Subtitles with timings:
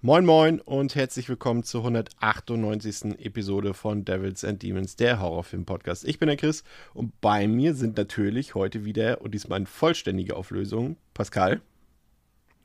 [0.00, 3.18] Moin Moin und herzlich willkommen zur 198.
[3.18, 6.04] Episode von Devils and Demons, der Horrorfilm-Podcast.
[6.06, 6.62] Ich bin der Chris
[6.94, 11.60] und bei mir sind natürlich heute wieder und diesmal in vollständiger Auflösung Pascal.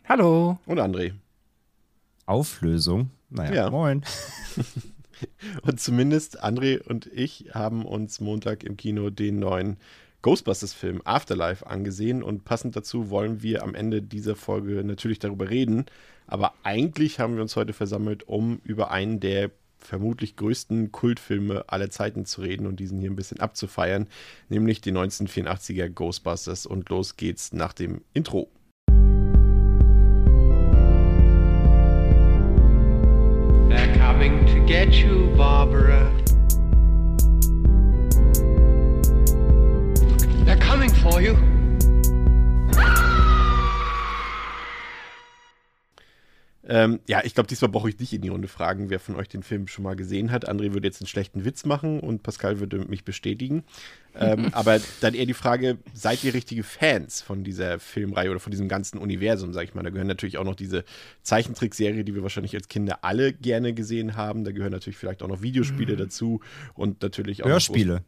[0.08, 0.60] Hallo.
[0.68, 1.14] Und André.
[2.28, 3.10] Auflösung?
[3.32, 3.70] Naja, Ja.
[3.72, 4.04] moin.
[5.62, 9.78] Und zumindest André und ich haben uns Montag im Kino den neuen
[10.22, 15.86] Ghostbusters-Film Afterlife angesehen und passend dazu wollen wir am Ende dieser Folge natürlich darüber reden.
[16.28, 21.90] Aber eigentlich haben wir uns heute versammelt, um über einen der vermutlich größten Kultfilme aller
[21.90, 24.08] Zeiten zu reden und diesen hier ein bisschen abzufeiern,
[24.50, 26.66] nämlich die 1984er Ghostbusters.
[26.66, 28.50] Und los geht's nach dem Intro.
[46.66, 49.28] Ähm, ja, ich glaube, diesmal brauche ich nicht in die Runde fragen, wer von euch
[49.28, 50.50] den Film schon mal gesehen hat.
[50.50, 53.64] André würde jetzt einen schlechten Witz machen und Pascal würde mich bestätigen.
[54.16, 58.52] Ähm, aber dann eher die Frage, seid ihr richtige Fans von dieser Filmreihe oder von
[58.52, 59.84] diesem ganzen Universum, sag ich mal?
[59.84, 60.86] Da gehören natürlich auch noch diese
[61.22, 64.46] Zeichentrickserie, die wir wahrscheinlich als Kinder alle gerne gesehen haben.
[64.46, 66.40] Da gehören natürlich vielleicht auch noch Videospiele dazu
[66.76, 68.04] und natürlich auch Hörspiele.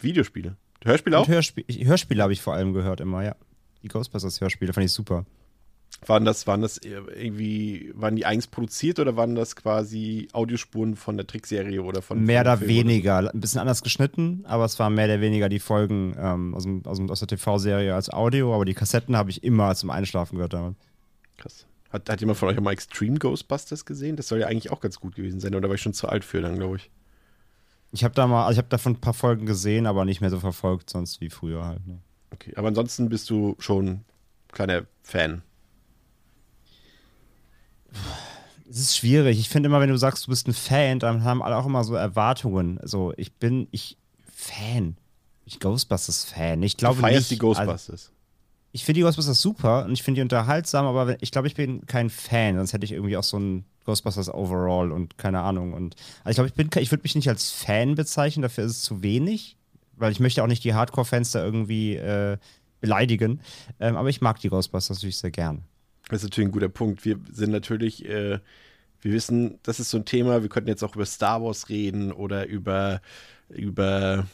[0.00, 0.56] Videospiele.
[0.84, 1.28] Hörspiele auch?
[1.28, 3.36] Ich- Hörspiele habe ich vor allem gehört immer, ja.
[3.82, 5.26] Die Ghostbusters-Hörspiele fand ich super.
[6.06, 11.18] Waren das, waren das irgendwie, waren die eigens produziert oder waren das quasi Audiospuren von
[11.18, 13.18] der Trickserie oder von mehr oder Film oder weniger.
[13.34, 16.82] Ein bisschen anders geschnitten, aber es waren mehr oder weniger die Folgen ähm, aus, dem,
[16.86, 20.36] aus, dem, aus der TV-Serie als Audio, aber die Kassetten habe ich immer zum Einschlafen
[20.36, 20.54] gehört.
[20.54, 20.76] Damit.
[21.36, 21.66] Krass.
[21.90, 24.16] Hat, hat jemand von euch auch mal Extreme Ghostbusters gesehen?
[24.16, 26.24] Das soll ja eigentlich auch ganz gut gewesen sein, oder war ich schon zu alt
[26.24, 26.90] für dann, glaube ich.
[27.92, 30.30] Ich habe da mal, also ich habe davon ein paar Folgen gesehen, aber nicht mehr
[30.30, 31.86] so verfolgt, sonst wie früher halt.
[31.86, 31.98] Ne.
[32.32, 34.04] Okay, aber ansonsten bist du schon
[34.52, 35.42] kleiner Fan.
[38.68, 39.38] Es ist schwierig.
[39.40, 41.82] Ich finde immer, wenn du sagst, du bist ein Fan, dann haben alle auch immer
[41.84, 42.78] so Erwartungen.
[42.78, 43.96] Also ich bin, ich
[44.32, 44.96] Fan.
[45.44, 46.62] Ich Ghostbusters-Fan.
[46.62, 47.30] Ich glaube du nicht.
[47.30, 47.90] die Ghostbusters.
[47.90, 48.12] Also,
[48.72, 51.56] ich finde die Ghostbusters super und ich finde die unterhaltsam, aber wenn- ich glaube, ich
[51.56, 55.72] bin kein Fan, sonst hätte ich irgendwie auch so ein Ghostbusters Overall und keine Ahnung.
[55.72, 58.70] Und also ich glaube, ich bin, ich würde mich nicht als Fan bezeichnen, dafür ist
[58.72, 59.56] es zu wenig,
[59.96, 62.38] weil ich möchte auch nicht die Hardcore-Fans da irgendwie äh,
[62.80, 63.40] beleidigen.
[63.80, 65.64] Ähm, aber ich mag die Ghostbusters natürlich sehr gern.
[66.10, 67.04] Das ist natürlich ein guter Punkt.
[67.04, 68.40] Wir sind natürlich, äh,
[69.00, 72.12] wir wissen, das ist so ein Thema, wir könnten jetzt auch über Star Wars reden
[72.12, 73.00] oder über,
[73.48, 74.26] über,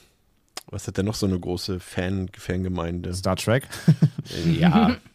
[0.68, 3.14] was hat denn noch so eine große Fan, Fangemeinde?
[3.14, 3.68] Star Trek.
[4.46, 4.96] Äh, Ja.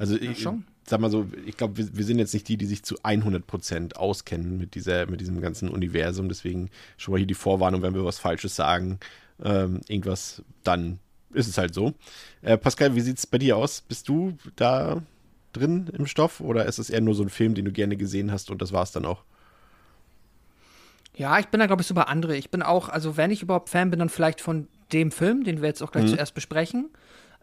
[0.00, 0.64] Also ich schon.
[0.86, 3.94] sag mal so, ich glaube, wir, wir sind jetzt nicht die, die sich zu 100%
[3.94, 6.28] auskennen mit, dieser, mit diesem ganzen Universum.
[6.28, 9.00] Deswegen schon mal hier die Vorwarnung, wenn wir was Falsches sagen,
[9.42, 11.00] ähm, irgendwas, dann
[11.34, 11.94] ist es halt so.
[12.42, 13.80] Äh, Pascal, wie sieht es bei dir aus?
[13.80, 15.02] Bist du da
[15.52, 18.30] drin im Stoff oder ist es eher nur so ein Film, den du gerne gesehen
[18.32, 19.24] hast und das war es dann auch?
[21.16, 22.36] Ja, ich bin da, glaube ich, so bei andere.
[22.36, 25.60] Ich bin auch, also wenn ich überhaupt Fan bin, dann vielleicht von dem Film, den
[25.60, 26.10] wir jetzt auch gleich Mhm.
[26.10, 26.90] zuerst besprechen.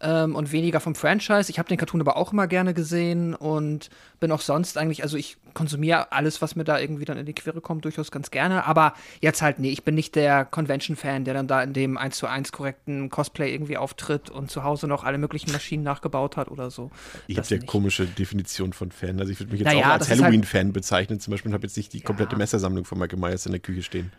[0.01, 1.49] Ähm, und weniger vom Franchise.
[1.49, 3.89] Ich habe den Cartoon aber auch immer gerne gesehen und
[4.19, 7.33] bin auch sonst eigentlich, also ich konsumiere alles, was mir da irgendwie dann in die
[7.33, 8.65] Quere kommt, durchaus ganz gerne.
[8.65, 12.17] Aber jetzt halt, nee, ich bin nicht der Convention-Fan, der dann da in dem 1
[12.17, 16.49] zu 1 korrekten Cosplay irgendwie auftritt und zu Hause noch alle möglichen Maschinen nachgebaut hat
[16.51, 16.91] oder so.
[17.27, 17.67] Ich habe ja nicht.
[17.67, 19.17] komische Definition von Fan.
[19.21, 21.65] Also ich würde mich jetzt Naja, auch als halt- Halloween-Fan bezeichnen zum Beispiel und habe
[21.67, 24.11] jetzt nicht die komplette Messersammlung von Michael Myers in der Küche stehen.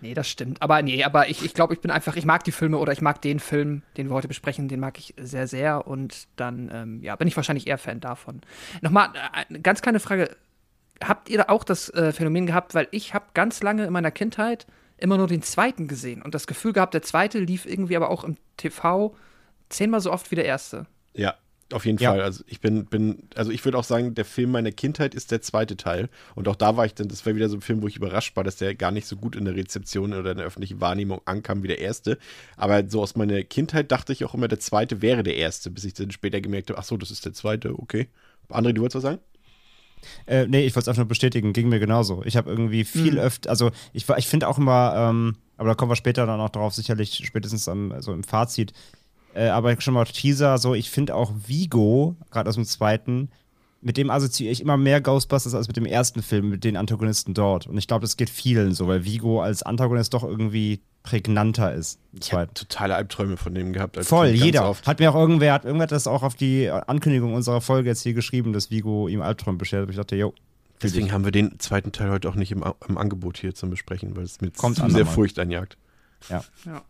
[0.00, 0.60] Nee, das stimmt.
[0.62, 3.00] Aber nee, aber ich, ich glaube, ich bin einfach, ich mag die Filme oder ich
[3.00, 5.86] mag den Film, den wir heute besprechen, den mag ich sehr, sehr.
[5.86, 8.40] Und dann, ähm, ja, bin ich wahrscheinlich eher Fan davon.
[8.82, 10.36] Nochmal, äh, eine ganz kleine Frage.
[11.02, 14.10] Habt ihr da auch das äh, Phänomen gehabt, weil ich habe ganz lange in meiner
[14.10, 14.66] Kindheit
[14.98, 18.24] immer nur den zweiten gesehen und das Gefühl gehabt, der zweite lief irgendwie aber auch
[18.24, 19.14] im TV
[19.68, 20.86] zehnmal so oft wie der erste.
[21.12, 21.34] Ja,
[21.72, 22.10] auf jeden Ja.
[22.10, 22.20] Fall.
[22.22, 25.42] Also ich bin, bin, also ich würde auch sagen, der Film meiner Kindheit ist der
[25.42, 26.08] zweite Teil.
[26.34, 28.36] Und auch da war ich dann, das war wieder so ein Film, wo ich überrascht
[28.36, 31.20] war, dass der gar nicht so gut in der Rezeption oder in der öffentlichen Wahrnehmung
[31.24, 32.18] ankam wie der erste.
[32.56, 35.84] Aber so aus meiner Kindheit dachte ich auch immer, der zweite wäre der erste, bis
[35.84, 38.08] ich dann später gemerkt habe, ach so, das ist der zweite, okay.
[38.48, 39.20] André, du wolltest was sagen?
[40.26, 42.22] Äh, nee, ich wollte es einfach nur bestätigen, ging mir genauso.
[42.24, 43.18] Ich habe irgendwie viel Mhm.
[43.18, 46.38] öfter, also ich, war- ich finde auch immer, ähm, aber da kommen wir später dann
[46.40, 48.72] auch drauf, sicherlich spätestens am, also im Fazit,
[49.36, 53.30] äh, aber schon mal Teaser, so, ich finde auch Vigo, gerade aus dem zweiten,
[53.82, 57.34] mit dem assoziiere ich immer mehr Ghostbusters als mit dem ersten Film, mit den Antagonisten
[57.34, 57.66] dort.
[57.66, 62.00] Und ich glaube, das geht vielen so, weil Vigo als Antagonist doch irgendwie prägnanter ist.
[62.20, 63.96] Ich habe totale Albträume von dem gehabt.
[64.04, 64.68] Voll, jeder.
[64.68, 64.86] Oft.
[64.86, 68.14] Hat mir auch irgendwer, hat irgendwer das auch auf die Ankündigung unserer Folge jetzt hier
[68.14, 69.88] geschrieben, dass Vigo ihm Albträume beschert.
[69.88, 70.34] Ich dachte, jo.
[70.82, 74.16] Deswegen haben wir den zweiten Teil heute auch nicht im, im Angebot hier zum Besprechen,
[74.16, 75.78] weil es mir Kommt zu sehr Furcht einjagt.
[76.28, 76.44] Ja.
[76.64, 76.82] ja.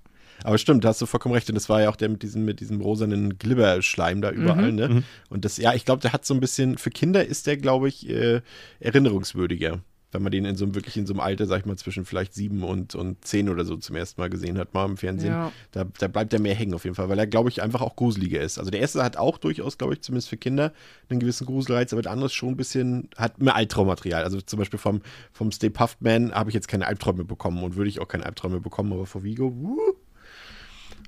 [0.44, 1.49] Aber stimmt, da hast du vollkommen recht.
[1.49, 4.77] Und das war ja auch der mit diesem, mit diesem rosanen Glibberschleim da überall, mhm.
[4.77, 4.88] ne?
[4.88, 5.05] Mhm.
[5.29, 7.88] Und das, ja, ich glaube, der hat so ein bisschen, für Kinder ist der, glaube
[7.88, 8.41] ich, äh,
[8.81, 9.81] erinnerungswürdiger.
[10.12, 12.05] Wenn man den in so einem, wirklich in so einem Alter, sag ich mal, zwischen
[12.05, 15.33] vielleicht sieben und, und zehn oder so zum ersten Mal gesehen hat, mal im Fernsehen,
[15.33, 15.53] ja.
[15.73, 17.97] da, da bleibt er mehr hängen auf jeden Fall, weil er, glaube ich, einfach auch
[17.97, 18.59] gruseliger ist.
[18.59, 20.73] Also der erste hat auch durchaus, glaube ich, zumindest für Kinder
[21.11, 24.23] einen gewissen Gruselreiz, aber der andere ist schon ein bisschen, hat mehr Albtraummaterial.
[24.23, 25.03] Also zum Beispiel vom,
[25.33, 28.25] vom Stay Puffed Man habe ich jetzt keine Albträume bekommen und würde ich auch keine
[28.27, 29.97] Albträume bekommen, aber vor Vigo, wuh,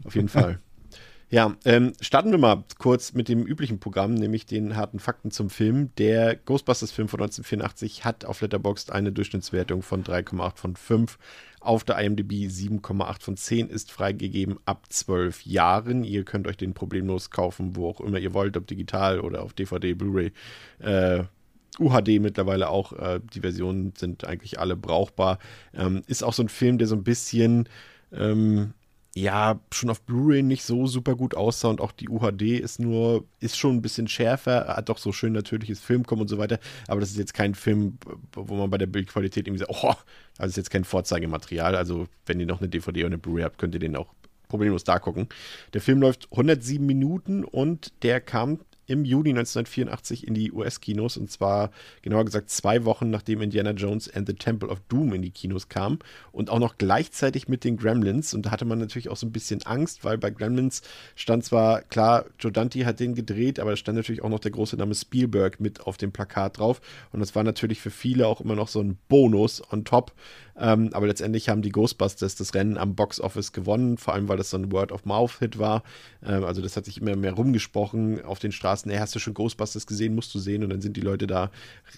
[0.04, 0.60] auf jeden Fall.
[1.30, 5.50] Ja, ähm, starten wir mal kurz mit dem üblichen Programm, nämlich den harten Fakten zum
[5.50, 5.90] Film.
[5.98, 11.18] Der Ghostbusters-Film von 1984 hat auf Letterboxd eine Durchschnittswertung von 3,8 von 5.
[11.60, 16.02] Auf der IMDb 7,8 von 10 ist freigegeben ab 12 Jahren.
[16.02, 19.52] Ihr könnt euch den problemlos kaufen, wo auch immer ihr wollt, ob digital oder auf
[19.52, 20.32] DVD, Blu-ray.
[20.78, 21.24] Äh,
[21.78, 22.94] UHD mittlerweile auch.
[22.94, 25.38] Äh, die Versionen sind eigentlich alle brauchbar.
[25.74, 27.68] Ähm, ist auch so ein Film, der so ein bisschen
[28.12, 28.72] ähm,
[29.20, 33.24] ja, schon auf Blu-ray nicht so super gut aussah und auch die UHD ist nur,
[33.40, 37.00] ist schon ein bisschen schärfer, hat doch so schön natürliches Filmkommen und so weiter, aber
[37.00, 37.98] das ist jetzt kein Film,
[38.32, 39.94] wo man bei der Bildqualität irgendwie sagt, oh,
[40.36, 43.58] das ist jetzt kein Vorzeigematerial, also wenn ihr noch eine DVD oder eine Blu-ray habt,
[43.58, 44.14] könnt ihr den auch
[44.48, 45.28] problemlos da gucken.
[45.74, 51.31] Der Film läuft 107 Minuten und der kam im Juni 1984 in die US-Kinos und
[51.31, 51.70] zwar
[52.02, 55.69] genauer gesagt zwei Wochen nachdem Indiana Jones and the Temple of Doom in die Kinos
[55.69, 55.99] kam.
[56.32, 58.35] Und auch noch gleichzeitig mit den Gremlins.
[58.35, 60.82] Und da hatte man natürlich auch so ein bisschen Angst, weil bei Gremlins
[61.14, 64.50] stand zwar klar, Joe Dante hat den gedreht, aber da stand natürlich auch noch der
[64.50, 66.81] große Name Spielberg mit auf dem Plakat drauf.
[67.12, 70.12] Und das war natürlich für viele auch immer noch so ein Bonus on top,
[70.58, 74.37] ähm, aber letztendlich haben die Ghostbusters das Rennen am Box Office gewonnen, vor allem weil
[74.37, 75.84] das so ein Word-of-Mouth-Hit war.
[76.25, 78.90] Ähm, also das hat sich immer mehr rumgesprochen auf den Straßen.
[78.90, 80.14] Hey, hast du schon Ghostbusters gesehen?
[80.14, 80.64] Musst du sehen.
[80.64, 81.50] Und dann sind die Leute da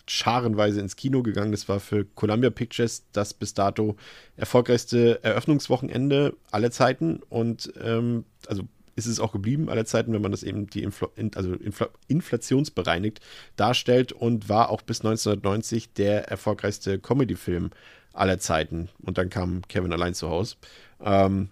[0.07, 1.53] scharenweise ins Kino gegangen.
[1.53, 3.97] Das war für Columbia Pictures das bis dato
[4.37, 7.21] erfolgreichste Eröffnungswochenende aller Zeiten.
[7.31, 8.65] Und ähm, also
[8.97, 13.21] ist es auch geblieben aller Zeiten, wenn man das eben die Infl also Infl inflationsbereinigt
[13.57, 17.71] darstellt und war auch bis 1990 der erfolgreichste Comedy-Film
[18.13, 18.89] aller Zeiten.
[19.03, 20.57] Und dann kam Kevin allein zu Hause.
[21.03, 21.49] Ähm,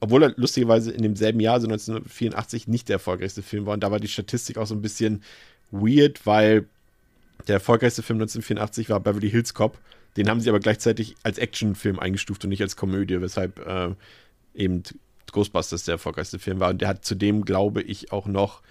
[0.00, 3.74] obwohl er lustigerweise in demselben Jahr, also 1984, nicht der erfolgreichste Film war.
[3.74, 5.22] Und da war die Statistik auch so ein bisschen
[5.70, 6.66] weird, weil
[7.46, 9.78] der erfolgreichste Film 1984 war Beverly Hills Cop.
[10.16, 13.94] Den haben sie aber gleichzeitig als Actionfilm eingestuft und nicht als Komödie, weshalb äh,
[14.54, 14.82] eben
[15.30, 16.70] Ghostbusters der erfolgreichste Film war.
[16.70, 18.62] Und der hat zudem, glaube ich, auch noch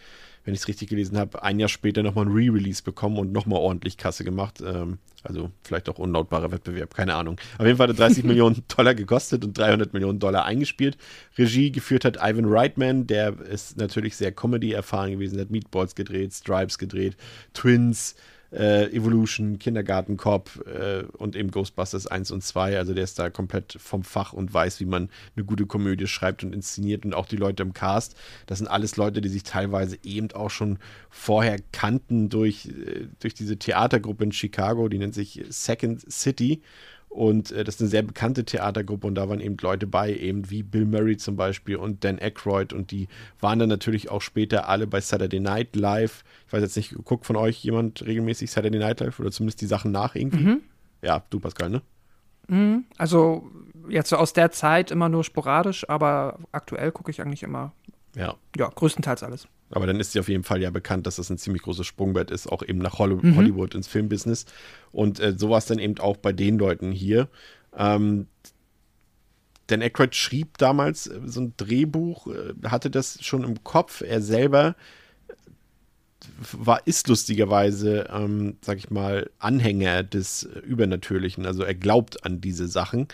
[0.45, 3.59] wenn ich es richtig gelesen habe, ein Jahr später nochmal ein Re-Release bekommen und nochmal
[3.59, 4.61] ordentlich Kasse gemacht.
[4.61, 7.39] Ähm, also vielleicht auch unlautbarer Wettbewerb, keine Ahnung.
[7.57, 10.97] Auf jeden Fall hat er 30 Millionen Dollar gekostet und 300 Millionen Dollar eingespielt.
[11.37, 16.77] Regie geführt hat Ivan Reitman, der ist natürlich sehr Comedy-erfahren gewesen, hat Meatballs gedreht, Stripes
[16.77, 17.17] gedreht,
[17.53, 18.15] Twins,
[18.51, 22.77] äh, Evolution, Kindergarten Cop äh, und eben Ghostbusters 1 und 2.
[22.77, 26.43] Also der ist da komplett vom Fach und weiß, wie man eine gute Komödie schreibt
[26.43, 28.15] und inszeniert und auch die Leute im Cast.
[28.47, 30.79] Das sind alles Leute, die sich teilweise eben auch schon
[31.09, 36.61] vorher kannten durch, äh, durch diese Theatergruppe in Chicago, die nennt sich Second City.
[37.09, 40.49] Und äh, das ist eine sehr bekannte Theatergruppe und da waren eben Leute bei, eben
[40.51, 43.07] wie Bill Murray zum Beispiel und Dan Aykroyd und die
[43.39, 46.23] waren dann natürlich auch später alle bei Saturday Night Live.
[46.47, 49.65] Ich weiß jetzt nicht, guckt von euch jemand regelmäßig Saturday Night Live oder zumindest die
[49.65, 50.43] Sachen nach irgendwie?
[50.43, 50.61] Mhm.
[51.01, 51.81] Ja, du Pascal, ne?
[52.47, 52.85] Mhm.
[52.97, 53.49] Also
[53.89, 57.73] jetzt so aus der Zeit immer nur sporadisch, aber aktuell gucke ich eigentlich immer.
[58.15, 58.35] Ja.
[58.55, 59.47] Ja, größtenteils alles.
[59.71, 62.31] Aber dann ist sie auf jeden Fall ja bekannt, dass das ein ziemlich großes Sprungbrett
[62.31, 63.35] ist, auch eben nach Hollywood, mhm.
[63.35, 64.45] Hollywood ins Filmbusiness.
[64.91, 67.29] Und äh, so war es dann eben auch bei den Leuten hier.
[67.77, 68.27] Ähm,
[69.67, 74.01] Dan Aykroyd schrieb damals äh, so ein Drehbuch, äh, hatte das schon im Kopf.
[74.01, 74.75] Er selber
[76.51, 81.45] war, ist lustigerweise, ähm, sag ich mal, Anhänger des Übernatürlichen.
[81.45, 83.07] Also er glaubt an diese Sachen.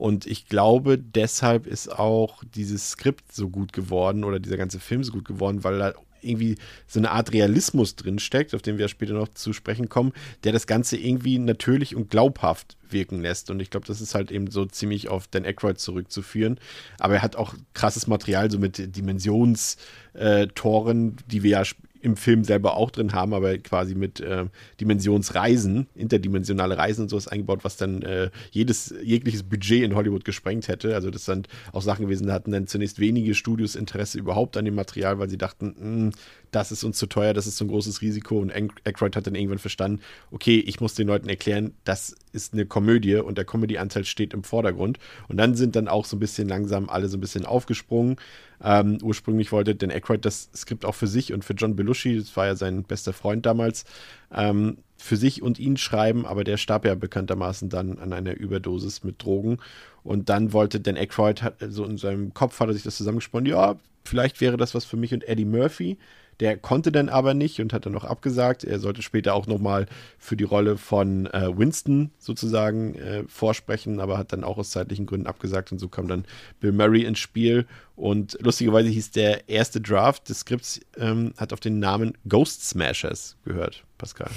[0.00, 5.04] Und ich glaube, deshalb ist auch dieses Skript so gut geworden oder dieser ganze Film
[5.04, 5.92] so gut geworden, weil da
[6.22, 10.14] irgendwie so eine Art Realismus drin steckt, auf den wir später noch zu sprechen kommen,
[10.42, 13.50] der das Ganze irgendwie natürlich und glaubhaft wirken lässt.
[13.50, 16.58] Und ich glaube, das ist halt eben so ziemlich auf Dan Aykroyd zurückzuführen.
[16.98, 21.64] Aber er hat auch krasses Material, so mit Dimensionstoren, die wir ja
[22.02, 24.46] im Film selber auch drin haben, aber quasi mit äh,
[24.80, 30.68] Dimensionsreisen, interdimensionale Reisen und sowas eingebaut, was dann äh, jedes, jegliches Budget in Hollywood gesprengt
[30.68, 30.94] hätte.
[30.94, 34.64] Also das sind auch Sachen gewesen, da hatten dann zunächst wenige Studios Interesse überhaupt an
[34.64, 36.10] dem Material, weil sie dachten, hm,
[36.50, 39.34] das ist uns zu teuer, das ist so ein großes Risiko und Aykroyd hat dann
[39.34, 44.04] irgendwann verstanden, okay, ich muss den Leuten erklären, das ist eine Komödie und der Comedy-Anteil
[44.04, 44.98] steht im Vordergrund.
[45.28, 48.16] Und dann sind dann auch so ein bisschen langsam alle so ein bisschen aufgesprungen.
[48.62, 52.36] Ähm, ursprünglich wollte Dan Aykroyd das Skript auch für sich und für John Belushi, das
[52.36, 53.84] war ja sein bester Freund damals,
[54.32, 59.02] ähm, für sich und ihn schreiben, aber der starb ja bekanntermaßen dann an einer Überdosis
[59.02, 59.58] mit Drogen.
[60.02, 63.76] Und dann wollte Dan Aykroyd, so in seinem Kopf hat er sich das zusammengesponnen, ja,
[64.04, 65.96] vielleicht wäre das was für mich und Eddie Murphy.
[66.40, 68.64] Der konnte dann aber nicht und hat dann noch abgesagt.
[68.64, 69.86] Er sollte später auch nochmal
[70.18, 75.04] für die Rolle von äh, Winston sozusagen äh, vorsprechen, aber hat dann auch aus zeitlichen
[75.06, 76.24] Gründen abgesagt und so kam dann
[76.58, 77.66] Bill Murray ins Spiel.
[77.94, 83.36] Und lustigerweise hieß der erste Draft des Skripts, ähm, hat auf den Namen Ghost Smashers
[83.44, 84.30] gehört, Pascal.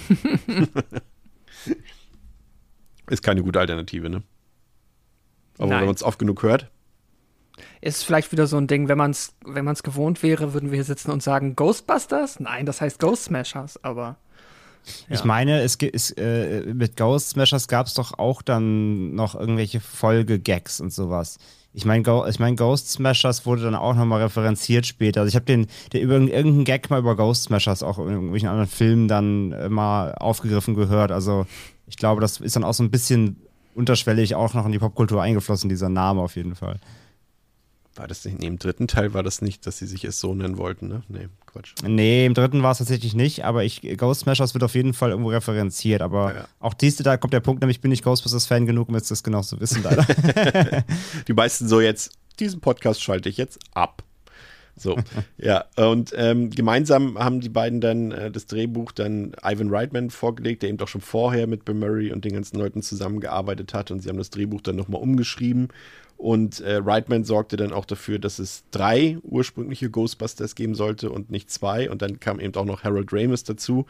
[3.10, 4.24] Ist keine gute Alternative, ne?
[5.58, 5.80] Aber Nein.
[5.80, 6.70] wenn man es oft genug hört.
[7.82, 10.78] Ist vielleicht wieder so ein Ding, wenn man es wenn man's gewohnt wäre, würden wir
[10.78, 12.40] hier sitzen und sagen Ghostbusters?
[12.40, 14.16] Nein, das heißt Ghost Smashers, aber.
[15.10, 19.34] Ich meine, es, gi- es äh, mit Ghost Smashers gab es doch auch dann noch
[19.34, 21.38] irgendwelche Folge-Gags und sowas.
[21.74, 25.22] Ich meine, Go ich mein, Ghost Smashers wurde dann auch nochmal referenziert später.
[25.22, 28.50] Also ich habe den, der über irgendeinen Gag mal über Ghost Smashers auch in irgendwelchen
[28.50, 31.12] anderen Filmen dann äh, mal aufgegriffen gehört.
[31.12, 31.46] Also
[31.88, 33.38] ich glaube, das ist dann auch so ein bisschen
[33.76, 36.80] unterschwellig auch noch in die Popkultur eingeflossen, dieser Name auf jeden Fall.
[37.96, 40.34] War das nicht, nee, im dritten Teil war das nicht, dass sie sich es so
[40.34, 41.04] nennen wollten, ne?
[41.10, 41.76] Nee, Quatsch.
[41.86, 45.12] Nee, im dritten war es tatsächlich nicht, aber ich, Ghost Smashers wird auf jeden Fall
[45.12, 46.02] irgendwo referenziert.
[46.02, 46.48] Aber Ja, ja.
[46.60, 49.42] auch diese, da kommt der Punkt, nämlich bin ich Ghostbusters-Fan genug, um jetzt das genau
[49.42, 50.08] zu wissen, leider.
[51.28, 54.04] Die meisten so jetzt, diesen Podcast schalte ich jetzt ab.
[54.76, 54.98] So,
[55.38, 60.64] ja, und ähm, gemeinsam haben die beiden dann äh, das Drehbuch dann Ivan Reitman vorgelegt,
[60.64, 64.00] der eben doch schon vorher mit Bill Murray und den ganzen Leuten zusammengearbeitet hat und
[64.00, 65.68] sie haben das Drehbuch dann nochmal umgeschrieben
[66.18, 71.32] und äh, Reitman sorgte dann auch dafür, dass es drei ursprüngliche Ghostbusters geben sollte und
[71.32, 71.90] nicht zwei.
[71.90, 73.86] Und dann kam eben auch noch Harold Ramis dazu,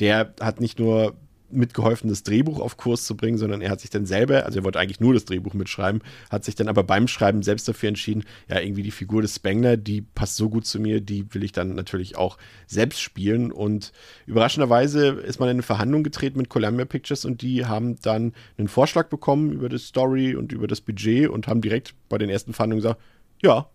[0.00, 1.16] der hat nicht nur
[1.50, 4.64] mitgeholfen, das Drehbuch auf Kurs zu bringen, sondern er hat sich dann selber, also er
[4.64, 8.24] wollte eigentlich nur das Drehbuch mitschreiben, hat sich dann aber beim Schreiben selbst dafür entschieden,
[8.48, 11.52] ja, irgendwie die Figur des Spengler, die passt so gut zu mir, die will ich
[11.52, 13.50] dann natürlich auch selbst spielen.
[13.52, 13.92] Und
[14.26, 18.68] überraschenderweise ist man in eine Verhandlung getreten mit Columbia Pictures und die haben dann einen
[18.68, 22.52] Vorschlag bekommen über das Story und über das Budget und haben direkt bei den ersten
[22.52, 23.00] Verhandlungen gesagt,
[23.42, 23.68] ja,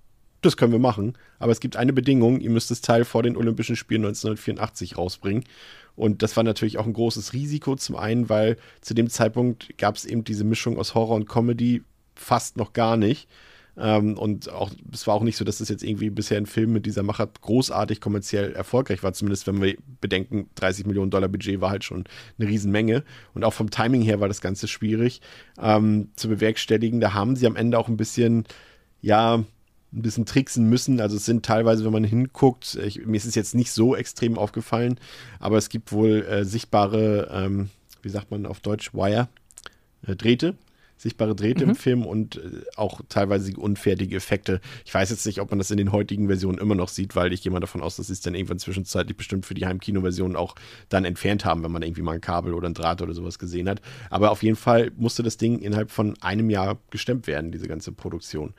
[0.44, 3.38] das können wir machen, aber es gibt eine Bedingung, ihr müsst das Teil vor den
[3.38, 5.46] Olympischen Spielen 1984 rausbringen.
[5.96, 7.76] Und das war natürlich auch ein großes Risiko.
[7.76, 11.84] Zum einen, weil zu dem Zeitpunkt gab es eben diese Mischung aus Horror und Comedy
[12.16, 13.28] fast noch gar nicht.
[13.76, 16.74] Ähm, und auch, es war auch nicht so, dass es jetzt irgendwie bisher ein Film
[16.74, 19.14] mit dieser Machart großartig kommerziell erfolgreich war.
[19.14, 22.04] Zumindest wenn wir bedenken, 30 Millionen Dollar Budget war halt schon
[22.38, 23.04] eine Riesenmenge.
[23.34, 25.22] Und auch vom Timing her war das Ganze schwierig
[25.60, 27.00] ähm, zu bewerkstelligen.
[27.00, 28.46] Da haben sie am Ende auch ein bisschen,
[29.02, 29.44] ja,
[29.94, 31.00] ein bisschen tricksen müssen.
[31.00, 34.38] Also es sind teilweise, wenn man hinguckt, ich, mir ist es jetzt nicht so extrem
[34.38, 35.00] aufgefallen,
[35.40, 37.70] aber es gibt wohl äh, sichtbare, ähm,
[38.02, 39.28] wie sagt man auf Deutsch, Wire,
[40.06, 40.56] äh, Drähte,
[40.98, 44.62] sichtbare Drähte im Film und äh, auch teilweise unfertige Effekte.
[44.86, 47.34] Ich weiß jetzt nicht, ob man das in den heutigen Versionen immer noch sieht, weil
[47.34, 50.36] ich gehe mal davon aus, dass sie es dann irgendwann zwischenzeitlich bestimmt für die Heimkino-Version
[50.36, 50.56] auch
[50.90, 53.70] dann entfernt haben, wenn man irgendwie mal ein Kabel oder ein Draht oder sowas gesehen
[53.70, 53.82] hat.
[54.10, 57.92] Aber auf jeden Fall musste das Ding innerhalb von einem Jahr gestemmt werden, diese ganze
[57.92, 58.54] Produktion.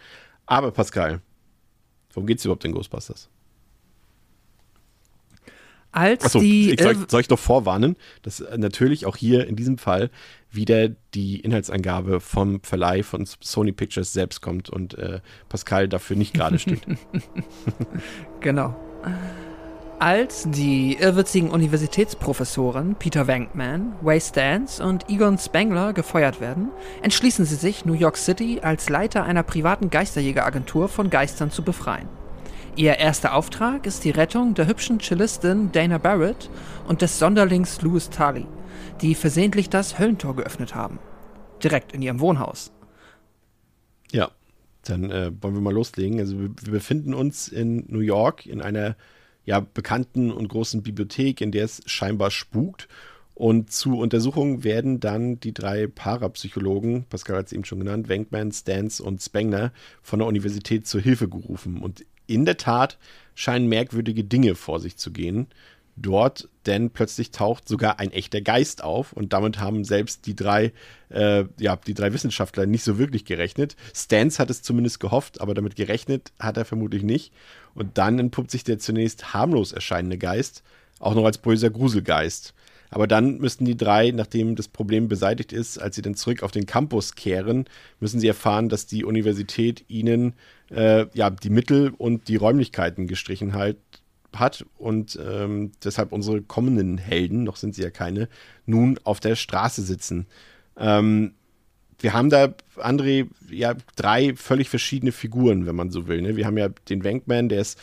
[0.46, 1.20] Aber Pascal,
[2.12, 3.28] worum geht es überhaupt in Ghostbusters?
[5.94, 6.72] Als Achso, die.
[6.72, 10.10] ich soll, soll ich doch vorwarnen, dass äh, natürlich auch hier in diesem Fall
[10.50, 16.34] wieder die Inhaltsangabe vom Verleih von Sony Pictures selbst kommt und äh, Pascal dafür nicht
[16.34, 16.82] gerade steht.
[18.40, 18.76] Genau.
[20.00, 26.70] Als die irrwitzigen Universitätsprofessoren Peter Venkman, Way Stans und Egon Spengler gefeuert werden,
[27.02, 32.08] entschließen sie sich, New York City als Leiter einer privaten Geisterjägeragentur von Geistern zu befreien.
[32.76, 36.50] Ihr erster Auftrag ist die Rettung der hübschen Cellistin Dana Barrett
[36.88, 38.46] und des Sonderlings Louis Tully,
[39.00, 40.98] die versehentlich das Höllentor geöffnet haben.
[41.62, 42.72] Direkt in ihrem Wohnhaus.
[44.10, 44.32] Ja,
[44.84, 46.18] dann äh, wollen wir mal loslegen.
[46.18, 48.96] Also wir, wir befinden uns in New York in einer
[49.44, 52.88] ja bekannten und großen Bibliothek, in der es scheinbar spukt.
[53.34, 58.52] Und zu Untersuchungen werden dann die drei Parapsychologen, Pascal hat es eben schon genannt, Wenkman,
[58.52, 59.72] Stans und Spengler,
[60.02, 61.78] von der Universität zur Hilfe gerufen.
[61.78, 62.96] Und in der Tat
[63.34, 65.48] scheinen merkwürdige Dinge vor sich zu gehen
[65.96, 70.72] dort, denn plötzlich taucht sogar ein echter Geist auf und damit haben selbst die drei,
[71.10, 73.76] äh, ja, die drei Wissenschaftler nicht so wirklich gerechnet.
[73.94, 77.32] Stans hat es zumindest gehofft, aber damit gerechnet hat er vermutlich nicht.
[77.74, 80.62] Und dann entpuppt sich der zunächst harmlos erscheinende Geist
[81.00, 82.54] auch noch als böser Gruselgeist.
[82.90, 86.52] Aber dann müssten die drei, nachdem das Problem beseitigt ist, als sie dann zurück auf
[86.52, 87.64] den Campus kehren,
[87.98, 90.34] müssen sie erfahren, dass die Universität ihnen
[90.70, 93.78] äh, ja die Mittel und die Räumlichkeiten gestrichen halt
[94.38, 98.28] hat und ähm, deshalb unsere kommenden Helden, noch sind sie ja keine,
[98.66, 100.26] nun auf der Straße sitzen.
[100.76, 101.34] Ähm,
[102.00, 106.20] wir haben da, André, ja, drei völlig verschiedene Figuren, wenn man so will.
[106.22, 106.36] Ne?
[106.36, 107.78] Wir haben ja den Wankman, der ist,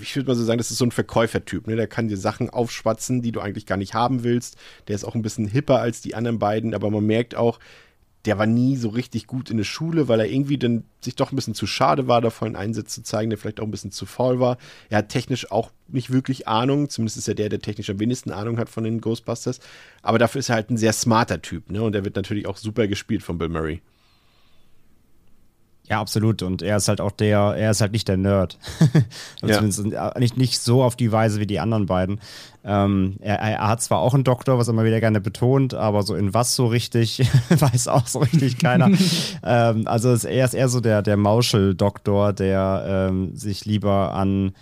[0.00, 1.66] ich würde mal so sagen, das ist so ein Verkäufertyp.
[1.66, 1.76] Ne?
[1.76, 4.56] Der kann dir Sachen aufschwatzen, die du eigentlich gar nicht haben willst.
[4.88, 7.58] Der ist auch ein bisschen hipper als die anderen beiden, aber man merkt auch,
[8.24, 11.30] der war nie so richtig gut in der Schule, weil er irgendwie dann sich doch
[11.30, 13.90] ein bisschen zu schade war, da vollen Einsatz zu zeigen, der vielleicht auch ein bisschen
[13.90, 14.56] zu faul war.
[14.88, 18.30] Er hat technisch auch nicht wirklich Ahnung, zumindest ist er der, der technisch am wenigsten
[18.30, 19.60] Ahnung hat von den Ghostbusters.
[20.02, 21.82] Aber dafür ist er halt ein sehr smarter Typ, ne?
[21.82, 23.82] Und er wird natürlich auch super gespielt von Bill Murray.
[25.88, 26.42] Ja, absolut.
[26.42, 28.58] Und er ist halt auch der, er ist halt nicht der Nerd.
[29.42, 29.56] ja.
[29.56, 32.20] Zumindest äh, nicht, nicht so auf die Weise wie die anderen beiden.
[32.64, 36.02] Ähm, er, er, hat zwar auch einen Doktor, was er immer wieder gerne betont, aber
[36.02, 38.90] so in was so richtig, weiß auch so richtig keiner.
[39.44, 44.54] ähm, also ist, er ist eher so der, der Mauschel-Doktor, der ähm, sich lieber an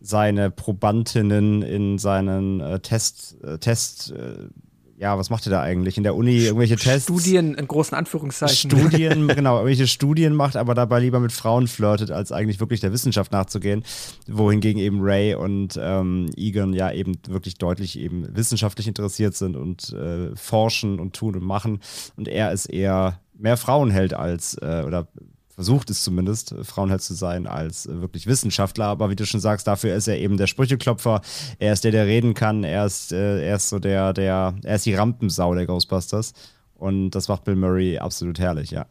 [0.00, 4.48] seine Probandinnen in seinen äh, Test, äh, Test äh,
[4.96, 5.96] ja, was macht ihr da eigentlich?
[5.96, 7.04] In der Uni irgendwelche Tests?
[7.04, 8.70] Studien in großen Anführungszeichen.
[8.70, 12.92] Studien, genau, irgendwelche Studien macht, aber dabei lieber mit Frauen flirtet, als eigentlich wirklich der
[12.92, 13.84] Wissenschaft nachzugehen.
[14.26, 19.92] Wohingegen eben Ray und ähm, Egan ja eben wirklich deutlich eben wissenschaftlich interessiert sind und
[19.92, 21.80] äh, forschen und tun und machen.
[22.16, 25.08] Und er ist eher mehr Frauenheld als, äh, oder
[25.54, 28.86] versucht es zumindest, äh, Frauenheld zu sein als äh, wirklich Wissenschaftler.
[28.86, 31.20] Aber wie du schon sagst, dafür ist er eben der Sprücheklopfer.
[31.58, 32.64] Er ist der, der reden kann.
[32.64, 36.32] Er ist, äh, er ist so der, der, er ist die Rampensau der Ghostbusters.
[36.74, 38.86] Und das macht Bill Murray absolut herrlich, ja.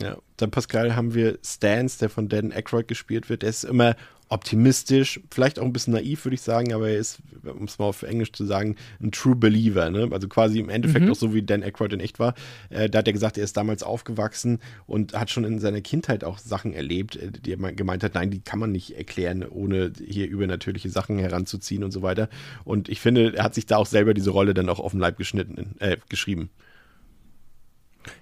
[0.00, 3.42] Ja, dann Pascal haben wir Stans, der von Dan Aykroyd gespielt wird.
[3.42, 3.96] Er ist immer
[4.28, 7.84] optimistisch, vielleicht auch ein bisschen naiv, würde ich sagen, aber er ist, um es mal
[7.84, 9.88] auf Englisch zu sagen, ein True Believer.
[9.90, 10.08] Ne?
[10.10, 11.12] Also quasi im Endeffekt mhm.
[11.12, 12.34] auch so, wie Dan Aykroyd in echt war.
[12.68, 16.24] Äh, da hat er gesagt, er ist damals aufgewachsen und hat schon in seiner Kindheit
[16.24, 19.92] auch Sachen erlebt, äh, die er gemeint hat, nein, die kann man nicht erklären, ohne
[20.04, 22.28] hier übernatürliche Sachen heranzuziehen und so weiter.
[22.64, 25.00] Und ich finde, er hat sich da auch selber diese Rolle dann auch auf den
[25.00, 26.50] Leib geschnitten, äh, geschrieben.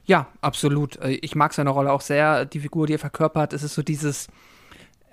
[0.06, 0.96] Ja, absolut.
[0.96, 2.44] Äh, ich mag seine Rolle auch sehr.
[2.44, 4.28] Die Figur, die er verkörpert, es ist so dieses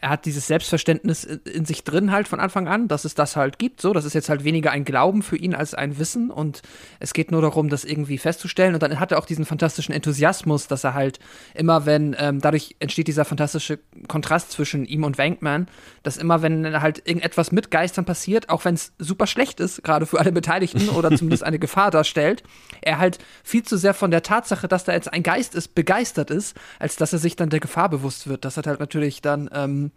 [0.01, 3.59] er hat dieses Selbstverständnis in sich drin halt von Anfang an, dass es das halt
[3.59, 3.81] gibt.
[3.81, 6.63] So, das ist jetzt halt weniger ein Glauben für ihn als ein Wissen und
[6.99, 8.73] es geht nur darum, das irgendwie festzustellen.
[8.73, 11.19] Und dann hat er auch diesen fantastischen Enthusiasmus, dass er halt
[11.53, 15.67] immer, wenn ähm, dadurch entsteht dieser fantastische Kontrast zwischen ihm und Wankman,
[16.01, 20.07] dass immer, wenn halt irgendetwas mit Geistern passiert, auch wenn es super schlecht ist, gerade
[20.07, 22.41] für alle Beteiligten oder zumindest eine Gefahr darstellt,
[22.81, 26.31] er halt viel zu sehr von der Tatsache, dass da jetzt ein Geist ist, begeistert
[26.31, 28.45] ist, als dass er sich dann der Gefahr bewusst wird.
[28.45, 29.90] Das hat halt natürlich dann ähm,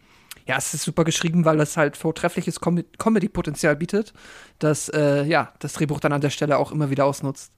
[0.47, 4.13] ja, es ist super geschrieben, weil das halt vortreffliches Com Comedy-Potenzial bietet,
[4.59, 7.51] das äh, ja, das Drehbuch dann an der Stelle auch immer wieder ausnutzt.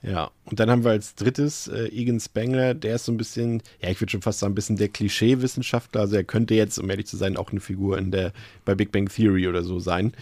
[0.00, 3.62] Ja, und dann haben wir als drittes äh, Egan Spengler, der ist so ein bisschen,
[3.80, 6.02] ja, ich würde schon fast sagen, ein bisschen der Klischee-Wissenschaftler.
[6.02, 8.32] Also er könnte jetzt, um ehrlich zu sein, auch eine Figur in der
[8.64, 10.12] bei Big Bang Theory oder so sein.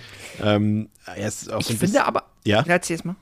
[0.43, 3.17] Ähm, er ist auch ich so ein finde bisschen, aber, ja, erzähl's mal.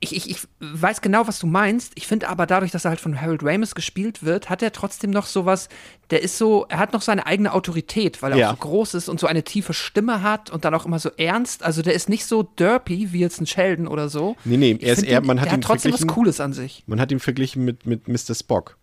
[0.00, 1.92] Ich, ich, ich weiß genau, was du meinst.
[1.94, 5.10] Ich finde aber dadurch, dass er halt von Harold Ramis gespielt wird, hat er trotzdem
[5.10, 5.68] noch sowas,
[6.10, 8.46] der ist so, er hat noch seine eigene Autorität, weil er ja.
[8.48, 11.10] auch so groß ist und so eine tiefe Stimme hat und dann auch immer so
[11.16, 11.62] ernst.
[11.62, 14.36] Also der ist nicht so derpy wie jetzt ein Sheldon oder so.
[14.44, 16.84] Nee, nee, er ist eher, man hat, ihn hat trotzdem was Cooles an sich.
[16.86, 18.34] Man hat ihn verglichen mit, mit Mr.
[18.34, 18.76] Spock.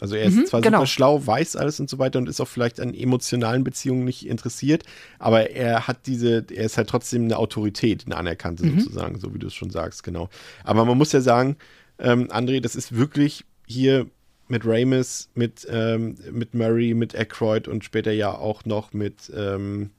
[0.00, 0.78] Also er ist mhm, zwar genau.
[0.78, 4.26] super schlau, weiß alles und so weiter und ist auch vielleicht an emotionalen Beziehungen nicht
[4.26, 4.84] interessiert,
[5.18, 8.80] aber er hat diese, er ist halt trotzdem eine Autorität, eine anerkannte mhm.
[8.80, 10.28] sozusagen, so wie du es schon sagst, genau.
[10.64, 11.56] Aber man muss ja sagen,
[11.98, 14.06] ähm, André, das ist wirklich hier
[14.46, 19.90] mit Ramis, mit, ähm, mit Murray, mit Aykroyd und später ja auch noch mit, ähm,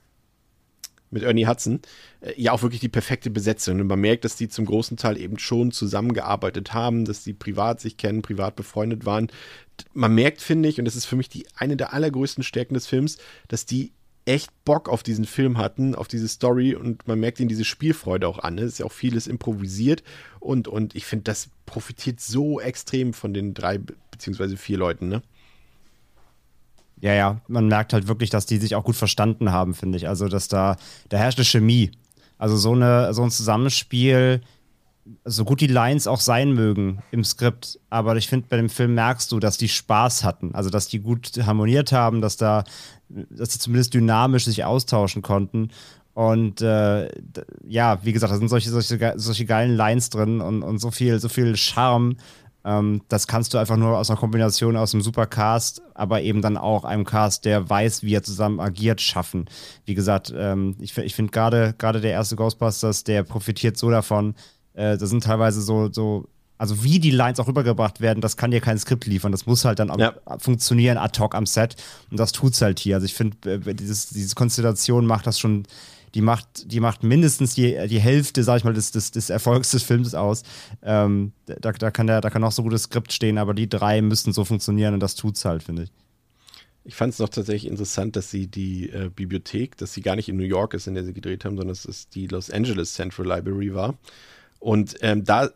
[1.12, 1.80] mit Ernie Hudson,
[2.22, 3.80] äh, ja auch wirklich die perfekte Besetzung.
[3.80, 7.82] Und man merkt, dass die zum großen Teil eben schon zusammengearbeitet haben, dass die privat
[7.82, 9.28] sich kennen, privat befreundet waren.
[9.94, 12.88] Man merkt, finde ich, und das ist für mich die eine der allergrößten Stärken des
[12.88, 13.18] Films,
[13.48, 13.94] dass die
[14.26, 18.28] echt Bock auf diesen Film hatten, auf diese Story und man merkt ihnen diese Spielfreude
[18.28, 18.60] auch an.
[18.60, 20.04] Es ist ja auch vieles improvisiert
[20.40, 23.80] und, und ich finde, das profitiert so extrem von den drei
[24.12, 25.24] beziehungsweise vier Leuten, ne?
[27.02, 30.08] Ja, ja, man merkt halt wirklich, dass die sich auch gut verstanden haben, finde ich.
[30.08, 30.76] Also, dass da,
[31.08, 31.92] da herrscht eine Chemie.
[32.38, 34.42] Also so, eine, so ein Zusammenspiel,
[35.26, 38.94] so gut die Lines auch sein mögen im Skript, aber ich finde, bei dem Film
[38.94, 40.54] merkst du, dass die Spaß hatten.
[40.56, 42.64] Also, dass die gut harmoniert haben, dass da,
[43.10, 45.70] dass sie zumindest dynamisch sich austauschen konnten.
[46.14, 47.10] Und äh,
[47.68, 51.20] ja, wie gesagt, da sind solche, solche, solche geilen Lines drin und, und so viel,
[51.20, 52.18] so viel Charme,
[52.66, 56.58] ähm, das kannst du einfach nur aus einer Kombination aus einem Supercast, aber eben dann
[56.58, 59.46] auch einem Cast, der weiß, wie er zusammen agiert, schaffen.
[59.86, 64.36] Wie gesagt, ähm, ich, ich finde gerade gerade der erste Ghostbusters, der profitiert so davon.
[64.74, 66.28] Äh, da sind teilweise so, so
[66.60, 69.32] also wie die Lines auch rübergebracht werden, das kann dir kein Skript liefern.
[69.32, 70.14] Das muss halt dann ja.
[70.40, 71.78] funktionieren ad hoc am Set.
[72.12, 72.96] Und das tut's halt hier.
[72.96, 75.64] Also ich finde, äh, dieses, diese Konstellation macht das schon
[76.14, 79.72] die macht, die macht mindestens die, die Hälfte, sag ich mal, des, des, des Erfolgs
[79.72, 80.44] des Films aus.
[80.82, 84.02] Ähm, da, da, kann der, da kann auch so gutes Skript stehen, aber die drei
[84.02, 85.92] müssten so funktionieren und das tut's halt, finde ich.
[86.86, 90.30] Ich fand es noch tatsächlich interessant, dass sie die äh, Bibliothek, dass sie gar nicht
[90.30, 92.94] in New York ist, in der sie gedreht haben, sondern dass es die Los Angeles
[92.94, 93.98] Central Library war.
[94.60, 95.52] Und ähm, da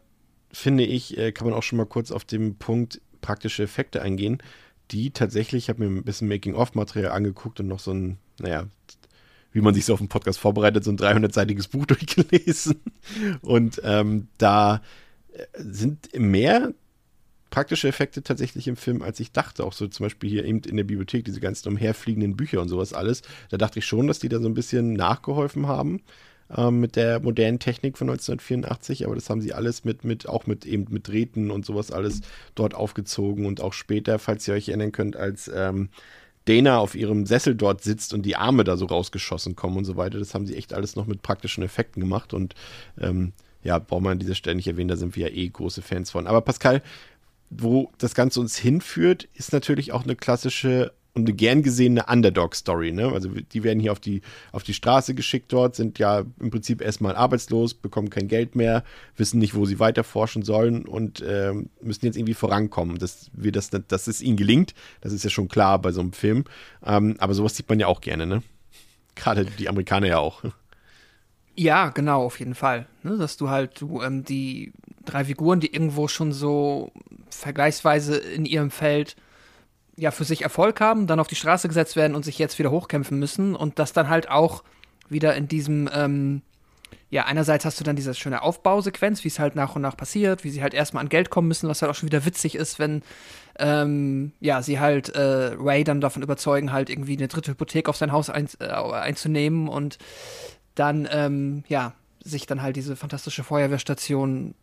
[0.51, 4.43] finde ich, äh, kann man auch schon mal kurz auf den Punkt praktische Effekte eingehen,
[4.91, 8.67] die tatsächlich, ich habe mir ein bisschen Making-of-Material angeguckt und noch so ein, naja,
[9.53, 12.81] wie man sich so auf den Podcast vorbereitet, so ein 300-seitiges Buch durchgelesen.
[13.41, 14.81] Und ähm, da
[15.31, 16.73] äh, sind mehr
[17.49, 19.63] praktische Effekte tatsächlich im Film, als ich dachte.
[19.63, 22.93] Auch so zum Beispiel hier eben in der Bibliothek, diese ganzen umherfliegenden Bücher und sowas
[22.93, 23.21] alles.
[23.49, 26.01] Da dachte ich schon, dass die da so ein bisschen nachgeholfen haben
[26.55, 30.47] ähm, mit der modernen Technik von 1984, aber das haben sie alles mit, mit, auch
[30.47, 32.21] mit eben mit Drähten und sowas alles
[32.55, 35.89] dort aufgezogen und auch später, falls ihr euch erinnern könnt, als ähm,
[36.45, 39.95] Dana auf ihrem Sessel dort sitzt und die Arme da so rausgeschossen kommen und so
[39.95, 40.19] weiter.
[40.19, 42.55] Das haben sie echt alles noch mit praktischen Effekten gemacht und
[42.99, 45.81] ähm, ja, braucht man an dieser Stelle nicht erwähnen, da sind wir ja eh große
[45.81, 46.27] Fans von.
[46.27, 46.81] Aber Pascal,
[47.49, 52.91] wo das Ganze uns hinführt, ist natürlich auch eine klassische und eine gern gesehene Underdog-Story.
[52.91, 53.11] Ne?
[53.11, 54.21] Also die werden hier auf die,
[54.51, 58.83] auf die Straße geschickt dort, sind ja im Prinzip erstmal arbeitslos, bekommen kein Geld mehr,
[59.15, 62.97] wissen nicht, wo sie weiter forschen sollen und ähm, müssen jetzt irgendwie vorankommen.
[62.97, 66.13] Dass, wir das, dass es ihnen gelingt, das ist ja schon klar bei so einem
[66.13, 66.45] Film.
[66.83, 68.41] Ähm, aber sowas sieht man ja auch gerne, ne?
[69.15, 70.43] Gerade die Amerikaner ja auch.
[71.55, 72.87] Ja, genau, auf jeden Fall.
[73.03, 74.73] Ne, dass du halt, du, ähm, die
[75.05, 76.91] drei Figuren, die irgendwo schon so
[77.29, 79.15] vergleichsweise in ihrem Feld
[79.95, 82.71] ja für sich Erfolg haben, dann auf die Straße gesetzt werden und sich jetzt wieder
[82.71, 84.63] hochkämpfen müssen und das dann halt auch
[85.09, 86.41] wieder in diesem ähm,
[87.13, 90.43] ja, einerseits hast du dann diese schöne Aufbausequenz, wie es halt nach und nach passiert,
[90.43, 92.79] wie sie halt erstmal an Geld kommen müssen, was halt auch schon wieder witzig ist,
[92.79, 93.03] wenn
[93.59, 97.97] ähm, ja, sie halt äh, Ray dann davon überzeugen, halt irgendwie eine dritte Hypothek auf
[97.97, 99.99] sein Haus ein, äh, einzunehmen und
[100.73, 104.55] dann, ähm, ja, sich dann halt diese fantastische Feuerwehrstation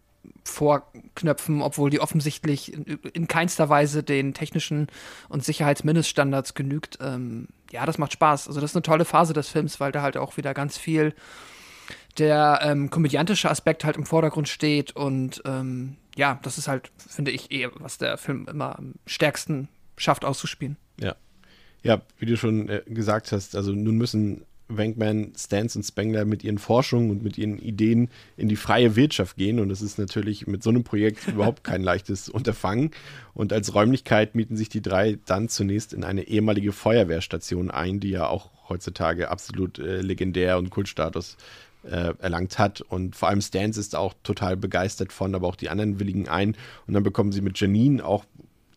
[0.44, 4.88] vorknöpfen, obwohl die offensichtlich in, in, keinster Weise den technischen
[5.28, 6.98] und Sicherheitsmindeststandards genügt.
[7.00, 8.48] Ähm, ja, das macht Spaß.
[8.48, 11.14] Also das ist eine tolle Phase des Films, weil da halt auch wieder ganz viel
[12.18, 17.30] der ähm, komödiantische Aspekt halt im Vordergrund steht und ähm, ja, das ist halt, finde
[17.30, 20.76] ich, eh, was der Film immer am stärksten schafft auszuspielen.
[20.98, 21.14] Ja.
[21.82, 26.44] Ja, wie du schon äh, gesagt hast, also nun müssen Wankman, Stans und Spengler mit
[26.44, 29.60] ihren Forschungen und mit ihren Ideen in die freie Wirtschaft gehen.
[29.60, 32.90] Und das ist natürlich mit so einem Projekt überhaupt kein leichtes Unterfangen.
[33.34, 38.10] Und als Räumlichkeit mieten sich die drei dann zunächst in eine ehemalige Feuerwehrstation ein, die
[38.10, 41.36] ja auch heutzutage absolut äh, legendär und Kultstatus
[41.82, 42.80] äh, erlangt hat.
[42.80, 46.56] Und vor allem Stans ist auch total begeistert von, aber auch die anderen willigen ein.
[46.86, 48.24] Und dann bekommen sie mit Janine auch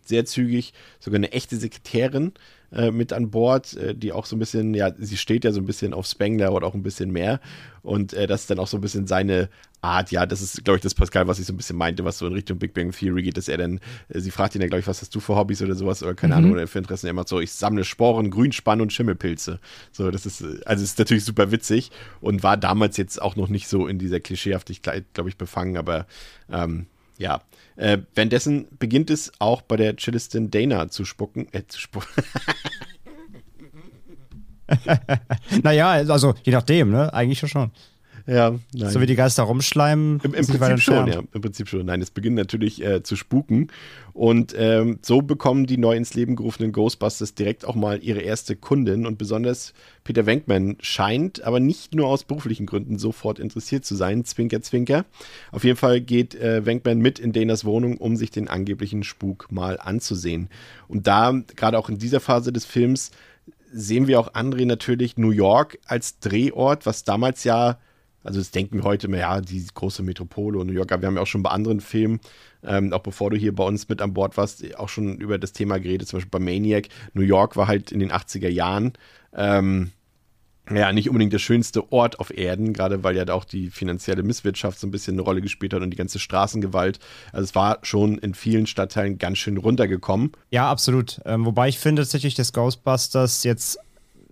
[0.05, 2.33] sehr zügig sogar eine echte Sekretärin
[2.73, 5.61] äh, mit an Bord, äh, die auch so ein bisschen, ja, sie steht ja so
[5.61, 7.39] ein bisschen auf Spengler oder auch ein bisschen mehr.
[7.81, 9.49] Und äh, das ist dann auch so ein bisschen seine
[9.81, 12.17] Art, ja, das ist, glaube ich, das Pascal, was ich so ein bisschen meinte, was
[12.17, 14.67] so in Richtung Big Bang Theory geht, dass er dann, äh, sie fragt ihn ja,
[14.67, 16.37] glaube ich, was hast du für Hobbys oder sowas oder keine mhm.
[16.37, 17.07] Ahnung, oder für Interessen.
[17.07, 19.59] Er macht so, ich sammle Sporen, Grünspann und Schimmelpilze.
[19.91, 23.67] So, das ist, also ist natürlich super witzig und war damals jetzt auch noch nicht
[23.67, 26.07] so in dieser Klischeehaftigkeit, glaube ich, befangen, aber
[26.49, 26.87] ähm,
[27.23, 27.41] ja.
[27.75, 31.47] Äh, währenddessen beginnt es auch bei der Cellistin Dana zu spucken.
[31.53, 32.23] Äh, zu spucken.
[35.63, 37.13] naja, also je nachdem, ne?
[37.13, 37.71] Eigentlich schon.
[38.25, 38.89] Ja, nein.
[38.89, 40.21] So wie die Geister rumschleimen.
[40.23, 41.21] Im, im Prinzip schon, ja.
[41.33, 41.85] Im Prinzip schon.
[41.85, 43.67] Nein, es beginnt natürlich äh, zu spuken.
[44.13, 48.55] Und ähm, so bekommen die neu ins Leben gerufenen Ghostbusters direkt auch mal ihre erste
[48.55, 49.05] Kundin.
[49.05, 49.73] Und besonders
[50.05, 54.23] Peter Wenkman scheint aber nicht nur aus beruflichen Gründen sofort interessiert zu sein.
[54.23, 55.05] Zwinker, zwinker.
[55.51, 59.51] Auf jeden Fall geht äh, Wenkman mit in Danas Wohnung, um sich den angeblichen Spuk
[59.51, 60.47] mal anzusehen.
[60.87, 63.11] Und da, gerade auch in dieser Phase des Films,
[63.73, 67.79] sehen wir auch André natürlich New York als Drehort, was damals ja
[68.23, 70.91] also das denken wir heute immer, ja, die große Metropole und New York.
[70.91, 72.19] Aber wir haben ja auch schon bei anderen Filmen,
[72.63, 75.53] ähm, auch bevor du hier bei uns mit an Bord warst, auch schon über das
[75.53, 76.07] Thema geredet.
[76.07, 76.87] Zum Beispiel bei Maniac.
[77.13, 78.93] New York war halt in den 80er Jahren
[79.33, 79.91] ähm,
[80.71, 84.79] ja, nicht unbedingt der schönste Ort auf Erden, gerade weil ja auch die finanzielle Misswirtschaft
[84.79, 86.99] so ein bisschen eine Rolle gespielt hat und die ganze Straßengewalt.
[87.33, 90.31] Also es war schon in vielen Stadtteilen ganz schön runtergekommen.
[90.51, 91.19] Ja, absolut.
[91.25, 93.77] Ähm, wobei ich finde tatsächlich, dass Ghostbusters jetzt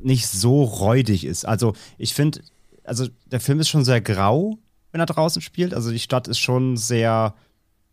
[0.01, 1.45] nicht so räudig ist.
[1.45, 2.39] Also ich finde,
[2.83, 4.57] also der Film ist schon sehr grau,
[4.91, 5.73] wenn er draußen spielt.
[5.73, 7.35] Also die Stadt ist schon sehr,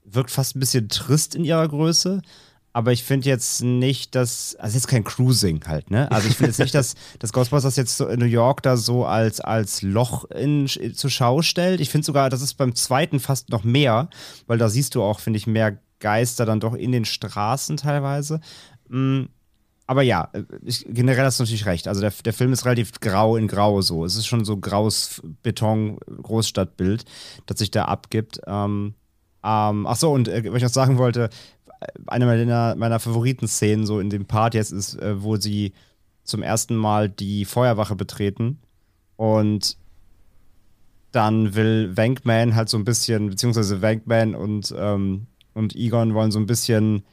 [0.05, 2.23] wirkt fast ein bisschen trist in ihrer Größe.
[2.73, 6.11] Aber ich finde jetzt nicht, dass, also jetzt kein Cruising halt, ne?
[6.13, 9.05] Also ich finde jetzt nicht, dass, dass Ghostbusters jetzt so in New York da so
[9.05, 11.81] als, als Loch in, in, zur Schau stellt.
[11.81, 14.11] Ich finde sogar, das ist beim zweiten fast noch mehr,
[14.47, 18.41] weil da siehst du auch, finde ich, mehr Geister dann doch in den Straßen teilweise.
[18.89, 19.25] Mm,
[19.89, 20.29] aber ja,
[20.67, 21.89] ich, generell hast du natürlich recht.
[21.89, 24.05] Also der, der Film ist relativ grau in grau so.
[24.05, 27.07] Es ist schon so graues Beton, Großstadtbild,
[27.47, 28.39] das sich da abgibt.
[28.47, 28.93] Ähm,
[29.43, 31.31] ähm, ach so, und äh, was ich noch sagen wollte,
[32.07, 35.73] eine meiner, meiner Favoriten-Szenen so in dem Part jetzt ist, äh, wo sie
[36.23, 38.59] zum ersten Mal die Feuerwache betreten
[39.17, 39.79] und
[41.13, 46.39] dann will Wankman halt so ein bisschen, beziehungsweise Wankman und, ähm, und Egon wollen so
[46.39, 47.05] ein bisschen,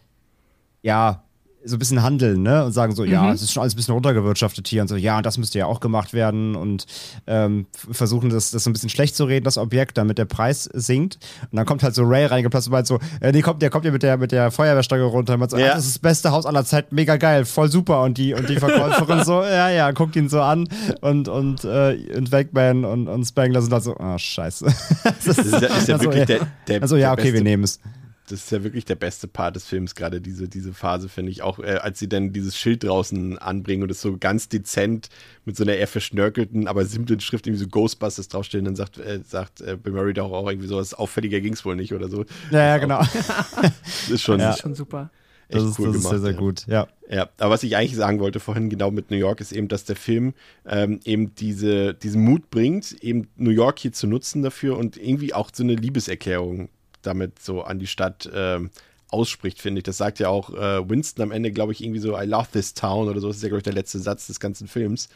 [0.82, 1.25] ja,
[1.66, 2.66] so ein bisschen handeln, ne?
[2.66, 3.12] Und sagen so, mhm.
[3.12, 5.66] ja, es ist schon alles ein bisschen runtergewirtschaftet hier und so, ja, das müsste ja
[5.66, 6.86] auch gemacht werden und
[7.28, 10.70] ähm, versuchen das, das so ein bisschen schlecht zu reden, das Objekt, damit der Preis
[10.74, 11.18] sinkt.
[11.52, 13.86] Und dann kommt halt so Ray reingeplatzt und meint so, äh, nee, kommt, der kommt
[13.86, 15.72] ja mit der, mit der Feuerwehrstange runter und meint so, ja.
[15.72, 18.04] ah, das ist das beste Haus aller Zeiten, mega geil, voll super.
[18.04, 20.68] Und die, und die Verkäuferin so, ja, ja, guckt ihn so an
[21.02, 24.66] und, und, äh, und Wakeman und, und Spangler sind halt so, ah, oh, scheiße.
[25.04, 27.64] das ist, ist, ja, ist ja also, wirklich der, der, Also ja, okay, wir nehmen
[27.64, 27.80] es
[28.28, 31.42] das ist ja wirklich der beste Part des Films, gerade diese, diese Phase, finde ich.
[31.42, 35.10] Auch äh, als sie dann dieses Schild draußen anbringen und es so ganz dezent
[35.46, 39.22] mit so einer eher verschnörkelten, aber simplen Schrift irgendwie so Ghostbusters draufstehen, dann sagt, äh,
[39.24, 42.10] sagt äh, Bill Murray doch auch irgendwie so, das auffälliger ging es wohl nicht oder
[42.10, 42.26] so.
[42.52, 43.00] Ja, ja, genau.
[43.62, 44.48] das ist schon, ja.
[44.48, 45.12] das ist schon super.
[45.48, 46.38] Echt das ist, cool das gemacht, ist sehr, sehr ja.
[46.38, 46.88] gut, ja.
[47.08, 49.84] Ja, aber was ich eigentlich sagen wollte vorhin genau mit New York ist eben, dass
[49.84, 50.34] der Film
[50.66, 55.34] ähm, eben diese, diesen Mut bringt, eben New York hier zu nutzen dafür und irgendwie
[55.36, 56.70] auch so eine Liebeserklärung
[57.06, 58.70] damit so an die Stadt ähm,
[59.10, 59.84] ausspricht, finde ich.
[59.84, 62.74] Das sagt ja auch äh, Winston am Ende, glaube ich, irgendwie so, I love this
[62.74, 63.28] town oder so.
[63.28, 65.10] Das ist ja, glaube ich, der letzte Satz des ganzen Films,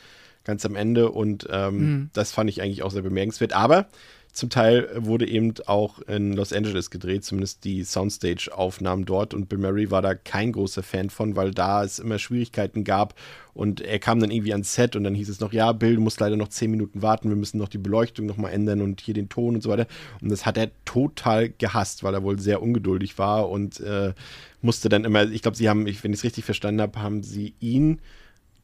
[0.43, 1.11] ganz am Ende.
[1.11, 2.09] Und ähm, mhm.
[2.13, 3.53] das fand ich eigentlich auch sehr bemerkenswert.
[3.53, 3.87] Aber
[4.31, 9.33] zum Teil wurde eben auch in Los Angeles gedreht, zumindest die Soundstage-Aufnahmen dort.
[9.33, 13.15] Und Bill Murray war da kein großer Fan von, weil da es immer Schwierigkeiten gab.
[13.53, 16.01] Und er kam dann irgendwie ans Set und dann hieß es noch, ja, Bill, du
[16.01, 19.13] musst leider noch zehn Minuten warten, wir müssen noch die Beleuchtung nochmal ändern und hier
[19.13, 19.87] den Ton und so weiter.
[20.21, 24.13] Und das hat er total gehasst, weil er wohl sehr ungeduldig war und äh,
[24.61, 27.55] musste dann immer, ich glaube, sie haben, wenn ich es richtig verstanden habe, haben sie
[27.59, 27.99] ihn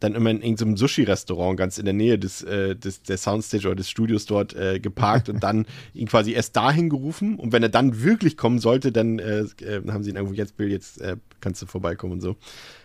[0.05, 3.75] dann immer in irgendeinem Sushi-Restaurant ganz in der Nähe des, äh, des, der Soundstage oder
[3.75, 7.37] des Studios dort äh, geparkt und dann ihn quasi erst dahin gerufen.
[7.37, 10.57] Und wenn er dann wirklich kommen sollte, dann äh, äh haben sie ihn irgendwo jetzt,
[10.57, 12.35] Bill, jetzt äh, kannst du vorbeikommen und so.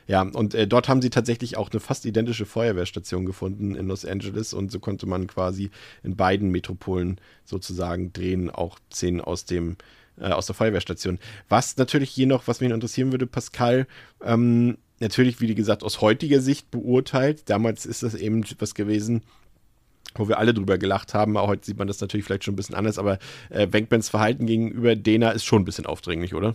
[0.06, 4.04] Ja, und äh, dort haben sie tatsächlich auch eine fast identische Feuerwehrstation gefunden in Los
[4.04, 5.70] Angeles und so konnte man quasi
[6.02, 9.76] in beiden Metropolen sozusagen drehen, auch Szenen aus dem
[10.18, 11.18] aus der Feuerwehrstation.
[11.48, 13.86] Was natürlich hier noch, was mich interessieren würde, Pascal,
[14.22, 17.48] ähm, natürlich, wie gesagt, aus heutiger Sicht beurteilt.
[17.48, 19.22] Damals ist das eben was gewesen,
[20.14, 21.36] wo wir alle drüber gelacht haben.
[21.36, 23.66] Auch heute sieht man das natürlich vielleicht schon ein bisschen anders, aber äh,
[24.02, 26.54] Verhalten gegenüber Dena ist schon ein bisschen aufdringlich, oder?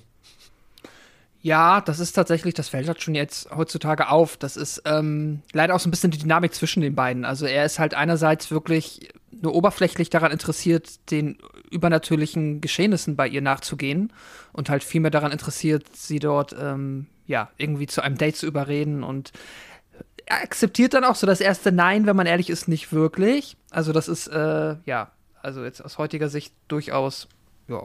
[1.42, 4.36] Ja, das ist tatsächlich, das fällt halt schon jetzt heutzutage auf.
[4.36, 7.24] Das ist ähm, leider auch so ein bisschen die Dynamik zwischen den beiden.
[7.24, 11.38] Also er ist halt einerseits wirklich nur oberflächlich daran interessiert, den
[11.70, 14.12] übernatürlichen Geschehnissen bei ihr nachzugehen
[14.54, 19.04] und halt vielmehr daran interessiert, sie dort ähm, ja, irgendwie zu einem Date zu überreden
[19.04, 19.32] und
[20.26, 23.58] er akzeptiert dann auch so das erste Nein, wenn man ehrlich ist, nicht wirklich.
[23.70, 25.12] Also das ist, äh, ja,
[25.42, 27.28] also jetzt aus heutiger Sicht durchaus,
[27.68, 27.84] ja,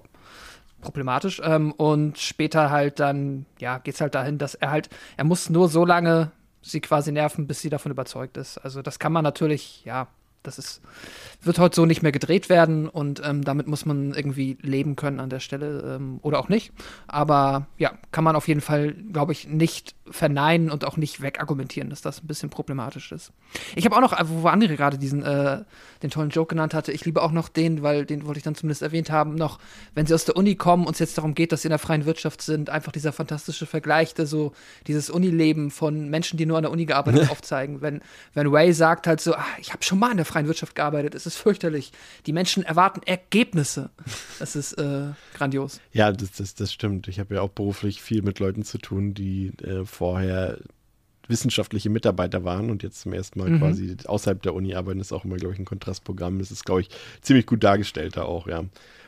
[0.81, 1.41] problematisch.
[1.45, 5.69] Ähm, und später halt dann, ja, geht's halt dahin, dass er halt, er muss nur
[5.69, 6.31] so lange
[6.63, 8.59] sie quasi nerven, bis sie davon überzeugt ist.
[8.59, 10.09] Also das kann man natürlich, ja,
[10.43, 10.81] das ist,
[11.43, 15.21] wird heute so nicht mehr gedreht werden und ähm, damit muss man irgendwie leben können
[15.21, 16.73] an der Stelle ähm, oder auch nicht.
[17.07, 21.91] Aber ja, kann man auf jeden Fall, glaube ich, nicht verneinen und auch nicht wegargumentieren,
[21.91, 23.33] dass das ein bisschen problematisch ist.
[23.77, 25.63] Ich habe auch noch, wo André gerade diesen äh,
[26.03, 28.55] den tollen Joke genannt hatte, ich liebe auch noch den, weil den wollte ich dann
[28.55, 29.59] zumindest erwähnt haben, noch,
[29.95, 31.79] wenn sie aus der Uni kommen und es jetzt darum geht, dass sie in der
[31.79, 34.53] freien Wirtschaft sind, einfach dieser fantastische Vergleich, der so
[34.87, 37.81] dieses Unileben von Menschen, die nur an der Uni gearbeitet haben, aufzeigen.
[37.81, 38.01] Wenn,
[38.35, 41.15] wenn Ray sagt halt so, ah, ich habe schon mal in der freien Wirtschaft gearbeitet,
[41.15, 41.93] es ist fürchterlich.
[42.27, 43.91] Die Menschen erwarten Ergebnisse.
[44.39, 45.81] Das ist äh, grandios.
[45.93, 47.09] Ja, das, das, das stimmt.
[47.09, 50.59] Ich habe ja auch beruflich viel mit Leuten zu tun, die äh, vorher
[51.29, 53.59] wissenschaftliche Mitarbeiter waren und jetzt zum ersten Mal mhm.
[53.59, 56.39] quasi außerhalb der Uni arbeiten, ist auch immer, glaube ich, ein Kontrastprogramm.
[56.39, 56.91] Das ist, glaube ich,
[57.23, 58.65] ziemlich gut dargestellt da auch, ja.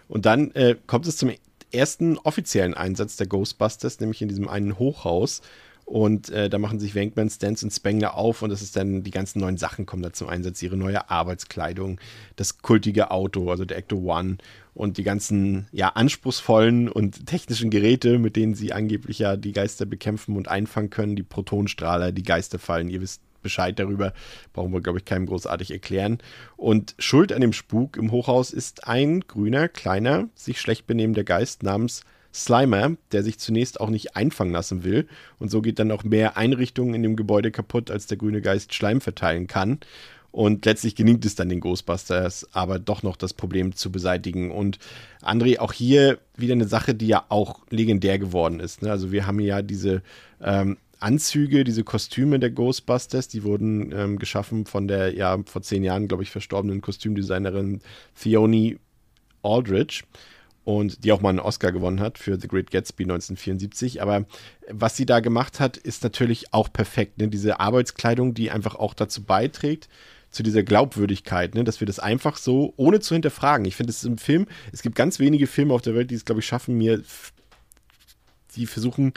[0.08, 1.32] Und dann äh, kommt es zum
[1.72, 5.42] ersten offiziellen Einsatz der Ghostbusters, nämlich in diesem einen Hochhaus.
[5.84, 9.10] Und äh, da machen sich Wankman, Stans und Spengler auf und das ist dann, die
[9.10, 10.62] ganzen neuen Sachen kommen da zum Einsatz.
[10.62, 12.00] Ihre neue Arbeitskleidung,
[12.36, 14.38] das kultige Auto, also der Ecto One
[14.74, 19.84] und die ganzen, ja, anspruchsvollen und technischen Geräte, mit denen sie angeblich ja die Geister
[19.84, 22.88] bekämpfen und einfangen können, die Protonstrahler, die Geister fallen.
[22.88, 24.14] Ihr wisst Bescheid darüber,
[24.52, 26.18] brauchen wir, glaube ich, keinem großartig erklären.
[26.56, 31.62] Und Schuld an dem Spuk im Hochhaus ist ein grüner, kleiner, sich schlecht benehmender Geist
[31.62, 35.06] namens Slimer, der sich zunächst auch nicht einfangen lassen will.
[35.38, 38.74] Und so geht dann auch mehr Einrichtungen in dem Gebäude kaputt, als der grüne Geist
[38.74, 39.80] Schleim verteilen kann.
[40.30, 44.50] Und letztlich gelingt es dann den Ghostbusters, aber doch noch das Problem zu beseitigen.
[44.50, 44.78] Und
[45.20, 48.80] André, auch hier wieder eine Sache, die ja auch legendär geworden ist.
[48.80, 48.90] Ne?
[48.90, 50.02] Also wir haben ja diese
[50.40, 55.84] ähm, Anzüge, diese Kostüme der Ghostbusters, die wurden ähm, geschaffen von der ja vor zehn
[55.84, 57.82] Jahren, glaube ich, verstorbenen Kostümdesignerin
[58.18, 58.78] Theone
[59.42, 60.04] Aldridge
[60.64, 64.00] und die auch mal einen Oscar gewonnen hat für The Great Gatsby 1974.
[64.00, 64.26] Aber
[64.68, 67.18] was sie da gemacht hat, ist natürlich auch perfekt.
[67.18, 67.28] Ne?
[67.28, 69.88] Diese Arbeitskleidung, die einfach auch dazu beiträgt,
[70.30, 71.64] zu dieser Glaubwürdigkeit, ne?
[71.64, 73.66] dass wir das einfach so, ohne zu hinterfragen.
[73.66, 76.14] Ich finde, es ist im Film, es gibt ganz wenige Filme auf der Welt, die
[76.14, 77.02] es, glaube ich, schaffen, mir,
[78.56, 79.12] die versuchen,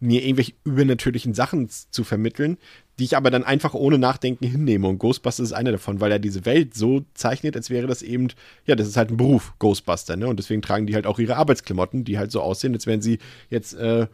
[0.00, 2.56] mir irgendwelche übernatürlichen Sachen zu vermitteln,
[2.98, 4.88] die ich aber dann einfach ohne Nachdenken hinnehme.
[4.88, 8.28] Und Ghostbuster ist einer davon, weil er diese Welt so zeichnet, als wäre das eben,
[8.66, 10.26] ja, das ist halt ein Beruf, Ghostbuster, ne?
[10.26, 13.18] Und deswegen tragen die halt auch ihre Arbeitsklamotten, die halt so aussehen, als wären sie
[13.50, 14.06] jetzt, äh,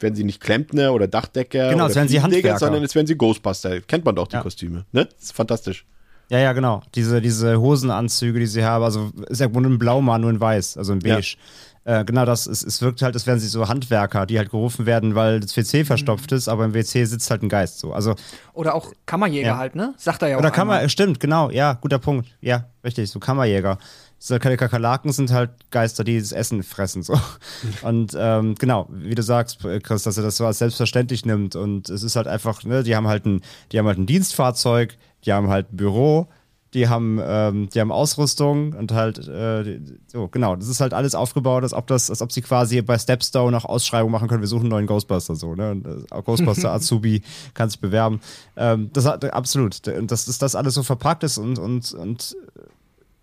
[0.00, 2.58] werden sie nicht Klempner oder Dachdecker Genau, oder wären Handwerker.
[2.58, 3.80] sondern als wären sie Ghostbuster.
[3.82, 4.42] Kennt man doch die Ja.
[4.42, 5.06] Kostüme, ne?
[5.06, 5.84] Das ist fantastisch.
[6.28, 6.82] Ja, ja, genau.
[6.94, 10.78] Diese, diese Hosenanzüge, die sie haben, also ist ja nur ein Blaumann, nur in weiß,
[10.78, 11.36] also in beige.
[11.84, 14.86] Äh, genau, das ist, es wirkt halt, als wären sie so Handwerker, die halt gerufen
[14.86, 17.92] werden, weil das WC verstopft ist, aber im WC sitzt halt ein Geist so.
[17.92, 18.14] Also,
[18.52, 19.56] Oder auch Kammerjäger Ja.
[19.58, 19.92] halt, ne?
[19.96, 20.40] Sagt er ja auch.
[20.40, 20.88] oder Kammer, einmal.
[20.88, 22.28] stimmt, genau, ja, guter Punkt.
[22.40, 23.78] Ja, richtig, so Kammerjäger.
[24.24, 27.18] So, Kakerlaken sind halt Geister, die das Essen fressen, so.
[27.82, 31.56] Und ähm, genau, wie du sagst, Chris, dass er das so als selbstverständlich nimmt.
[31.56, 33.40] Und es ist halt einfach, ne, die haben halt ein,
[33.72, 36.28] die haben halt ein Dienstfahrzeug, die haben halt ein Büro,
[36.74, 41.14] die haben, ähm, die haben Ausrüstung und halt, äh, so, genau, das ist halt alles
[41.14, 44.48] aufgebaut, als ob das, als ob sie quasi bei Stepstone nach Ausschreibung machen können, wir
[44.48, 45.72] suchen einen neuen Ghostbuster, so, ne?
[45.72, 47.22] Und, äh, Ghostbuster Azubi
[47.54, 48.20] kann sich bewerben.
[48.56, 49.86] Ähm, das hat absolut.
[49.86, 52.36] Und dass das, das alles so verpackt ist und, und, und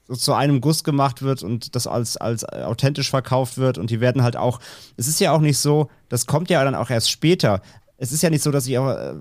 [0.10, 4.02] so zu einem Guss gemacht wird und das als, als authentisch verkauft wird und die
[4.02, 4.60] werden halt auch,
[4.98, 7.62] es ist ja auch nicht so, das kommt ja dann auch erst später.
[7.98, 9.14] Es ist ja nicht so, dass ich auch, äh,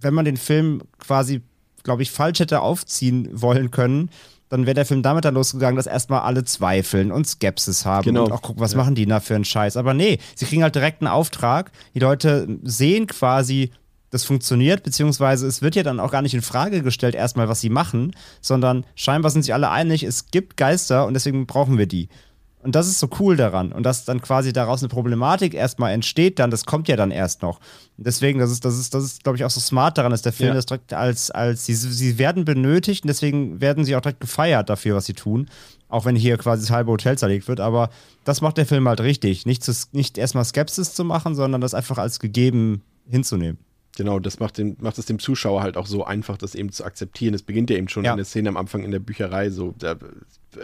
[0.00, 1.42] wenn man den Film quasi,
[1.88, 4.10] glaube ich, falsch hätte aufziehen wollen können,
[4.50, 8.24] dann wäre der Film damit dann losgegangen, dass erstmal alle zweifeln und Skepsis haben Genau.
[8.26, 9.76] und auch gucken, was machen die da für einen Scheiß.
[9.76, 11.70] Aber nee, sie kriegen halt direkt einen Auftrag.
[11.94, 13.72] Die Leute sehen quasi,
[14.10, 17.60] das funktioniert, beziehungsweise es wird ja dann auch gar nicht in Frage gestellt, erstmal, was
[17.60, 21.86] sie machen, sondern scheinbar sind sich alle einig, es gibt Geister und deswegen brauchen wir
[21.86, 22.08] die.
[22.60, 23.72] Und das ist so cool daran.
[23.72, 27.42] Und dass dann quasi daraus eine Problematik erstmal entsteht, dann, das kommt ja dann erst
[27.42, 27.60] noch.
[27.96, 30.32] Deswegen, das ist, das ist, das ist, glaube ich, auch so smart daran, dass der
[30.32, 30.54] Film Ja.
[30.54, 34.68] das direkt als, als sie, sie werden benötigt und deswegen werden sie auch direkt gefeiert
[34.70, 35.48] dafür, was sie tun.
[35.88, 37.60] Auch wenn hier quasi das halbe Hotel zerlegt wird.
[37.60, 37.90] Aber
[38.24, 39.46] das macht der Film halt richtig.
[39.46, 43.58] Nicht, zu, nicht erstmal Skepsis zu machen, sondern das einfach als gegeben hinzunehmen.
[43.98, 46.84] Genau, das macht, den, macht es dem Zuschauer halt auch so einfach, das eben zu
[46.84, 47.34] akzeptieren.
[47.34, 48.12] Es beginnt ja eben schon Ja.
[48.12, 49.96] in der Szene am Anfang in der Bücherei so, da,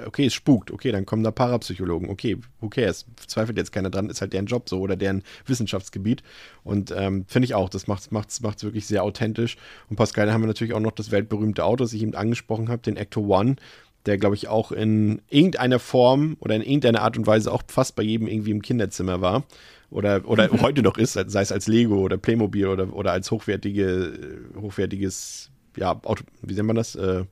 [0.06, 3.06] okay, es spukt, okay, dann kommen da Parapsychologen, okay, who cares?
[3.26, 6.22] Zweifelt jetzt keiner dran, ist halt deren Job so oder deren Wissenschaftsgebiet.
[6.62, 9.56] Und ähm, finde ich auch, das macht es macht's, macht's wirklich sehr authentisch.
[9.90, 12.68] Und Pascal, da haben wir natürlich auch noch das weltberühmte Auto, das ich eben angesprochen
[12.68, 13.56] habe, den Ecto One,
[14.06, 17.96] der, glaube ich, auch in irgendeiner Form oder in irgendeiner Art und Weise auch fast
[17.96, 19.44] bei jedem irgendwie im Kinderzimmer war.
[19.90, 24.40] Oder, oder heute noch ist, sei es als Lego oder Playmobil oder, oder als hochwertige,
[24.60, 26.94] hochwertiges, ja, Auto, wie nennt man das?
[26.96, 27.24] Äh,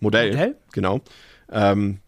[0.00, 0.32] Modell.
[0.32, 0.56] Modell?
[0.72, 1.00] Genau.
[1.50, 1.98] Ähm,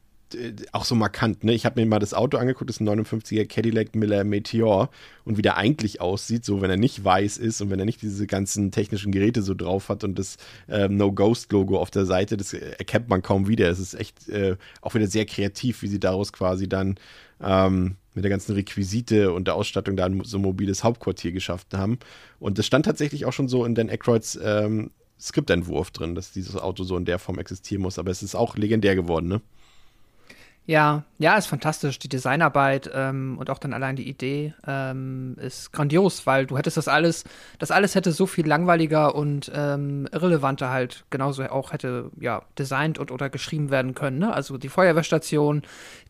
[0.72, 1.52] auch so markant, ne?
[1.52, 4.90] Ich habe mir mal das Auto angeguckt, das ist ein 59er Cadillac Miller Meteor
[5.24, 8.02] und wie der eigentlich aussieht, so wenn er nicht weiß ist und wenn er nicht
[8.02, 10.36] diese ganzen technischen Geräte so drauf hat und das
[10.68, 13.68] ähm, No Ghost Logo auf der Seite, das äh, erkennt man kaum wieder.
[13.68, 16.96] Es ist echt äh, auch wieder sehr kreativ, wie sie daraus quasi dann
[17.42, 21.98] ähm, mit der ganzen Requisite und der Ausstattung da so ein mobiles Hauptquartier geschaffen haben.
[22.38, 26.56] Und das stand tatsächlich auch schon so in Dan Aykroyds ähm, Skriptentwurf drin, dass dieses
[26.56, 27.98] Auto so in der Form existieren muss.
[27.98, 29.40] Aber es ist auch legendär geworden, ne?
[30.66, 31.98] Ja, ja, ist fantastisch.
[31.98, 36.78] Die Designarbeit ähm, und auch dann allein die Idee ähm, ist grandios, weil du hättest
[36.78, 37.24] das alles,
[37.58, 42.98] das alles hätte so viel langweiliger und ähm, irrelevanter halt genauso auch hätte ja designt
[42.98, 44.18] und oder geschrieben werden können.
[44.18, 44.32] Ne?
[44.32, 45.60] Also die Feuerwehrstation,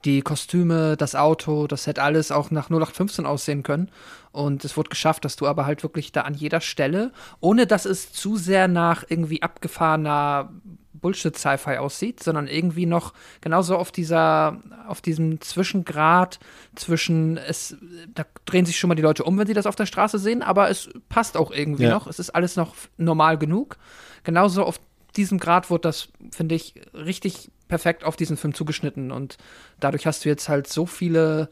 [0.04, 3.90] die Kostüme, das Auto, das hätte alles auch nach 0815 aussehen können.
[4.30, 7.86] Und es wurde geschafft, dass du aber halt wirklich da an jeder Stelle, ohne dass
[7.86, 10.50] es zu sehr nach irgendwie abgefahrener
[10.94, 16.38] Bullshit-Sci-Fi aussieht, sondern irgendwie noch genauso auf dieser, auf diesem Zwischengrad
[16.74, 17.76] zwischen es,
[18.14, 20.42] da drehen sich schon mal die Leute um, wenn sie das auf der Straße sehen,
[20.42, 21.90] aber es passt auch irgendwie Ja.
[21.90, 22.06] noch.
[22.06, 23.76] Es ist alles noch normal genug.
[24.22, 24.80] Genauso auf
[25.16, 29.36] diesem Grad wurde das, finde ich, richtig perfekt auf diesen Film zugeschnitten und
[29.80, 31.50] dadurch hast du jetzt halt so viele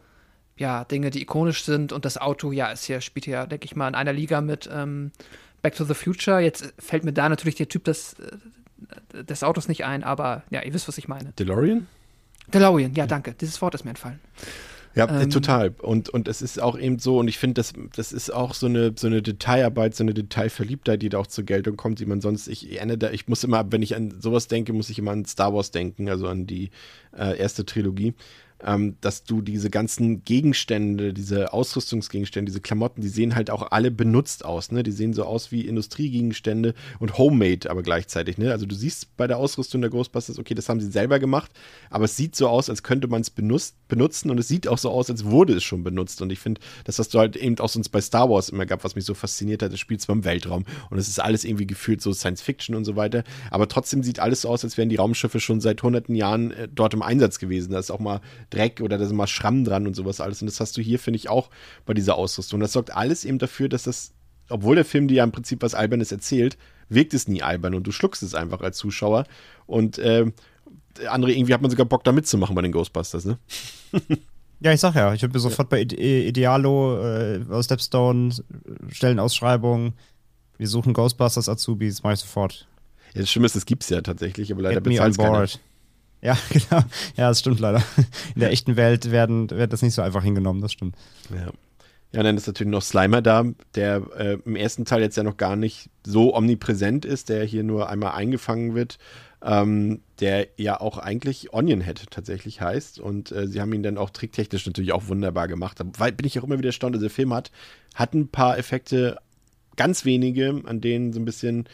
[0.56, 3.74] ja, Dinge, die ikonisch sind und das Auto, ja, ist hier, spielt ja, denke ich
[3.74, 5.10] mal, in einer Liga mit ähm,
[5.62, 6.40] Back to the Future.
[6.40, 8.36] Jetzt fällt mir da natürlich der Typ des, äh,
[9.12, 11.32] des Autos nicht ein, aber ja, ihr wisst, was ich meine.
[11.38, 11.86] DeLorean?
[12.52, 13.34] DeLorean, ja, danke.
[13.34, 14.20] Dieses Wort ist mir entfallen.
[14.94, 15.74] Ja, äh, Ähm, total.
[15.80, 18.66] Und, und es ist auch eben so, und ich finde, das, das ist auch so
[18.66, 22.20] eine, so eine Detailarbeit, so eine Detailverliebtheit, die da auch zur Geltung kommt, die man
[22.20, 25.12] sonst, ich erinnere da, ich muss immer, wenn ich an sowas denke, muss ich immer
[25.12, 26.70] an Star Wars denken, also an die
[27.16, 28.14] äh, erste Trilogie.
[28.64, 33.90] Ähm, dass du diese ganzen Gegenstände, diese Ausrüstungsgegenstände, diese Klamotten, die sehen halt auch alle
[33.90, 34.70] benutzt aus.
[34.70, 34.82] Ne?
[34.82, 38.38] Die sehen so aus wie Industriegegenstände und Homemade aber gleichzeitig.
[38.38, 38.52] Ne?
[38.52, 41.50] Also du siehst bei der Ausrüstung der Ghostbusters, okay, das haben sie selber gemacht,
[41.90, 44.90] aber es sieht so aus, als könnte man es benutzen und es sieht auch so
[44.90, 46.22] aus, als wurde es schon benutzt.
[46.22, 48.84] Und ich finde, das, was du halt eben auch sonst bei Star Wars immer gab,
[48.84, 51.66] was mich so fasziniert hat, das spielt zwar im Weltraum und es ist alles irgendwie
[51.66, 54.88] gefühlt so Science Fiction und so weiter, aber trotzdem sieht alles so aus, als wären
[54.88, 57.72] die Raumschiffe schon seit hunderten Jahren äh, dort im Einsatz gewesen.
[57.72, 58.20] Da ist auch mal
[58.52, 60.42] Dreck oder da sind mal Schramm dran und sowas alles.
[60.42, 61.50] Und das hast du hier, finde ich, auch
[61.86, 62.60] bei dieser Ausrüstung.
[62.60, 64.12] Das sorgt alles eben dafür, dass das,
[64.48, 67.86] obwohl der Film dir ja im Prinzip was Albernes erzählt, wirkt es nie albern und
[67.86, 69.24] du schluckst es einfach als Zuschauer.
[69.66, 70.30] Und äh,
[71.08, 73.38] andere, irgendwie hat man sogar Bock da mitzumachen bei den Ghostbusters, ne?
[74.60, 78.32] Ja, ich sag ja, ich würde mir sofort bei Idealo äh, aus Stepstone
[78.90, 79.94] Stellenausschreibung,
[80.56, 82.68] wir suchen Ghostbusters Azubis, mach ich sofort.
[83.14, 85.48] Ja, das Schlimme ist, das gibt es ja tatsächlich, aber leider bezahlt es keiner.
[86.22, 86.82] Ja, genau.
[87.16, 87.82] Ja, das stimmt leider.
[88.34, 90.96] In der echten Welt werden, wird das nicht so einfach hingenommen, das stimmt.
[91.30, 91.52] Ja.
[92.14, 93.44] Ja, dann ist natürlich noch Slimer da,
[93.74, 97.62] der äh, im ersten Teil jetzt ja noch gar nicht so omnipräsent ist, der hier
[97.62, 98.98] nur einmal eingefangen wird,
[99.42, 103.00] ähm, der ja auch eigentlich Onionhead tatsächlich heißt.
[103.00, 105.78] Und äh, sie haben ihn dann auch tricktechnisch natürlich auch wunderbar gemacht.
[105.96, 107.50] Weil bin ich auch immer wieder erstaunt, also der Film hat,
[107.94, 109.16] hat ein paar Effekte,
[109.76, 111.66] ganz wenige, an denen so ein bisschen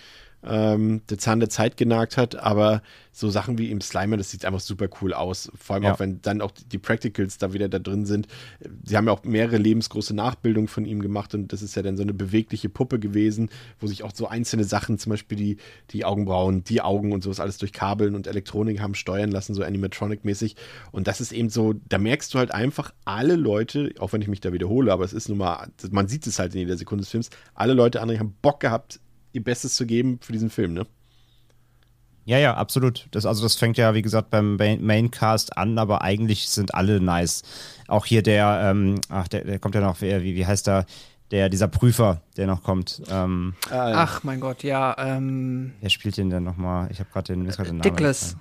[0.45, 2.83] ähm, der Zahn der Zeit genagt hat, aber
[3.13, 5.51] so Sachen wie im Slimer, das sieht einfach super cool aus.
[5.57, 5.93] Vor allem ja.
[5.95, 8.29] auch, wenn dann auch die Practicals da wieder da drin sind.
[8.85, 11.97] Sie haben ja auch mehrere lebensgroße Nachbildungen von ihm gemacht und das ist ja dann
[11.97, 15.57] so eine bewegliche Puppe gewesen, wo sich auch so einzelne Sachen, zum Beispiel die,
[15.91, 19.63] die Augenbrauen, die Augen und sowas alles durch Kabeln und Elektronik haben steuern lassen, so
[19.63, 20.55] Animatronic-mäßig.
[20.93, 24.29] Und das ist eben so, da merkst du halt einfach, alle Leute, auch wenn ich
[24.29, 27.03] mich da wiederhole, aber es ist nun mal, man sieht es halt in jeder Sekunde
[27.03, 29.01] des Films, alle Leute, andere haben Bock gehabt,
[29.39, 30.87] ihr Bestes zu geben für diesen Film, ne?
[32.29, 33.09] Ja, ja, absolut.
[33.13, 37.43] Das, also das fängt ja, wie gesagt, beim Maincast an, aber eigentlich sind alle nice.
[37.87, 40.85] Auch hier der, ähm, ach, der, der kommt ja noch, wie, wie heißt der?
[41.31, 43.03] Der, dieser Prüfer, der noch kommt.
[43.11, 43.95] Ähm, ah, ja.
[43.97, 44.95] Ach mein Gott, ja.
[44.99, 46.89] Ähm, Wer spielt den denn nochmal?
[46.91, 47.81] Ich habe gerade den, den Namen.
[47.83, 48.37] Dickless.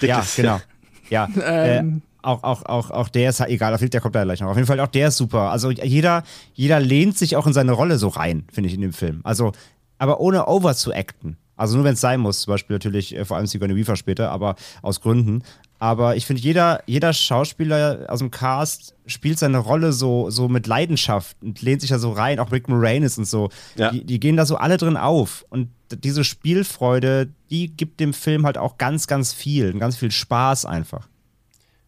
[0.00, 0.60] ja, genau.
[1.08, 1.28] Ja.
[1.44, 2.02] ähm.
[2.02, 4.48] äh, auch, auch, auch, auch der ist egal, der kommt da gleich noch.
[4.48, 5.50] Auf jeden Fall auch der ist super.
[5.50, 8.92] Also jeder, jeder lehnt sich auch in seine Rolle so rein, finde ich, in dem
[8.92, 9.20] Film.
[9.22, 9.52] Also,
[9.98, 11.36] aber ohne over zu acten.
[11.58, 14.30] Also nur wenn es sein muss, zum Beispiel natürlich äh, vor allem Sigourney Weaver später,
[14.30, 15.42] aber aus Gründen.
[15.80, 20.66] Aber ich finde, jeder, jeder Schauspieler aus dem Cast spielt seine Rolle so, so mit
[20.66, 23.50] Leidenschaft und lehnt sich da so rein, auch Rick Moranis und so.
[23.76, 23.90] Ja.
[23.90, 25.44] Die, die, gehen da so alle drin auf.
[25.50, 30.64] Und diese Spielfreude, die gibt dem Film halt auch ganz, ganz viel, ganz viel Spaß
[30.64, 31.08] einfach.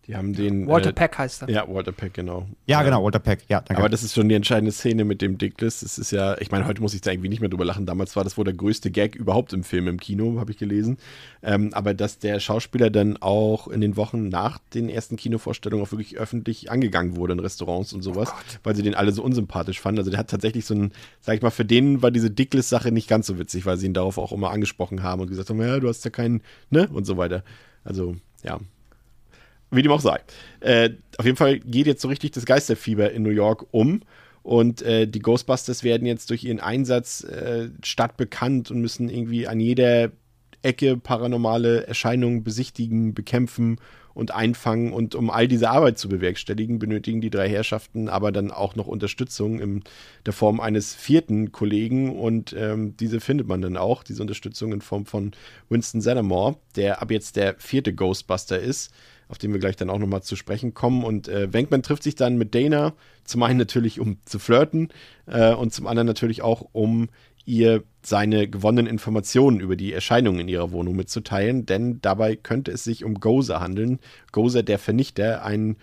[0.07, 0.67] Die haben den.
[0.67, 1.51] Walter äh, Peck heißt er.
[1.51, 2.47] Ja, Walter Peck, genau.
[2.67, 3.61] Ja, genau, Walter Peck, ja.
[3.61, 3.77] Danke.
[3.79, 5.81] Aber das ist schon die entscheidende Szene mit dem Dickless.
[5.81, 7.85] Das ist ja, ich meine, heute muss ich da irgendwie nicht mehr drüber lachen.
[7.85, 10.97] Damals war das wohl der größte Gag überhaupt im Film, im Kino, habe ich gelesen.
[11.43, 15.93] Ähm, aber dass der Schauspieler dann auch in den Wochen nach den ersten Kinovorstellungen auch
[15.93, 19.81] wirklich öffentlich angegangen wurde in Restaurants und sowas, oh weil sie den alle so unsympathisch
[19.81, 19.99] fanden.
[19.99, 23.09] Also der hat tatsächlich so ein, sag ich mal, für den war diese Dickless-Sache nicht
[23.09, 25.79] ganz so witzig, weil sie ihn darauf auch immer angesprochen haben und gesagt haben, ja,
[25.79, 26.89] du hast ja keinen, ne?
[26.93, 27.45] Und so weiter.
[27.85, 28.59] Also, ja,
[29.71, 30.21] wie dem auch sei.
[30.61, 34.03] Äh, auf jeden Fall geht jetzt so richtig das Geisterfieber in New York um.
[34.43, 39.61] Und äh, die Ghostbusters werden jetzt durch ihren Einsatz äh, stadtbekannt und müssen irgendwie an
[39.61, 40.13] jeder
[40.63, 43.79] Ecke paranormale Erscheinungen besichtigen, bekämpfen
[44.15, 44.93] und einfangen.
[44.93, 48.87] Und um all diese Arbeit zu bewerkstelligen, benötigen die drei Herrschaften aber dann auch noch
[48.87, 49.85] Unterstützung in
[50.27, 52.19] der Form eines vierten Kollegen.
[52.19, 55.33] Und ähm, diese findet man dann auch, diese Unterstützung in Form von
[55.69, 58.93] Winston Zeddemore, der ab jetzt der vierte Ghostbuster ist
[59.31, 61.05] auf den wir gleich dann auch nochmal zu sprechen kommen.
[61.05, 61.49] Und äh,
[61.83, 64.89] trifft sich dann mit Dana, zum einen natürlich, um zu flirten
[65.27, 67.09] äh, und zum anderen natürlich auch, um
[67.47, 72.85] ihr seine gewonnenen Informationen über die Erscheinungen in ihrer Wohnung mitzuteilen, denn dabei könnte es
[72.85, 73.99] sich um Gozer handeln.
[74.33, 75.77] Gozer, der Vernichter, ein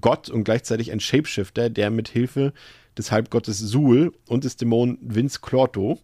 [0.00, 2.52] Gott und gleichzeitig ein Shapeshifter, der mit Hilfe
[2.96, 5.98] des Halbgottes Sul und des Dämonen Vince Clorto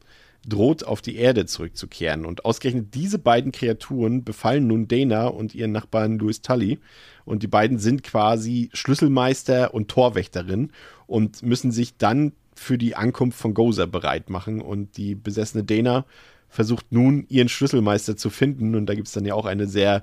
[0.48, 2.24] droht, auf die Erde zurückzukehren.
[2.24, 6.78] Und ausgerechnet diese beiden Kreaturen befallen nun Dana und ihren Nachbarn Louis Tully.
[7.24, 10.70] Und die beiden sind quasi Schlüsselmeister und Torwächterin
[11.06, 14.60] und müssen sich dann für die Ankunft von Gozer bereit machen.
[14.60, 16.06] Und die besessene Dana
[16.48, 18.74] versucht nun, ihren Schlüsselmeister zu finden.
[18.74, 20.02] Und da gibt es dann ja auch eine sehr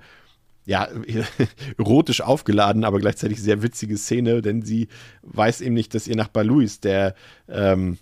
[0.65, 0.87] ja,
[1.77, 4.87] erotisch aufgeladen, aber gleichzeitig sehr witzige Szene, denn sie
[5.21, 7.15] weiß eben nicht, dass ihr Nachbar Louis, der
[7.49, 7.97] ähm,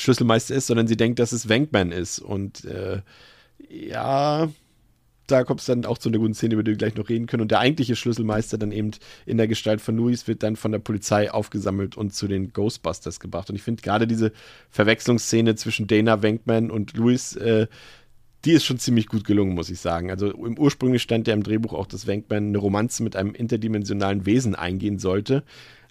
[0.00, 2.18] Schlüsselmeister ist, sondern sie denkt, dass es Wankman ist.
[2.18, 3.00] Und äh,
[3.68, 4.48] ja,
[5.26, 7.26] da kommt es dann auch zu einer guten Szene, über die wir gleich noch reden
[7.26, 7.42] können.
[7.42, 8.92] Und der eigentliche Schlüsselmeister dann eben
[9.26, 13.20] in der Gestalt von Louis wird dann von der Polizei aufgesammelt und zu den Ghostbusters
[13.20, 13.50] gebracht.
[13.50, 14.32] Und ich finde gerade diese
[14.70, 17.66] Verwechslungsszene zwischen Dana Wankman und Louis, äh,
[18.44, 20.10] die ist schon ziemlich gut gelungen, muss ich sagen.
[20.10, 24.26] Also im ursprünglich stand ja im Drehbuch auch, dass Wankman eine Romanze mit einem interdimensionalen
[24.26, 25.42] Wesen eingehen sollte.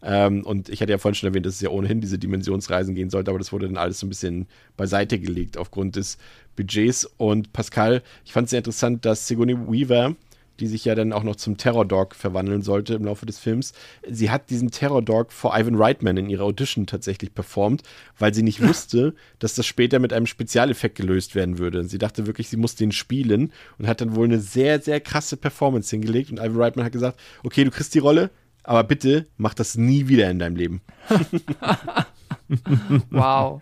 [0.04, 3.10] Ähm, und ich hatte ja vorhin schon erwähnt, dass es ja ohnehin diese Dimensionsreisen gehen
[3.10, 6.18] sollte, aber das wurde dann alles so ein bisschen beiseite gelegt aufgrund des
[6.56, 7.06] Budgets.
[7.18, 10.16] Und Pascal, ich fand es sehr interessant, dass Sigourney Weaver
[10.60, 13.74] die sich ja dann auch noch zum Terror Dog verwandeln sollte im Laufe des Films.
[14.10, 17.84] Sie hat diesen Terror Dog vor Ivan Reitman in ihrer Audition tatsächlich performt,
[18.18, 21.84] weil sie nicht wusste, dass das später mit einem Spezialeffekt gelöst werden würde.
[21.84, 25.38] Sie dachte wirklich, sie muss den spielen und hat dann wohl eine sehr, sehr krasse
[25.38, 26.32] Performance hingelegt.
[26.32, 28.32] Und Ivan Reitman hat gesagt: Okay, du kriegst die Rolle,
[28.68, 30.82] aber bitte mach das nie wieder in deinem Leben.
[33.10, 33.62] wow.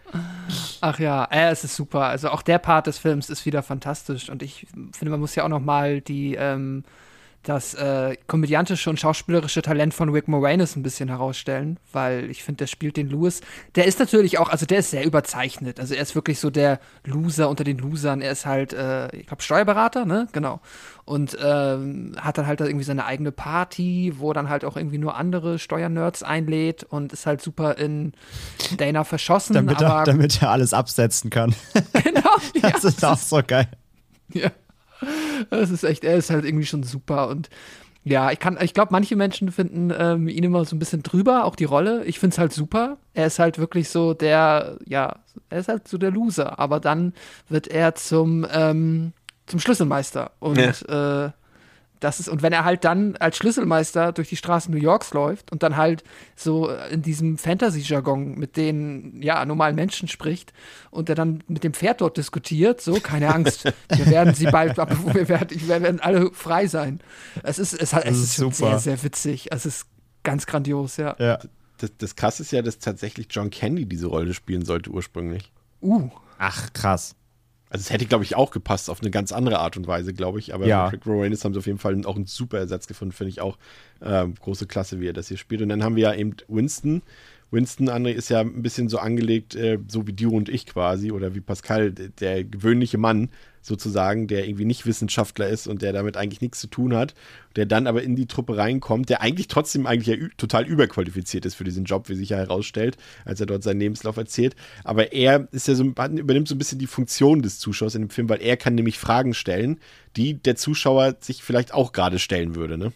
[0.81, 2.05] Ach ja, äh, es ist super.
[2.05, 5.43] Also auch der Part des Films ist wieder fantastisch und ich finde, man muss ja
[5.43, 6.83] auch noch mal die ähm,
[7.45, 12.57] das äh, komödiantische und schauspielerische Talent von Rick Moranis ein bisschen herausstellen, weil ich finde,
[12.57, 13.41] der spielt den Lewis.
[13.75, 15.79] Der ist natürlich auch, also der ist sehr überzeichnet.
[15.79, 18.21] Also er ist wirklich so der Loser unter den Losern.
[18.21, 20.27] Er ist halt, äh, ich glaube, Steuerberater, ne?
[20.31, 20.59] Genau.
[21.05, 25.15] Und ähm, hat dann halt irgendwie seine eigene Party, wo dann halt auch irgendwie nur
[25.15, 28.13] andere Steuernerds einlädt und ist halt super in
[28.77, 29.53] Dana verschossen.
[29.53, 31.53] damit, er, damit er alles absetzen kann.
[32.03, 32.21] Genau.
[32.55, 33.67] Ja, das ist auch so geil.
[34.33, 34.49] Ja.
[35.49, 37.49] Das ist echt, er ist halt irgendwie schon super und
[38.07, 41.43] ja, ich kann, ich glaube, manche Menschen finden ähm, ihn immer so ein bisschen drüber,
[41.43, 42.05] auch die Rolle.
[42.05, 42.97] Ich finde es halt super.
[43.15, 45.17] Er ist halt wirklich so der, ja,
[45.49, 46.59] er ist halt so der Loser.
[46.59, 47.13] Aber dann
[47.49, 49.11] wird er zum, ähm,
[49.47, 50.33] zum Schlüsselmeister.
[50.39, 51.25] Und ja.
[51.25, 51.31] äh,
[51.99, 55.51] das ist, und wenn er halt dann als Schlüsselmeister durch die Straßen New Yorks läuft
[55.51, 56.03] und dann halt
[56.35, 60.53] so in diesem Fantasy-Jargon mit den ja, normalen Menschen spricht
[60.91, 64.77] und er dann mit dem Pferd dort diskutiert, so, keine Angst, wir werden sie bald,
[64.77, 66.99] wir werden, wir werden alle frei sein.
[67.43, 69.51] Es ist, es, hat, es ist, ist sehr, sehr witzig.
[69.51, 69.87] Es ist
[70.23, 71.15] ganz grandios, ja.
[71.19, 71.39] ja.
[71.77, 75.51] Das, das krasse ist ja, dass tatsächlich John Candy diese Rolle spielen sollte ursprünglich.
[75.81, 76.09] Uh.
[76.37, 77.15] Ach, krass.
[77.75, 80.39] Also es hätte, glaube ich, auch gepasst auf eine ganz andere Art und Weise, glaube
[80.39, 80.53] ich.
[80.53, 80.87] Aber ja.
[80.87, 83.57] Rick Moranis haben sie auf jeden Fall auch einen super Ersatz gefunden, finde ich auch.
[83.99, 85.61] Äh, große Klasse, wie er das hier spielt.
[85.61, 87.01] Und dann haben wir ja eben Winston.
[87.51, 91.11] Winston, André, ist ja ein bisschen so angelegt, äh, so wie du und ich quasi,
[91.11, 93.29] oder wie Pascal, der gewöhnliche Mann,
[93.65, 97.15] sozusagen, der irgendwie nicht Wissenschaftler ist und der damit eigentlich nichts zu tun hat,
[97.55, 101.55] der dann aber in die Truppe reinkommt, der eigentlich trotzdem eigentlich ja total überqualifiziert ist
[101.55, 104.55] für diesen Job, wie sich ja herausstellt, als er dort seinen Lebenslauf erzählt.
[104.83, 108.09] Aber er ist ja so, übernimmt so ein bisschen die Funktion des Zuschauers in dem
[108.09, 109.79] Film, weil er kann nämlich Fragen stellen,
[110.15, 112.93] die der Zuschauer sich vielleicht auch gerade stellen würde, ne?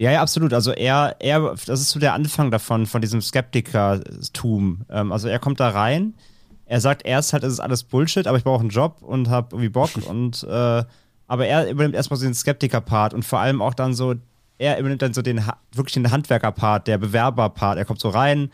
[0.00, 0.52] Ja, ja, absolut.
[0.54, 4.82] Also er, er, das ist so der Anfang davon, von diesem Skeptikertum.
[4.88, 6.14] Ähm, also er kommt da rein,
[6.68, 9.48] er sagt erst halt, es ist alles Bullshit, aber ich brauche einen Job und habe
[9.52, 10.84] irgendwie Bock und äh,
[11.30, 14.14] aber er übernimmt erstmal so den Skeptiker-Part und vor allem auch dann so,
[14.58, 17.76] er übernimmt dann so den wirklich den Handwerker-Part, der Bewerber-Part.
[17.76, 18.50] Er kommt so rein,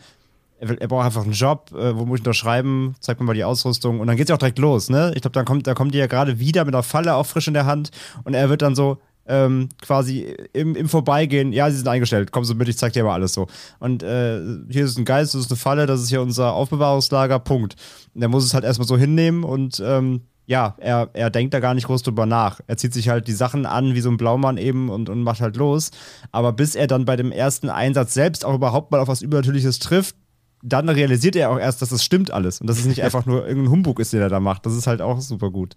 [0.59, 3.33] er, will, er, braucht einfach einen Job, äh, wo muss ich unterschreiben, zeigt mir mal
[3.33, 5.11] die Ausrüstung und dann geht es ja auch direkt los, ne?
[5.15, 7.47] Ich glaube, dann kommt, da kommt die ja gerade wieder mit einer Falle auch frisch
[7.47, 7.91] in der Hand
[8.23, 8.97] und er wird dann so,
[9.27, 13.03] ähm, quasi im, im Vorbeigehen, ja, sie sind eingestellt, komm so mit, ich zeig dir
[13.03, 13.47] mal alles so.
[13.79, 17.39] Und äh, hier ist ein Geist, das ist eine Falle, das ist hier unser Aufbewahrungslager,
[17.39, 17.75] Punkt.
[18.13, 21.59] Und er muss es halt erstmal so hinnehmen und ähm, ja, er, er denkt da
[21.59, 22.59] gar nicht groß drüber nach.
[22.67, 25.41] Er zieht sich halt die Sachen an, wie so ein Blaumann eben und, und macht
[25.41, 25.89] halt los.
[26.31, 29.79] Aber bis er dann bei dem ersten Einsatz selbst auch überhaupt mal auf was Übernatürliches
[29.79, 30.15] trifft,
[30.61, 33.47] dann realisiert er auch erst, dass das stimmt alles und dass es nicht einfach nur
[33.47, 34.65] irgendein Humbug ist, den er da macht.
[34.65, 35.75] Das ist halt auch super gut.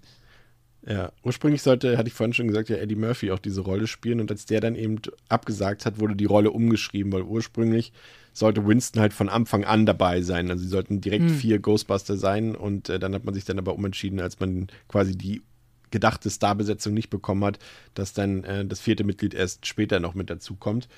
[0.86, 4.20] Ja, ursprünglich sollte, hatte ich vorhin schon gesagt, ja Eddie Murphy auch diese Rolle spielen
[4.20, 7.92] und als der dann eben abgesagt hat, wurde die Rolle umgeschrieben, weil ursprünglich
[8.32, 10.50] sollte Winston halt von Anfang an dabei sein.
[10.50, 11.34] Also sie sollten direkt hm.
[11.34, 15.16] vier Ghostbuster sein und äh, dann hat man sich dann aber umentschieden, als man quasi
[15.16, 15.42] die
[15.90, 17.58] gedachte Starbesetzung nicht bekommen hat,
[17.94, 20.88] dass dann äh, das vierte Mitglied erst später noch mit dazu kommt.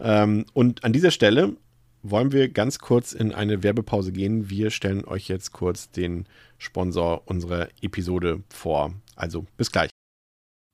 [0.00, 1.56] Ähm, und an dieser Stelle
[2.02, 4.50] wollen wir ganz kurz in eine Werbepause gehen.
[4.50, 6.26] Wir stellen euch jetzt kurz den
[6.58, 8.94] Sponsor unserer Episode vor.
[9.16, 9.90] Also bis gleich.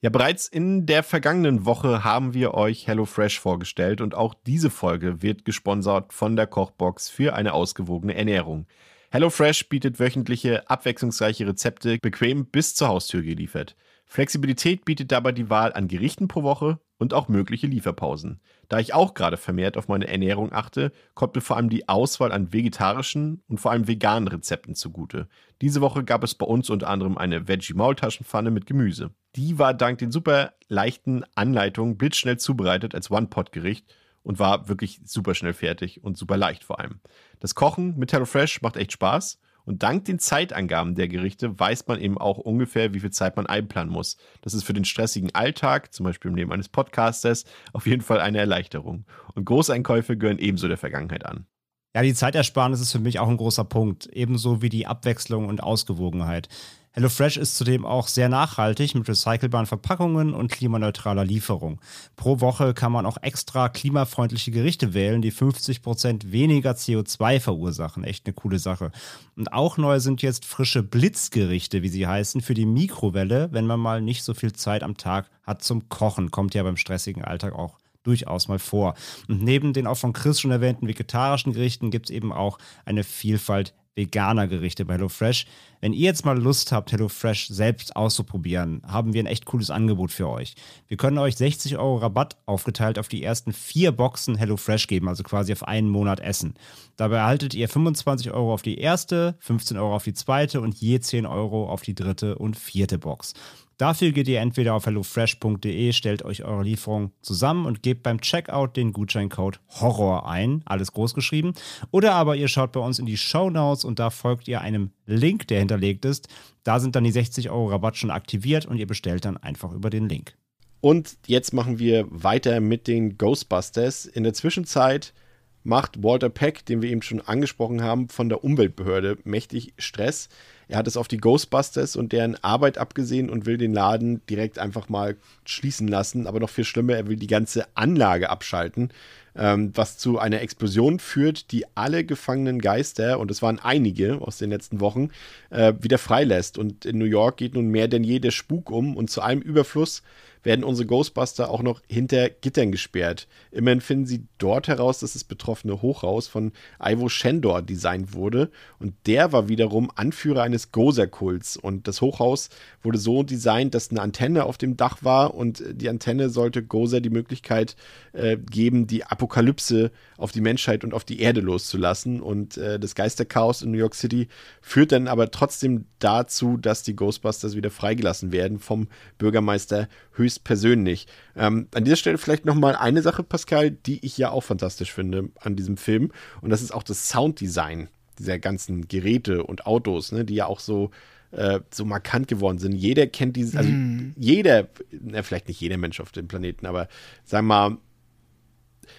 [0.03, 5.20] Ja, bereits in der vergangenen Woche haben wir euch HelloFresh vorgestellt und auch diese Folge
[5.20, 8.66] wird gesponsert von der Kochbox für eine ausgewogene Ernährung.
[9.11, 13.76] HelloFresh bietet wöchentliche, abwechslungsreiche Rezepte bequem bis zur Haustür geliefert.
[14.13, 18.41] Flexibilität bietet dabei die Wahl an Gerichten pro Woche und auch mögliche Lieferpausen.
[18.69, 22.33] Da ich auch gerade vermehrt auf meine Ernährung achte, kommt mir vor allem die Auswahl
[22.33, 25.29] an vegetarischen und vor allem veganen Rezepten zugute.
[25.61, 29.13] Diese Woche gab es bei uns unter anderem eine Veggie-Maultaschenpfanne mit Gemüse.
[29.37, 33.95] Die war dank den super leichten Anleitungen blitzschnell zubereitet als One-Pot-Gericht
[34.25, 36.99] und war wirklich super schnell fertig und super leicht vor allem.
[37.39, 39.39] Das Kochen mit HelloFresh macht echt Spaß
[39.71, 43.47] und dank den Zeitangaben der Gerichte weiß man eben auch ungefähr, wie viel Zeit man
[43.47, 44.16] einplanen muss.
[44.43, 48.18] Das ist für den stressigen Alltag, zum Beispiel im Leben eines Podcasters, auf jeden Fall
[48.18, 49.05] eine Erleichterung.
[49.37, 51.47] Und Großeinkäufe gehören ebenso der Vergangenheit an.
[51.93, 55.61] Ja, die Zeitersparnis ist für mich auch ein großer Punkt, ebenso wie die Abwechslung und
[55.61, 56.49] Ausgewogenheit.
[56.93, 61.80] HelloFresh ist zudem auch sehr nachhaltig mit recycelbaren Verpackungen und klimaneutraler Lieferung.
[62.14, 68.05] Pro Woche kann man auch extra klimafreundliche Gerichte wählen, die 50% weniger CO2 verursachen.
[68.05, 68.93] Echt eine coole Sache.
[69.34, 73.80] Und auch neu sind jetzt frische Blitzgerichte, wie sie heißen, für die Mikrowelle, wenn man
[73.80, 76.30] mal nicht so viel Zeit am Tag hat zum Kochen.
[76.30, 78.94] Kommt ja beim stressigen Alltag auch durchaus mal vor.
[79.28, 83.05] Und neben den auch von Chris schon erwähnten vegetarischen Gerichten gibt es eben auch eine
[83.05, 85.46] Vielfalt veganer Gerichte bei HelloFresh.
[85.80, 90.12] Wenn ihr jetzt mal Lust habt, HelloFresh selbst auszuprobieren, haben wir ein echt cooles Angebot
[90.12, 90.55] für euch.
[90.86, 95.22] Wir können euch 60 Euro Rabatt aufgeteilt auf die ersten vier Boxen HelloFresh geben, also
[95.22, 96.55] quasi auf einen Monat Essen.
[96.96, 101.01] Dabei erhaltet ihr 25 Euro auf die erste, 15 Euro auf die zweite und je
[101.01, 103.34] 10 Euro auf die dritte und vierte Box.
[103.81, 108.76] Dafür geht ihr entweder auf hellofresh.de, stellt euch eure Lieferung zusammen und gebt beim Checkout
[108.76, 111.55] den Gutscheincode Horror ein, alles groß geschrieben.
[111.91, 114.91] Oder aber ihr schaut bei uns in die Show Notes und da folgt ihr einem
[115.07, 116.28] Link, der hinterlegt ist.
[116.62, 119.89] Da sind dann die 60 Euro Rabatt schon aktiviert und ihr bestellt dann einfach über
[119.89, 120.35] den Link.
[120.83, 124.05] Und jetzt machen wir weiter mit den Ghostbusters.
[124.05, 125.14] In der Zwischenzeit
[125.62, 130.28] macht Walter Peck, den wir eben schon angesprochen haben, von der Umweltbehörde mächtig Stress.
[130.71, 134.61] Er hat es auf die Ghostbusters und deren Arbeit abgesehen und will den Laden direkt
[134.61, 136.29] einfach mal schließen lassen.
[136.29, 138.91] Aber noch viel schlimmer, er will die ganze Anlage abschalten,
[139.35, 144.39] ähm, was zu einer Explosion führt, die alle gefangenen Geister, und es waren einige aus
[144.39, 145.11] den letzten Wochen,
[145.51, 146.57] äh, wieder freilässt.
[146.57, 149.41] Und in New York geht nun mehr denn je der Spuk um und zu allem
[149.41, 150.03] Überfluss
[150.43, 153.28] werden unsere Ghostbuster auch noch hinter Gittern gesperrt.
[153.51, 158.51] Immerhin finden sie dort heraus, dass das betroffene Hochhaus von Ivo Shendor designt wurde.
[158.78, 161.57] Und der war wiederum Anführer eines Gozer-Kults.
[161.57, 162.49] Und das Hochhaus
[162.82, 165.34] wurde so designt, dass eine Antenne auf dem Dach war.
[165.34, 167.76] Und die Antenne sollte Gozer die Möglichkeit
[168.12, 172.20] äh, geben, die Apokalypse auf die Menschheit und auf die Erde loszulassen.
[172.20, 174.28] Und äh, das Geisterchaos in New York City
[174.61, 178.88] führt dann aber trotzdem dazu, dass die Ghostbusters wieder freigelassen werden vom
[179.18, 179.88] Bürgermeister
[180.31, 181.07] höchstpersönlich.
[181.37, 185.31] Ähm, an dieser Stelle vielleicht nochmal eine Sache, Pascal, die ich ja auch fantastisch finde
[185.41, 186.12] an diesem Film.
[186.41, 190.61] Und das ist auch das Sounddesign dieser ganzen Geräte und Autos, ne, die ja auch
[190.61, 190.91] so
[191.33, 192.72] äh, so markant geworden sind.
[192.72, 194.14] Jeder kennt dieses, also mm.
[194.16, 196.89] jeder, na, vielleicht nicht jeder Mensch auf dem Planeten, aber
[197.24, 197.78] sagen wir mal,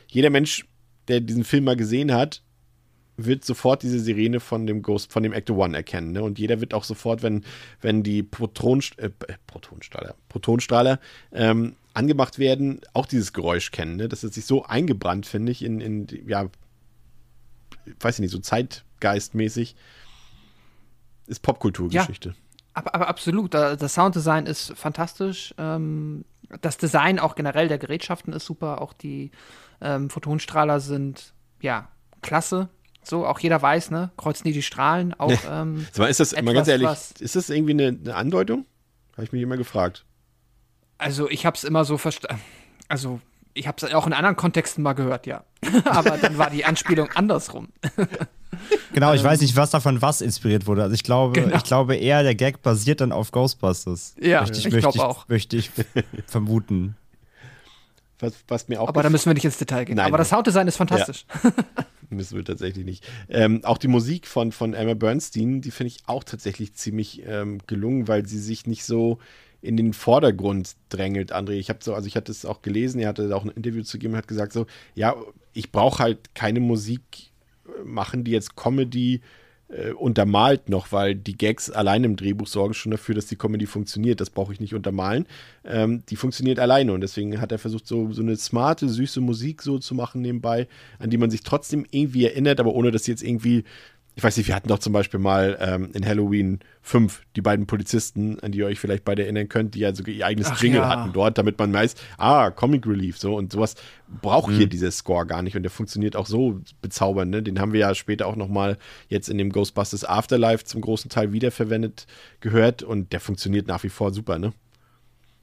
[0.07, 0.65] jeder Mensch,
[1.07, 2.41] der diesen Film mal gesehen hat,
[3.17, 6.11] wird sofort diese Sirene von dem Ghost, von dem Ecto One erkennen.
[6.11, 6.23] Ne?
[6.23, 7.43] Und jeder wird auch sofort, wenn,
[7.81, 9.09] wenn die Proton, äh,
[9.47, 10.99] Protonstrahler, Protonstrahler
[11.31, 13.97] ähm, angemacht werden, auch dieses Geräusch kennen.
[13.97, 14.07] Ne?
[14.07, 16.49] Das ist sich so eingebrannt, finde ich, in, in, ja,
[17.99, 19.75] weiß ich nicht, so zeitgeistmäßig.
[21.27, 22.29] Ist Popkulturgeschichte.
[22.29, 22.35] Ja,
[22.73, 23.53] aber, aber absolut.
[23.53, 25.53] Das Sounddesign ist fantastisch.
[25.57, 26.25] Ähm,
[26.61, 28.81] das Design auch generell der Gerätschaften ist super.
[28.81, 29.31] Auch die
[29.79, 31.89] ähm, Photonstrahler sind, ja,
[32.21, 32.69] klasse.
[33.03, 34.11] So, auch jeder weiß, ne?
[34.17, 35.31] Kreuzen die die Strahlen auch.
[35.49, 36.89] Ähm, mal, ist das, etwas, mal ganz ehrlich,
[37.19, 38.65] ist das irgendwie eine, eine Andeutung?
[39.13, 40.05] Habe ich mich immer gefragt.
[40.97, 42.41] Also, ich habe es immer so verstanden.
[42.87, 43.19] Also,
[43.53, 45.43] ich habe es auch in anderen Kontexten mal gehört, ja.
[45.85, 47.69] Aber dann war die Anspielung andersrum.
[48.93, 50.83] genau, ich weiß nicht, was davon was inspiriert wurde.
[50.83, 51.55] Also ich glaube, genau.
[51.55, 54.15] ich glaube eher, der Gag basiert dann auf Ghostbusters.
[54.21, 55.27] Ja, möchte ich, ich glaube auch.
[55.27, 55.71] Möchte ich
[56.27, 56.95] vermuten.
[58.21, 59.95] Was, was, mir auch Aber da müssen wir nicht ins Detail gehen.
[59.95, 61.25] Nein, Aber das Sounddesign ist fantastisch.
[61.43, 61.51] Ja.
[62.09, 63.07] müssen wir tatsächlich nicht.
[63.29, 67.59] Ähm, auch die Musik von, von Emma Bernstein, die finde ich auch tatsächlich ziemlich ähm,
[67.67, 69.19] gelungen, weil sie sich nicht so
[69.61, 71.51] in den Vordergrund drängelt, André.
[71.51, 73.99] Ich habe so, also ich hatte es auch gelesen, er hatte auch ein Interview zu
[73.99, 74.65] geben, hat gesagt so,
[74.95, 75.15] ja,
[75.53, 77.31] ich brauche halt keine Musik
[77.65, 79.21] äh, machen, die jetzt Comedy
[79.71, 83.65] äh, untermalt noch, weil die Gags allein im Drehbuch sorgen schon dafür, dass die Comedy
[83.65, 84.19] funktioniert.
[84.19, 85.25] Das brauche ich nicht untermalen.
[85.63, 89.61] Ähm, die funktioniert alleine und deswegen hat er versucht, so, so eine smarte, süße Musik
[89.61, 90.67] so zu machen nebenbei,
[90.99, 93.63] an die man sich trotzdem irgendwie erinnert, aber ohne dass jetzt irgendwie
[94.15, 97.65] ich weiß nicht, wir hatten doch zum Beispiel mal ähm, in Halloween 5 die beiden
[97.65, 100.61] Polizisten, an die ihr euch vielleicht beide erinnern könnt, die ja sogar ihr eigenes Ach,
[100.61, 100.89] Jingle ja.
[100.89, 103.75] hatten dort, damit man weiß, ah, Comic Relief, so und sowas
[104.21, 104.57] braucht mhm.
[104.57, 107.41] hier dieser Score gar nicht und der funktioniert auch so bezaubernd, ne?
[107.41, 111.31] Den haben wir ja später auch nochmal jetzt in dem Ghostbusters Afterlife zum großen Teil
[111.31, 112.05] wiederverwendet
[112.41, 114.51] gehört und der funktioniert nach wie vor super, ne?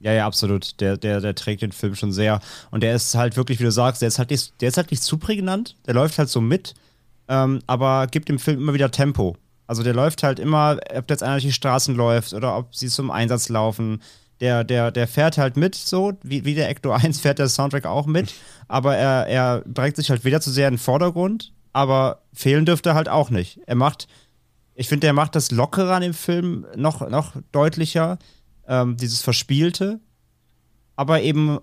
[0.00, 0.80] Ja, ja, absolut.
[0.80, 2.40] Der, der, der trägt den Film schon sehr.
[2.70, 4.92] Und der ist halt wirklich, wie du sagst, der ist halt nicht, der ist halt
[4.92, 5.74] nicht zu prägnant.
[5.86, 6.74] Der läuft halt so mit
[7.28, 9.36] ähm, aber gibt dem Film immer wieder Tempo.
[9.66, 12.88] Also der läuft halt immer, ob jetzt einer durch die Straßen läuft oder ob sie
[12.88, 14.02] zum Einsatz laufen.
[14.40, 17.86] Der, der, der fährt halt mit, so wie, wie der Ecto 1 fährt der Soundtrack
[17.86, 18.34] auch mit,
[18.66, 22.94] aber er, er drängt sich halt weder zu sehr in den Vordergrund, aber fehlen dürfte
[22.94, 23.60] halt auch nicht.
[23.66, 24.06] Er macht,
[24.74, 28.18] ich finde, er macht das Lockere an dem Film noch, noch deutlicher,
[28.68, 29.98] ähm, dieses Verspielte,
[30.94, 31.58] aber eben,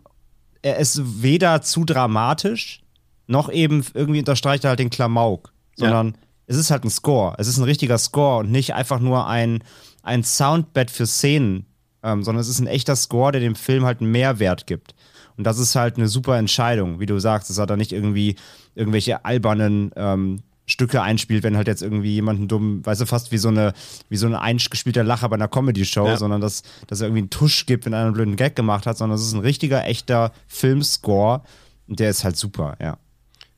[0.62, 2.82] er ist weder zu dramatisch,
[3.28, 5.55] noch eben irgendwie unterstreicht er halt den Klamauk.
[5.76, 6.14] Sondern ja.
[6.48, 7.36] es ist halt ein Score.
[7.38, 9.64] Es ist ein richtiger Score und nicht einfach nur ein,
[10.04, 11.66] ein Soundbed für Szenen,
[12.04, 14.96] ähm, sondern es ist ein echter Score, der dem Film halt einen Mehrwert gibt.
[15.38, 17.50] Und das ist halt eine super Entscheidung, wie du sagst.
[17.50, 18.36] Es hat da nicht irgendwie
[18.74, 23.38] irgendwelche albernen ähm, Stücke einspielt, wenn halt jetzt irgendwie jemanden dumm, weißt du, fast wie
[23.38, 23.74] so eine,
[24.10, 26.18] wie so ein eingespielter Lacher bei einer Comedy-Show, ja.
[26.18, 28.98] sondern dass, dass er irgendwie einen Tusch gibt, wenn er einen blöden Gag gemacht hat,
[28.98, 31.42] sondern es ist ein richtiger, echter Filmscore
[31.88, 32.98] und der ist halt super, ja.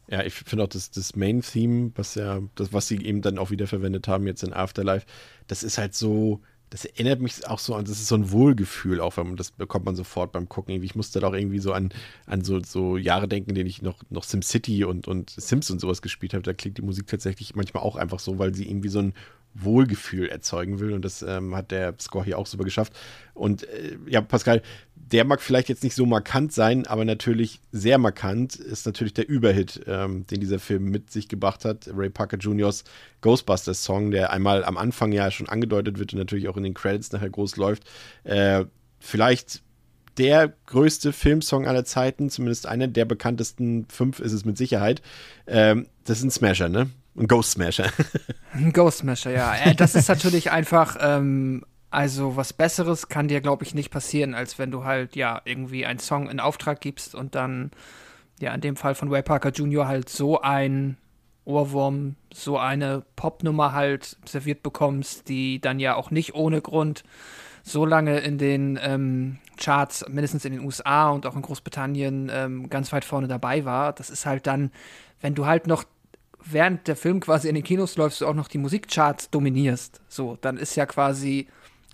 [0.10, 3.52] Ja, ich finde auch das, das Main-Theme, was ja, das, was sie eben dann auch
[3.52, 5.06] wieder verwendet haben jetzt in Afterlife,
[5.48, 9.02] das ist halt so, das erinnert mich auch so an, das ist so ein Wohlgefühl
[9.02, 10.82] auch, wenn man, das bekommt man sofort beim Gucken.
[10.84, 11.90] Ich musste da auch irgendwie so an,
[12.26, 15.80] an so, so Jahre denken, in denen ich noch, noch SimCity und, und Sims und
[15.80, 16.44] sowas gespielt habe.
[16.44, 19.14] Da klingt die Musik tatsächlich manchmal auch einfach so, weil sie irgendwie so ein
[19.64, 20.94] Wohlgefühl erzeugen will.
[20.94, 22.94] Und das ähm, hat der Score hier auch super geschafft.
[23.34, 24.62] Und äh, ja, Pascal,
[24.96, 29.30] der mag vielleicht jetzt nicht so markant sein, aber natürlich sehr markant ist natürlich der
[29.30, 31.90] Überhit, ähm, den dieser Film mit sich gebracht hat.
[31.94, 32.84] Ray Parker Jr.'s
[33.22, 36.74] Ghostbusters Song, der einmal am Anfang ja schon angedeutet wird und natürlich auch in den
[36.74, 37.84] Credits nachher groß läuft.
[38.24, 38.66] Äh,
[39.00, 39.62] vielleicht
[40.18, 45.02] der größte Filmsong aller Zeiten, zumindest einer der bekanntesten fünf ist es mit Sicherheit.
[45.46, 46.90] Ähm, das ist ein Smasher, ne?
[47.18, 47.92] Ein Ghost Smasher.
[48.54, 49.56] Ein Ghost Smasher, ja.
[49.56, 54.36] Äh, das ist natürlich einfach, ähm, also was Besseres kann dir, glaube ich, nicht passieren,
[54.36, 57.72] als wenn du halt, ja, irgendwie einen Song in Auftrag gibst und dann,
[58.40, 59.88] ja, in dem Fall von Ray Parker Jr.
[59.88, 60.98] halt so ein
[61.44, 67.04] Ohrwurm, so eine Popnummer halt serviert bekommst, die dann ja auch nicht ohne Grund
[67.64, 72.70] so lange in den ähm, Charts, mindestens in den USA und auch in Großbritannien, ähm,
[72.70, 73.94] ganz weit vorne dabei war.
[73.94, 74.72] Das ist halt dann,
[75.20, 75.84] wenn du halt noch
[76.52, 80.02] während der Film quasi in den Kinos läufst, du auch noch die Musikcharts dominierst.
[80.08, 81.48] So, dann ist ja quasi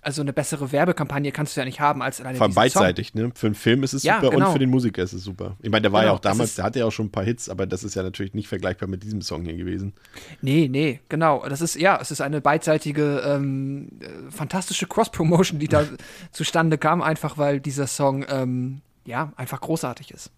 [0.04, 3.22] also eine bessere Werbekampagne kannst du ja nicht haben als alleine Vor allem beidseitig, Song.
[3.22, 3.32] ne?
[3.34, 4.46] Für einen Film ist es ja, super genau.
[4.46, 5.56] und für den Musiker ist es super.
[5.62, 7.24] Ich meine, der war genau, ja auch damals, der hatte ja auch schon ein paar
[7.24, 9.94] Hits, aber das ist ja natürlich nicht vergleichbar mit diesem Song hier gewesen.
[10.42, 11.46] Nee, nee, genau.
[11.48, 15.84] Das ist, ja, es ist eine beidseitige, ähm, äh, fantastische Cross-Promotion, die da
[16.32, 20.30] zustande kam, einfach weil dieser Song, ähm, ja, einfach großartig ist.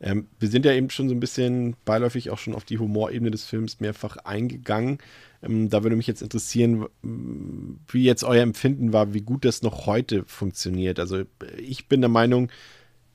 [0.00, 3.30] Ähm, wir sind ja eben schon so ein bisschen beiläufig auch schon auf die Humorebene
[3.30, 4.98] des Films mehrfach eingegangen.
[5.42, 9.86] Ähm, da würde mich jetzt interessieren, wie jetzt euer Empfinden war, wie gut das noch
[9.86, 11.00] heute funktioniert.
[11.00, 11.22] Also
[11.56, 12.50] ich bin der Meinung,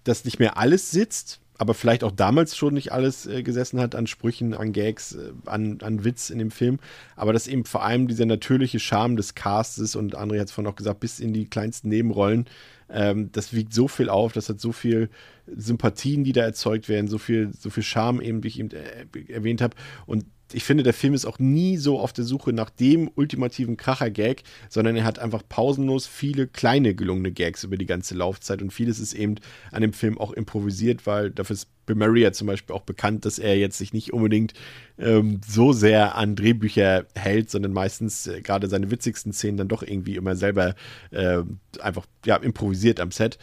[0.04, 3.96] dass nicht mehr alles sitzt, aber vielleicht auch damals schon nicht alles äh, gesessen hat
[3.96, 6.80] an Sprüchen, an Gags, äh, an, an Witz in dem Film.
[7.16, 10.72] Aber dass eben vor allem dieser natürliche Charme des Castes und André hat es vorhin
[10.72, 12.48] auch gesagt, bis in die kleinsten Nebenrollen,
[12.90, 15.10] ähm, das wiegt so viel auf, das hat so viel
[15.48, 19.32] Sympathien, die da erzeugt werden, so viel, so viel Charme eben, wie ich eben äh,
[19.32, 19.76] erwähnt habe.
[20.06, 23.78] Und ich finde, der Film ist auch nie so auf der Suche nach dem ultimativen
[23.78, 28.72] Kracher-Gag, sondern er hat einfach pausenlos viele kleine gelungene Gags über die ganze Laufzeit und
[28.72, 29.36] vieles ist eben
[29.72, 33.26] an dem Film auch improvisiert, weil dafür ist Bill Murray ja zum Beispiel auch bekannt,
[33.26, 34.54] dass er jetzt sich nicht unbedingt
[34.98, 39.84] ähm, so sehr an Drehbücher hält, sondern meistens äh, gerade seine witzigsten Szenen dann doch
[39.84, 40.76] irgendwie immer selber
[41.12, 41.40] äh,
[41.82, 43.38] einfach ja, improvisiert am Set.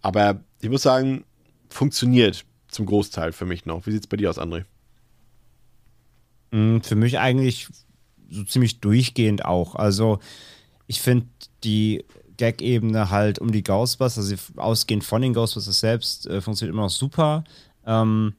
[0.00, 1.24] Aber ich muss sagen,
[1.72, 3.86] funktioniert zum Großteil für mich noch.
[3.86, 4.64] Wie sieht es bei dir aus, André?
[6.50, 7.68] Mm, für mich eigentlich
[8.30, 9.74] so ziemlich durchgehend auch.
[9.74, 10.20] Also
[10.86, 11.26] ich finde
[11.64, 12.04] die
[12.36, 16.90] Gag-Ebene halt um die Ghostbusters, also ausgehend von den Ghostbusters selbst, äh, funktioniert immer noch
[16.90, 17.44] super.
[17.86, 18.34] Ähm,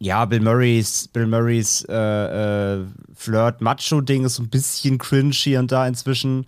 [0.00, 2.84] ja, Bill Murrays, Bill Murrays äh, äh,
[3.14, 6.46] Flirt-Macho-Ding ist so ein bisschen cringe hier und da inzwischen.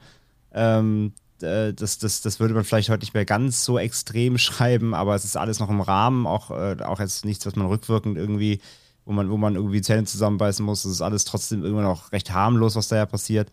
[0.53, 4.95] Ähm, äh, das, das, das würde man vielleicht heute nicht mehr ganz so extrem schreiben,
[4.95, 8.17] aber es ist alles noch im Rahmen, auch, äh, auch jetzt nichts, was man rückwirkend
[8.17, 8.61] irgendwie
[9.07, 10.83] wo man, wo man irgendwie Zähne zusammenbeißen muss.
[10.83, 13.51] Das ist alles trotzdem immer noch recht harmlos, was da ja passiert.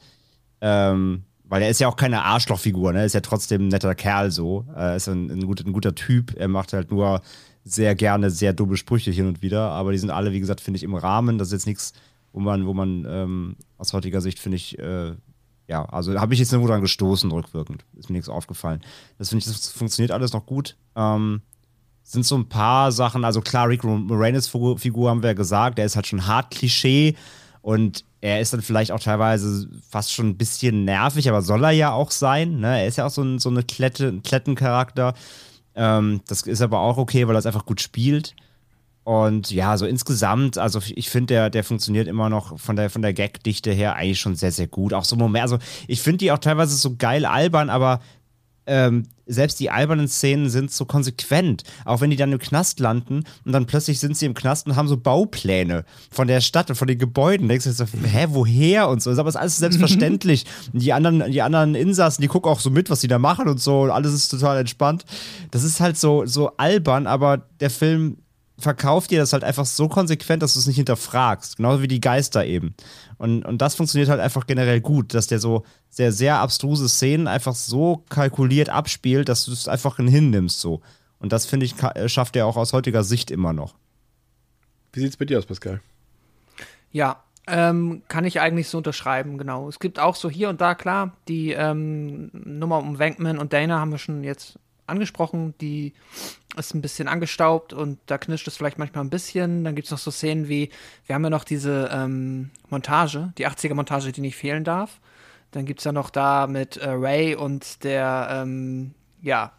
[0.60, 3.00] Ähm, weil er ist ja auch keine Arschlochfigur, ne?
[3.00, 4.66] Er ist ja trotzdem ein netter Kerl so.
[4.76, 6.36] Er ist ein, ein, gut, ein guter Typ.
[6.36, 7.22] Er macht halt nur
[7.64, 9.70] sehr gerne sehr dumme Sprüche hin und wieder.
[9.70, 11.38] Aber die sind alle, wie gesagt, finde ich, im Rahmen.
[11.38, 11.94] Das ist jetzt nichts,
[12.32, 15.12] wo man, wo man ähm, aus heutiger Sicht, finde ich, äh,
[15.68, 17.86] ja, also habe ich jetzt nur dran gestoßen, rückwirkend.
[17.98, 18.82] Ist mir nichts aufgefallen.
[19.18, 20.76] Das finde ich, das funktioniert alles noch gut.
[20.96, 21.42] Ähm,
[22.04, 25.86] sind so ein paar Sachen, also klar, Rick Moranis Figur haben wir ja gesagt, der
[25.86, 27.16] ist halt schon hart Klischee
[27.62, 31.72] und er ist dann vielleicht auch teilweise fast schon ein bisschen nervig, aber soll er
[31.72, 32.60] ja auch sein.
[32.60, 32.82] Ne?
[32.82, 35.14] Er ist ja auch so ein, so eine Klette, ein Klettencharakter.
[35.76, 38.36] Ähm, das ist aber auch okay, weil er es einfach gut spielt.
[39.04, 43.02] Und ja, so insgesamt, also ich finde, der, der funktioniert immer noch von der, von
[43.02, 44.94] der Gagdichte her eigentlich schon sehr, sehr gut.
[44.94, 48.00] Auch so Moment, also ich finde die auch teilweise so geil albern, aber
[48.66, 51.64] ähm, selbst die albernen Szenen sind so konsequent.
[51.84, 54.76] Auch wenn die dann im Knast landen und dann plötzlich sind sie im Knast und
[54.76, 57.48] haben so Baupläne von der Stadt und von den Gebäuden.
[57.48, 59.12] Da denkst du so, hä, woher und so.
[59.12, 60.46] Aber es ist alles selbstverständlich.
[60.74, 63.60] die anderen, die anderen Insassen, die gucken auch so mit, was sie da machen und
[63.60, 63.82] so.
[63.82, 65.06] Und alles ist total entspannt.
[65.52, 68.18] Das ist halt so, so albern, aber der Film
[68.64, 71.58] verkauft dir das halt einfach so konsequent, dass du es nicht hinterfragst.
[71.58, 72.74] Genauso wie die Geister eben.
[73.18, 77.28] Und, und das funktioniert halt einfach generell gut, dass der so sehr, sehr abstruse Szenen
[77.28, 80.82] einfach so kalkuliert abspielt, dass du es einfach hinnimmst so.
[81.20, 83.76] Und das, finde ich, ka- schafft er auch aus heutiger Sicht immer noch.
[84.92, 85.82] Wie sieht's bei dir aus, Pascal?
[86.92, 89.68] Ja, ähm, kann ich eigentlich so unterschreiben, genau.
[89.68, 93.80] Es gibt auch so hier und da, klar, die ähm, Nummer um Wankman und Dana
[93.80, 95.94] haben wir schon jetzt angesprochen, die
[96.58, 99.64] ist ein bisschen angestaubt und da knirscht es vielleicht manchmal ein bisschen.
[99.64, 100.70] Dann gibt es noch so Szenen wie,
[101.06, 105.00] wir haben ja noch diese ähm, Montage, die 80er-Montage, die nicht fehlen darf.
[105.52, 109.54] Dann gibt es ja noch da mit äh, Ray und der, ähm, ja,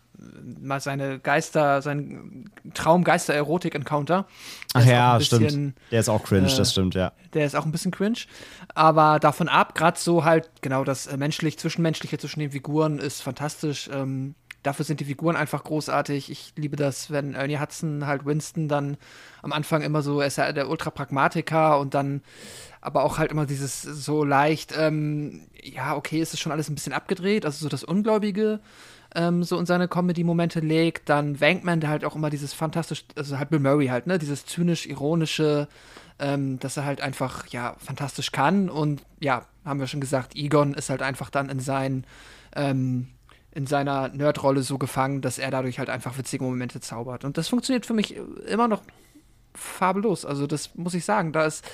[0.60, 4.26] mal seine Geister, sein Traum-Geister-Erotik-Encounter.
[4.74, 5.78] Ach ja, bisschen, stimmt.
[5.90, 7.12] Der ist auch cringe, äh, das stimmt, ja.
[7.32, 8.18] der ist auch ein bisschen cringe.
[8.74, 13.22] Aber davon ab, gerade so halt, genau, das äh, menschlich, zwischenmenschliche zwischen den Figuren ist
[13.22, 13.88] fantastisch.
[13.92, 14.34] Ähm,
[14.64, 16.30] dafür sind die Figuren einfach großartig.
[16.30, 18.96] Ich liebe das, wenn Ernie Hudson halt Winston dann
[19.42, 22.22] am Anfang immer so, er ist ja der Ultra-Pragmatiker und dann
[22.80, 26.74] aber auch halt immer dieses so leicht, ähm, ja, okay, ist es schon alles ein
[26.74, 28.60] bisschen abgedreht, also so das Ungläubige
[29.14, 31.08] ähm, so in seine Comedy-Momente legt.
[31.08, 34.46] Dann Wankman, der halt auch immer dieses fantastisch, also halt Bill Murray halt, ne, dieses
[34.46, 35.68] zynisch-ironische,
[36.18, 38.68] ähm, dass er halt einfach, ja, fantastisch kann.
[38.68, 42.04] Und ja, haben wir schon gesagt, Egon ist halt einfach dann in seinen,
[42.56, 43.08] ähm,
[43.55, 47.24] in seiner Nerdrolle so gefangen, dass er dadurch halt einfach witzige Momente zaubert.
[47.24, 48.82] Und das funktioniert für mich immer noch
[49.55, 50.24] fabellos.
[50.24, 51.32] Also das muss ich sagen.
[51.32, 51.64] Da ist,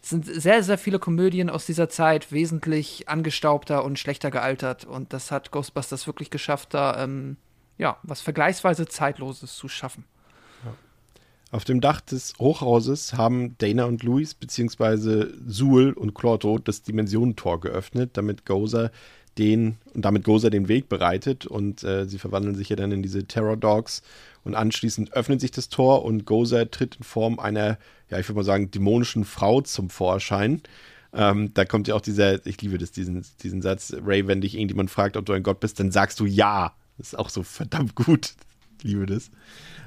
[0.00, 4.84] sind sehr, sehr viele Komödien aus dieser Zeit wesentlich angestaubter und schlechter gealtert.
[4.84, 7.36] Und das hat Ghostbusters wirklich geschafft, da ähm,
[7.78, 10.04] ja, was vergleichsweise Zeitloses zu schaffen.
[11.52, 17.60] Auf dem Dach des Hochhauses haben Dana und Luis beziehungsweise Suhl und Clorto das Dimensionentor
[17.60, 18.90] geöffnet, damit Gozer
[19.38, 23.02] den und damit Gozer den Weg bereitet und äh, sie verwandeln sich ja dann in
[23.02, 24.02] diese Terror Dogs
[24.44, 27.78] und anschließend öffnet sich das Tor und Gozer tritt in Form einer,
[28.10, 30.62] ja, ich würde mal sagen, dämonischen Frau zum Vorschein.
[31.12, 34.54] Ähm, da kommt ja auch dieser, ich liebe das, diesen, diesen Satz, Ray, wenn dich
[34.54, 36.72] irgendjemand fragt, ob du ein Gott bist, dann sagst du ja.
[36.98, 38.34] Das ist auch so verdammt gut.
[38.78, 39.30] Ich liebe das.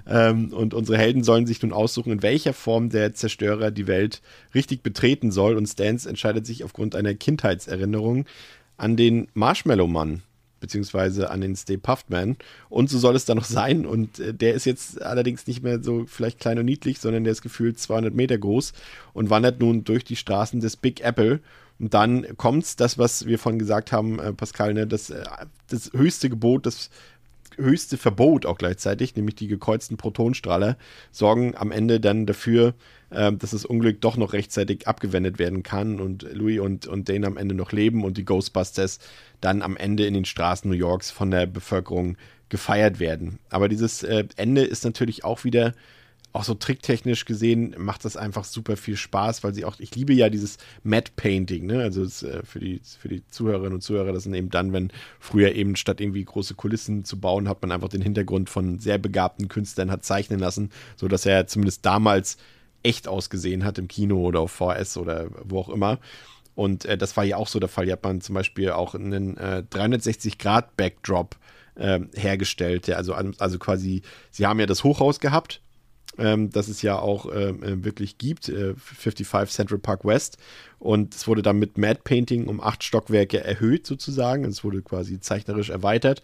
[0.07, 4.21] Ähm, und unsere Helden sollen sich nun aussuchen, in welcher Form der Zerstörer die Welt
[4.55, 5.55] richtig betreten soll.
[5.55, 8.25] Und Stans entscheidet sich aufgrund einer Kindheitserinnerung
[8.79, 10.23] an den Marshmallow-Mann,
[10.59, 12.37] beziehungsweise an den Stay Puft Man.
[12.69, 13.85] Und so soll es dann noch sein.
[13.85, 17.31] Und äh, der ist jetzt allerdings nicht mehr so vielleicht klein und niedlich, sondern der
[17.31, 18.73] ist gefühlt 200 Meter groß
[19.13, 21.41] und wandert nun durch die Straßen des Big Apple.
[21.79, 25.23] Und dann kommt's, das, was wir vorhin gesagt haben, äh, Pascal, ne, das, äh,
[25.69, 26.89] das höchste Gebot, das
[27.55, 30.77] höchste Verbot auch gleichzeitig, nämlich die gekreuzten Protonstrahler,
[31.11, 32.73] sorgen am Ende dann dafür,
[33.09, 37.27] äh, dass das Unglück doch noch rechtzeitig abgewendet werden kann und Louis und, und Dane
[37.27, 38.99] am Ende noch leben und die Ghostbusters
[39.41, 42.17] dann am Ende in den Straßen New Yorks von der Bevölkerung
[42.49, 43.39] gefeiert werden.
[43.49, 45.73] Aber dieses äh, Ende ist natürlich auch wieder
[46.31, 50.13] auch so tricktechnisch gesehen macht das einfach super viel Spaß, weil sie auch, ich liebe
[50.13, 51.81] ja dieses Matte Painting, ne?
[51.81, 54.91] Also es, äh, für, die, für die Zuhörerinnen und Zuhörer, das sind eben dann, wenn
[55.19, 58.99] früher eben statt irgendwie große Kulissen zu bauen, hat man einfach den Hintergrund von sehr
[58.99, 62.37] begabten Künstlern hat zeichnen lassen, sodass er zumindest damals
[62.83, 65.99] echt ausgesehen hat im Kino oder auf VS oder wo auch immer.
[66.55, 67.85] Und äh, das war ja auch so der Fall.
[67.85, 71.37] Hier hat man zum Beispiel auch einen äh, 360-Grad-Backdrop
[71.75, 72.87] äh, hergestellt.
[72.87, 74.01] Der also, also quasi,
[74.31, 75.61] sie haben ja das Hochhaus gehabt
[76.19, 80.37] ähm, das es ja auch äh, wirklich gibt, äh, 55 Central Park West.
[80.77, 84.45] Und es wurde dann mit Mad Painting um acht Stockwerke erhöht, sozusagen.
[84.45, 86.21] Es wurde quasi zeichnerisch erweitert.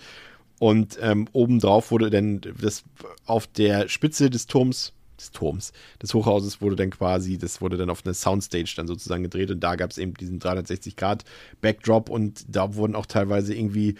[0.59, 2.83] Und ähm, obendrauf wurde dann das
[3.25, 7.89] auf der Spitze des Turms, des Turms, des Hochhauses wurde dann quasi, das wurde dann
[7.89, 12.75] auf eine Soundstage dann sozusagen gedreht und da gab es eben diesen 360-Grad-Backdrop und da
[12.75, 13.95] wurden auch teilweise irgendwie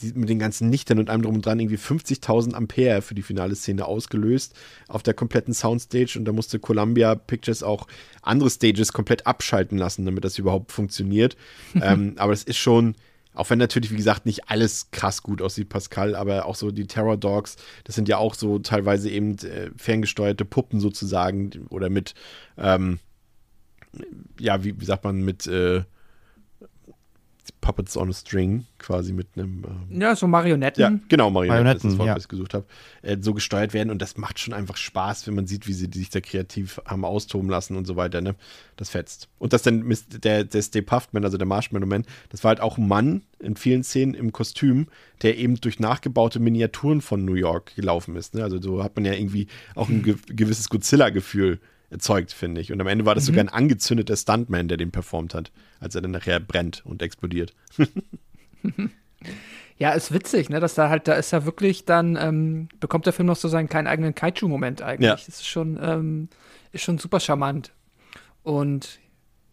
[0.00, 3.22] die, mit den ganzen Lichtern und allem drum und dran irgendwie 50.000 Ampere für die
[3.22, 4.54] finale Szene ausgelöst
[4.86, 7.86] auf der kompletten Soundstage und da musste Columbia Pictures auch
[8.22, 11.36] andere Stages komplett abschalten lassen, damit das überhaupt funktioniert.
[11.80, 12.94] ähm, aber es ist schon,
[13.38, 16.88] auch wenn natürlich, wie gesagt, nicht alles krass gut aussieht, Pascal, aber auch so die
[16.88, 22.14] Terror Dogs, das sind ja auch so teilweise eben äh, ferngesteuerte Puppen sozusagen oder mit,
[22.56, 22.98] ähm,
[24.40, 25.84] ja, wie, wie sagt man, mit äh,
[27.68, 29.62] Puppets on a String, quasi mit einem.
[29.90, 30.80] Ähm, Ja, so Marionetten.
[30.80, 32.16] ja, genau, Marionetten, Marionetten, das ist das Wort, ja.
[32.16, 32.64] was ich gesucht habe,
[33.02, 35.90] äh, so gesteuert werden und das macht schon einfach Spaß, wenn man sieht, wie sie
[35.92, 38.36] sich da kreativ haben austoben lassen und so weiter, ne?
[38.76, 39.28] Das fetzt.
[39.38, 39.84] Und das dann
[40.24, 43.20] der, der Stay Puft Man, also der Marshmallow Man, das war halt auch ein Mann
[43.38, 44.86] in vielen Szenen im Kostüm,
[45.20, 48.44] der eben durch nachgebaute Miniaturen von New York gelaufen ist, ne?
[48.44, 51.60] Also so hat man ja irgendwie auch ein ge gewisses Godzilla-Gefühl
[51.90, 52.72] erzeugt, finde ich.
[52.72, 56.00] Und am Ende war das sogar ein angezündeter Stuntman, der den performt hat, als er
[56.00, 57.54] dann nachher brennt und explodiert.
[59.78, 60.58] Ja, ist witzig, ne?
[60.58, 63.68] Dass da halt, da ist ja wirklich dann, ähm, bekommt der Film noch so seinen
[63.68, 65.06] kleinen eigenen Kaiju-Moment eigentlich.
[65.06, 65.14] Ja.
[65.14, 66.28] Das ist schon, ähm,
[66.72, 67.72] ist schon super charmant.
[68.42, 68.98] Und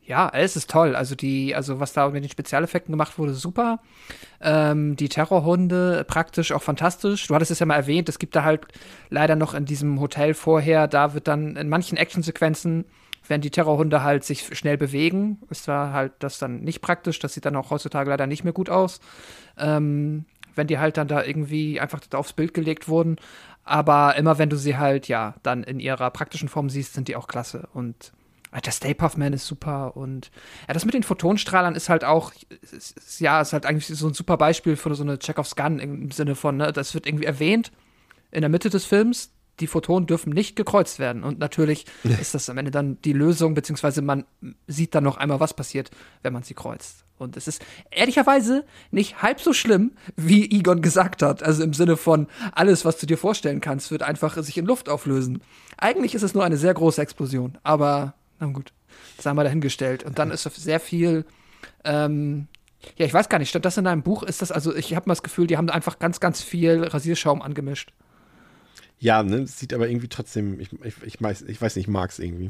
[0.01, 0.95] ja, es ist toll.
[0.95, 3.79] Also die, also was da mit den Spezialeffekten gemacht wurde, super.
[4.41, 7.27] Ähm, die Terrorhunde praktisch auch fantastisch.
[7.27, 8.67] Du hattest es ja mal erwähnt, es gibt da halt
[9.09, 12.85] leider noch in diesem Hotel vorher, da wird dann in manchen Actionsequenzen,
[13.27, 17.19] wenn die Terrorhunde halt sich schnell bewegen, ist da halt das dann nicht praktisch.
[17.19, 18.99] Das sieht dann auch heutzutage leider nicht mehr gut aus.
[19.57, 23.17] Ähm, wenn die halt dann da irgendwie einfach aufs Bild gelegt wurden.
[23.63, 27.15] Aber immer wenn du sie halt, ja, dann in ihrer praktischen Form siehst, sind die
[27.15, 27.67] auch klasse.
[27.73, 28.13] Und
[28.51, 29.97] äh, der Stay Puft Man ist super.
[29.97, 30.31] Und
[30.67, 34.07] ja, das mit den Photonstrahlern ist halt auch, ist, ist, ja, ist halt eigentlich so
[34.07, 37.25] ein super Beispiel für so eine Chekhovs Gun im Sinne von, ne, das wird irgendwie
[37.25, 37.71] erwähnt
[38.31, 39.31] in der Mitte des Films.
[39.59, 41.23] Die Photonen dürfen nicht gekreuzt werden.
[41.23, 44.25] Und natürlich ist das am Ende dann die Lösung, beziehungsweise man
[44.67, 45.91] sieht dann noch einmal, was passiert,
[46.23, 47.05] wenn man sie kreuzt.
[47.17, 51.43] Und es ist ehrlicherweise nicht halb so schlimm, wie Egon gesagt hat.
[51.43, 54.89] Also im Sinne von, alles, was du dir vorstellen kannst, wird einfach sich in Luft
[54.89, 55.41] auflösen.
[55.77, 57.57] Eigentlich ist es nur eine sehr große Explosion.
[57.63, 58.73] Aber, na gut,
[59.15, 60.03] das haben wir dahingestellt.
[60.03, 61.25] Und dann ist sehr viel,
[61.85, 62.47] ähm,
[62.97, 64.23] ja, ich weiß gar nicht, stand das in einem Buch?
[64.23, 67.41] Ist das, also ich habe mal das Gefühl, die haben einfach ganz, ganz viel Rasierschaum
[67.41, 67.93] angemischt.
[68.99, 72.09] Ja, ne, sieht aber irgendwie trotzdem, ich, ich, ich, weiß, ich weiß nicht, ich mag
[72.09, 72.49] es irgendwie.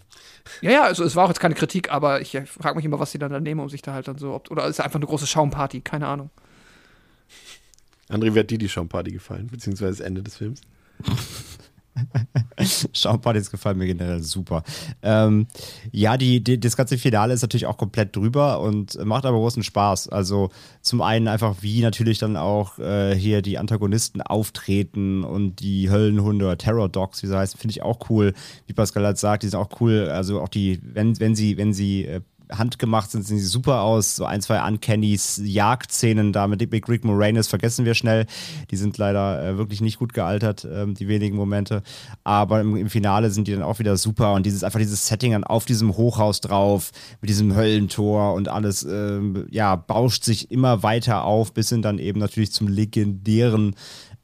[0.62, 3.12] Ja, ja, also es war auch jetzt keine Kritik, aber ich frage mich immer, was
[3.12, 5.00] die dann da nehmen, um sich da halt dann so, ob, oder ist es einfach
[5.00, 6.30] eine große Schaumparty, keine Ahnung.
[8.10, 10.62] André, wie hat dir die Schaumparty gefallen, beziehungsweise das Ende des Films?
[12.94, 14.64] Schaumpartys gefallen mir generell super.
[15.02, 15.48] Ähm,
[15.92, 19.64] ja, die, die, das ganze Finale ist natürlich auch komplett drüber und macht aber großen
[19.64, 20.10] Spaß.
[20.10, 20.50] Also
[20.82, 26.46] zum einen einfach, wie natürlich dann auch äh, hier die Antagonisten auftreten und die Höllenhunde
[26.46, 28.34] oder Terror Dogs, wie sie heißen, finde ich auch cool.
[28.68, 30.10] Wie Pascal halt sagt, die sind auch cool.
[30.10, 32.22] Also auch die, wenn, wenn sie, wenn sie äh,
[32.52, 34.16] handgemacht sind, sehen sie super aus.
[34.16, 38.26] So ein, zwei Uncannys, Jagdszenen da mit Big Rick Moranis vergessen wir schnell.
[38.72, 41.84] Die sind leider äh, wirklich nicht gut gealtert, ähm, die wenigen Momente.
[42.24, 45.32] Aber im, im, Finale sind die dann auch wieder super und dieses einfach dieses Setting
[45.32, 46.92] dann auf diesem Hochhaus drauf,
[47.22, 52.00] mit diesem Höllentor und alles, ähm, ja, bauscht sich immer weiter auf, bis hin dann
[52.00, 53.76] eben natürlich zum legendären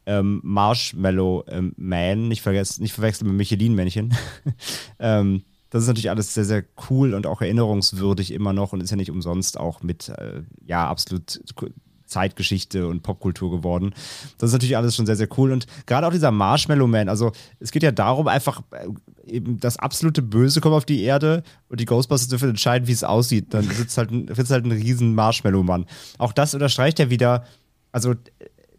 [0.05, 4.13] ähm, Marshmallow ähm, Man, nicht, nicht verwechseln mit Michelin-Männchen.
[4.99, 8.91] ähm, das ist natürlich alles sehr, sehr cool und auch erinnerungswürdig immer noch und ist
[8.91, 11.41] ja nicht umsonst auch mit, äh, ja, absolut
[12.11, 13.93] Zeitgeschichte und Popkultur geworden.
[14.38, 15.51] Das ist natürlich alles schon sehr, sehr cool.
[15.51, 18.88] Und gerade auch dieser Marshmallow Man, also es geht ja darum, einfach äh,
[19.26, 23.05] eben das absolute Böse kommt auf die Erde und die Ghostbusters dürfen entscheiden, wie es
[23.05, 23.53] aussieht.
[23.53, 25.86] Dann sitzt halt sitzt halt ein riesen Marshmallow-Mann.
[26.17, 27.45] Auch das unterstreicht ja wieder,
[27.93, 28.13] also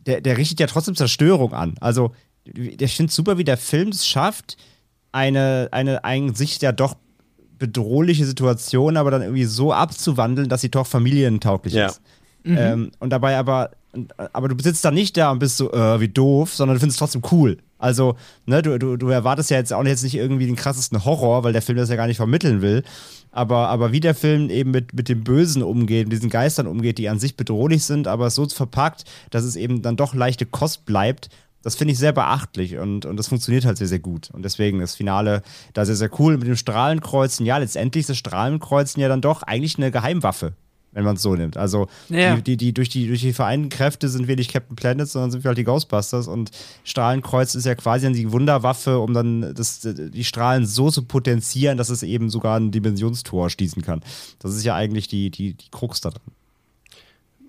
[0.06, 1.76] der, der richtet ja trotzdem Zerstörung an.
[1.80, 2.12] Also
[2.44, 4.56] ich finde super, wie der Film es schafft,
[5.12, 6.96] eine, eine sich ja doch
[7.58, 11.86] bedrohliche Situation, aber dann irgendwie so abzuwandeln, dass sie doch familientauglich Ja.
[11.86, 12.00] ist.
[12.44, 13.70] Ähm, und dabei aber,
[14.32, 16.96] aber du sitzt da nicht da und bist so, äh, wie doof, sondern du findest
[16.96, 17.58] es trotzdem cool.
[17.78, 21.44] Also, ne, du, du, du erwartest ja jetzt auch jetzt nicht irgendwie den krassesten Horror,
[21.44, 22.82] weil der Film das ja gar nicht vermitteln will.
[23.30, 26.98] Aber, aber wie der Film eben mit, mit dem Bösen umgeht, mit diesen Geistern umgeht,
[26.98, 30.84] die an sich bedrohlich sind, aber so verpackt, dass es eben dann doch leichte Kost
[30.84, 31.28] bleibt,
[31.62, 34.30] das finde ich sehr beachtlich und, und das funktioniert halt sehr, sehr gut.
[34.32, 35.42] Und deswegen das Finale
[35.74, 37.46] da sehr, sehr cool mit dem Strahlenkreuzen.
[37.46, 40.54] Ja, letztendlich ist das Strahlenkreuzen ja dann doch eigentlich eine Geheimwaffe,
[40.92, 41.56] wenn man es so nimmt.
[41.56, 42.34] Also Ja.
[42.36, 45.30] die, die, die, durch, die, durch die vereinten Kräfte sind wir nicht Captain Planet, sondern
[45.30, 46.26] sind wir halt die Ghostbusters.
[46.28, 46.50] Und
[46.84, 51.78] Strahlenkreuz ist ja quasi dann die Wunderwaffe, um dann das, die Strahlen so zu potenzieren,
[51.78, 54.00] dass es eben sogar ein Dimensionstor schließen kann.
[54.40, 56.22] Das ist ja eigentlich die, die, die Krux da drin.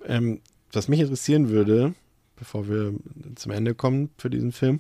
[0.05, 0.39] Ähm,
[0.72, 1.93] was mich interessieren würde,
[2.36, 2.94] bevor wir
[3.36, 4.80] zum Ende kommen für diesen Film,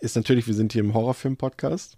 [0.00, 1.96] ist natürlich, wir sind hier im Horrorfilm-Podcast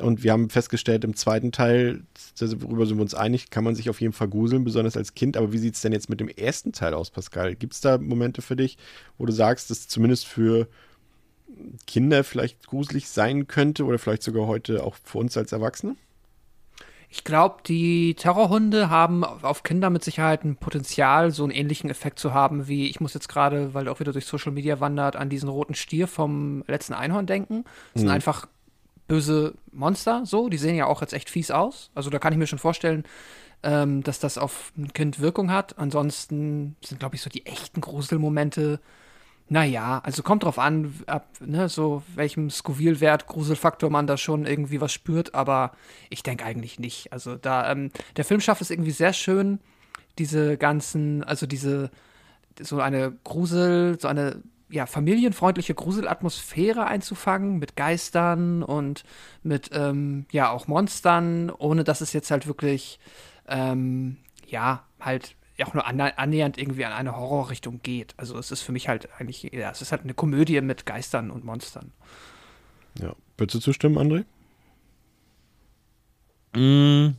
[0.00, 2.02] und wir haben festgestellt, im zweiten Teil,
[2.38, 5.36] worüber sind wir uns einig, kann man sich auf jeden Fall gruseln, besonders als Kind.
[5.36, 7.54] Aber wie sieht es denn jetzt mit dem ersten Teil aus, Pascal?
[7.54, 8.76] Gibt es da Momente für dich,
[9.18, 10.68] wo du sagst, dass zumindest für
[11.86, 15.96] Kinder vielleicht gruselig sein könnte oder vielleicht sogar heute auch für uns als Erwachsene?
[17.16, 22.18] Ich glaube, die Terrorhunde haben auf Kinder mit Sicherheit ein Potenzial, so einen ähnlichen Effekt
[22.18, 25.14] zu haben, wie ich muss jetzt gerade, weil er auch wieder durch Social Media wandert,
[25.14, 27.66] an diesen roten Stier vom letzten Einhorn denken.
[27.92, 28.48] Das sind einfach
[29.06, 30.48] böse Monster, so.
[30.48, 31.92] Die sehen ja auch jetzt echt fies aus.
[31.94, 33.04] Also da kann ich mir schon vorstellen,
[33.62, 35.78] ähm, dass das auf ein Kind Wirkung hat.
[35.78, 38.80] Ansonsten sind, glaube ich, so die echten Gruselmomente.
[39.48, 44.80] Naja, also kommt drauf an, ab ne, so welchem Scoville-Wert, Gruselfaktor man da schon irgendwie
[44.80, 45.72] was spürt, aber
[46.08, 47.12] ich denke eigentlich nicht.
[47.12, 49.60] Also da, ähm, der Film schafft es irgendwie sehr schön,
[50.18, 51.90] diese ganzen, also diese,
[52.58, 59.04] so eine Grusel, so eine ja, familienfreundliche Gruselatmosphäre einzufangen mit Geistern und
[59.42, 62.98] mit ähm, ja auch Monstern, ohne dass es jetzt halt wirklich
[63.46, 64.16] ähm,
[64.46, 68.14] ja halt auch nur annähernd irgendwie an eine Horrorrichtung geht.
[68.16, 71.30] Also es ist für mich halt eigentlich, ja, es ist halt eine Komödie mit Geistern
[71.30, 71.92] und Monstern.
[73.00, 73.14] Ja.
[73.36, 74.24] Würdest du zustimmen, André?
[76.56, 77.14] Mm,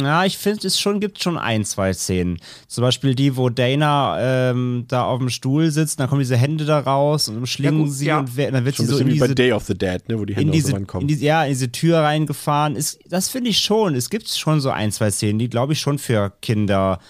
[0.00, 2.38] ja, ich finde, es schon gibt schon ein, zwei Szenen.
[2.66, 6.64] Zum Beispiel die, wo Dana ähm, da auf dem Stuhl sitzt, dann kommen diese Hände
[6.64, 8.18] da raus und umschlingen Ja, gut, sie ja.
[8.20, 10.18] und wer- dann wird Schon sie so in wie bei Day of the Dead, ne,
[10.18, 11.06] wo die in Hände aus diese, in kommen.
[11.06, 12.76] diese, ja, in diese Tür reingefahren.
[12.76, 13.94] Ist, das finde ich schon.
[13.94, 16.98] Es gibt schon so ein, zwei Szenen, die, glaube ich, schon für Kinder.
[17.00, 17.04] Äh,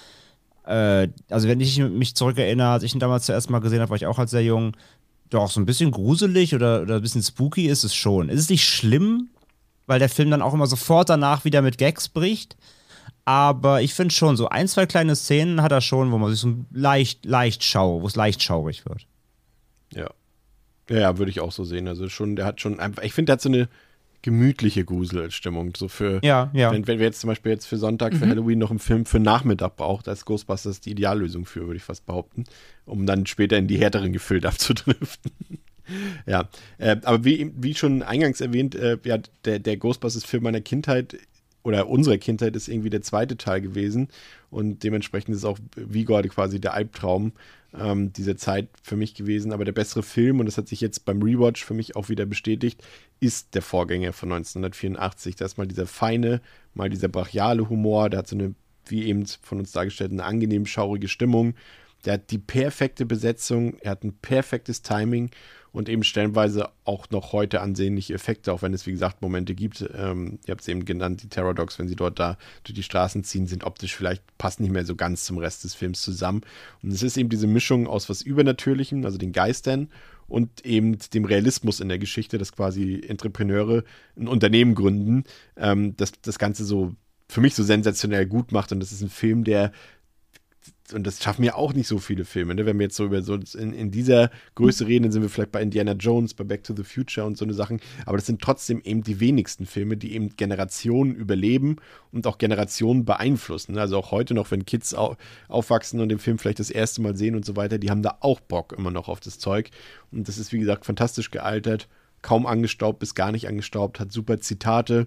[0.64, 4.06] also, wenn ich mich zurückerinnere, als ich ihn damals zuerst mal gesehen habe, war ich
[4.06, 4.76] auch halt sehr jung.
[5.30, 8.28] Doch, so ein bisschen gruselig oder, oder ein bisschen spooky ist es schon.
[8.28, 9.28] Ist es nicht schlimm,
[9.86, 12.56] weil der Film dann auch immer sofort danach wieder mit Gags bricht?
[13.24, 16.40] Aber ich finde schon, so ein, zwei kleine Szenen hat er schon, wo man sich
[16.40, 19.06] so leicht, leicht schau, wo es leicht schaurig wird.
[19.94, 20.10] Ja.
[20.90, 21.88] Ja, ja, würde ich auch so sehen.
[21.88, 23.68] Also schon, der hat schon einfach, ich finde, der hat so eine
[24.24, 25.74] gemütliche Gruselstimmung.
[25.76, 26.72] So für, Ja, ja.
[26.72, 29.20] wenn, wenn wir jetzt zum Beispiel jetzt für Sonntag, für Halloween noch einen Film für
[29.20, 32.44] Nachmittag braucht, da ist Ghostbusters die Ideallösung für, würde ich fast behaupten,
[32.86, 35.30] um dann später in die härteren Gefilde abzudriften.
[36.26, 36.48] ja,
[36.78, 41.18] äh, aber wie, wie schon eingangs erwähnt, äh, ja, der, der Ghostbusters-Film meiner Kindheit
[41.62, 44.08] oder unserer Kindheit ist irgendwie der zweite Teil gewesen
[44.48, 47.32] und dementsprechend ist auch Vigor quasi der Albtraum
[47.78, 49.52] ähm, dieser Zeit für mich gewesen.
[49.52, 52.26] Aber der bessere Film, und das hat sich jetzt beim Rewatch für mich auch wieder
[52.26, 52.82] bestätigt,
[53.20, 55.36] ist der Vorgänger von 1984.
[55.36, 56.40] Da ist mal dieser feine,
[56.74, 58.54] mal dieser brachiale Humor, der hat so eine,
[58.86, 61.54] wie eben von uns dargestellt, eine angenehm schaurige Stimmung.
[62.04, 65.30] Der hat die perfekte Besetzung, er hat ein perfektes Timing
[65.74, 69.84] und eben stellenweise auch noch heute ansehnliche Effekte, auch wenn es, wie gesagt, Momente gibt.
[69.94, 72.84] Ähm, ihr habt es eben genannt, die Terror Dogs, wenn sie dort da durch die
[72.84, 76.42] Straßen ziehen, sind optisch vielleicht, passen nicht mehr so ganz zum Rest des Films zusammen.
[76.82, 79.90] Und es ist eben diese Mischung aus was Übernatürlichem, also den Geistern,
[80.26, 83.84] und eben dem Realismus in der Geschichte, dass quasi Entrepreneure
[84.16, 85.24] ein Unternehmen gründen,
[85.56, 86.94] ähm, das das Ganze so
[87.28, 88.70] für mich so sensationell gut macht.
[88.72, 89.72] Und das ist ein Film, der
[90.92, 92.54] und das schaffen ja auch nicht so viele Filme.
[92.54, 92.66] Ne?
[92.66, 95.52] Wenn wir jetzt so über so in, in dieser Größe reden, dann sind wir vielleicht
[95.52, 97.80] bei Indiana Jones, bei Back to the Future und so eine Sachen.
[98.04, 101.76] Aber das sind trotzdem eben die wenigsten Filme, die eben Generationen überleben
[102.12, 103.74] und auch Generationen beeinflussen.
[103.74, 103.80] ne?
[103.80, 105.16] Also auch heute noch, wenn Kids au
[105.48, 108.18] aufwachsen und den Film vielleicht das erste Mal sehen und so weiter, die haben da
[108.20, 109.70] auch Bock immer noch auf das Zeug.
[110.12, 111.88] Und das ist, wie gesagt, fantastisch gealtert,
[112.20, 115.06] kaum angestaubt bis gar nicht angestaubt, hat super Zitate,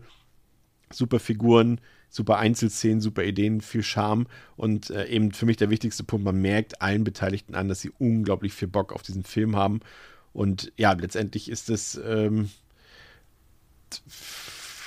[0.91, 1.79] super Figuren,
[2.09, 6.41] super Einzelszenen, super Ideen, viel Charme und äh, eben für mich der wichtigste Punkt, man
[6.41, 9.81] merkt allen Beteiligten an, dass sie unglaublich viel Bock auf diesen Film haben
[10.33, 12.49] und ja, letztendlich ist es ähm,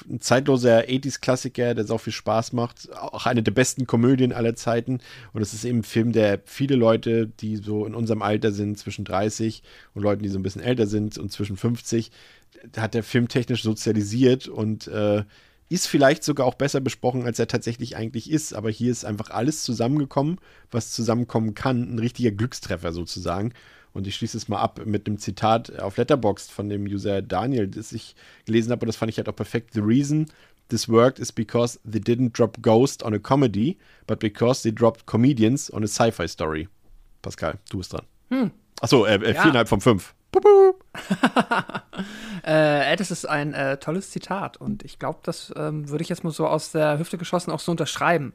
[0.09, 5.01] ein zeitloser 80s-Klassiker, der sau viel Spaß macht, auch eine der besten Komödien aller Zeiten
[5.33, 8.79] und es ist eben ein Film, der viele Leute, die so in unserem Alter sind,
[8.79, 9.63] zwischen 30
[9.95, 12.11] und Leuten, die so ein bisschen älter sind und zwischen 50,
[12.77, 15.25] hat der Film technisch sozialisiert und äh,
[15.71, 18.53] ist vielleicht sogar auch besser besprochen, als er tatsächlich eigentlich ist.
[18.55, 20.39] Aber hier ist einfach alles zusammengekommen,
[20.71, 21.95] was zusammenkommen kann.
[21.95, 23.53] Ein richtiger Glückstreffer sozusagen.
[23.93, 27.69] Und ich schließe es mal ab mit einem Zitat auf Letterboxd von dem User Daniel,
[27.69, 28.15] das ich
[28.47, 28.83] gelesen habe.
[28.83, 29.73] Und das fand ich halt auch perfekt.
[29.73, 30.27] The reason
[30.69, 35.07] this worked is because they didn't drop Ghost on a comedy, but because they dropped
[35.07, 36.69] comedians on a sci-fi story.
[37.23, 38.07] Pascal, du bist dran.
[38.31, 38.51] Hm.
[38.81, 39.43] Achso, äh, äh, Ja.
[39.43, 40.15] viereinhalb von fünf.
[42.43, 46.25] Äh, das ist ein äh, tolles Zitat und ich glaube, das ähm, würde ich jetzt
[46.25, 48.33] mal so aus der Hüfte geschossen auch so unterschreiben.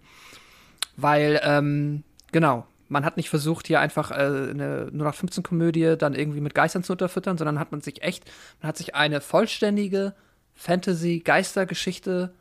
[0.96, 6.54] Weil, ähm, genau, man hat nicht versucht, hier einfach äh, eine 0815-Komödie dann irgendwie mit
[6.54, 8.26] Geistern zu unterfüttern, sondern hat man sich echt,
[8.62, 10.14] man hat sich eine vollständige
[10.54, 12.34] Fantasy-Geistergeschichte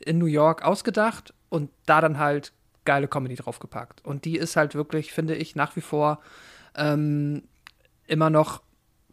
[0.00, 2.52] in New York ausgedacht und da dann halt
[2.84, 4.04] geile Comedy draufgepackt.
[4.04, 6.20] Und die ist halt wirklich, finde ich, nach wie vor
[6.76, 7.44] ähm,
[8.06, 8.62] immer noch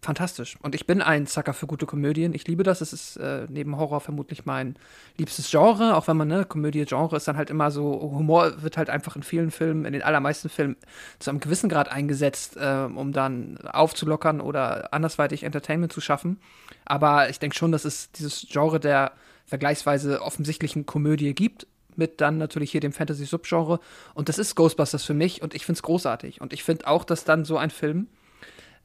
[0.01, 0.57] fantastisch.
[0.61, 2.33] Und ich bin ein Sucker für gute Komödien.
[2.33, 2.81] Ich liebe das.
[2.81, 4.75] Es ist äh, neben Horror vermutlich mein
[5.17, 8.89] liebstes Genre, auch wenn man, ne, Komödie-Genre ist dann halt immer so, Humor wird halt
[8.89, 10.75] einfach in vielen Filmen, in den allermeisten Filmen
[11.19, 16.39] zu einem gewissen Grad eingesetzt, äh, um dann aufzulockern oder andersweitig Entertainment zu schaffen.
[16.85, 19.11] Aber ich denke schon, dass es dieses Genre der
[19.45, 23.79] vergleichsweise offensichtlichen Komödie gibt, mit dann natürlich hier dem Fantasy-Subgenre.
[24.15, 26.41] Und das ist Ghostbusters für mich und ich finde es großartig.
[26.41, 28.07] Und ich finde auch, dass dann so ein Film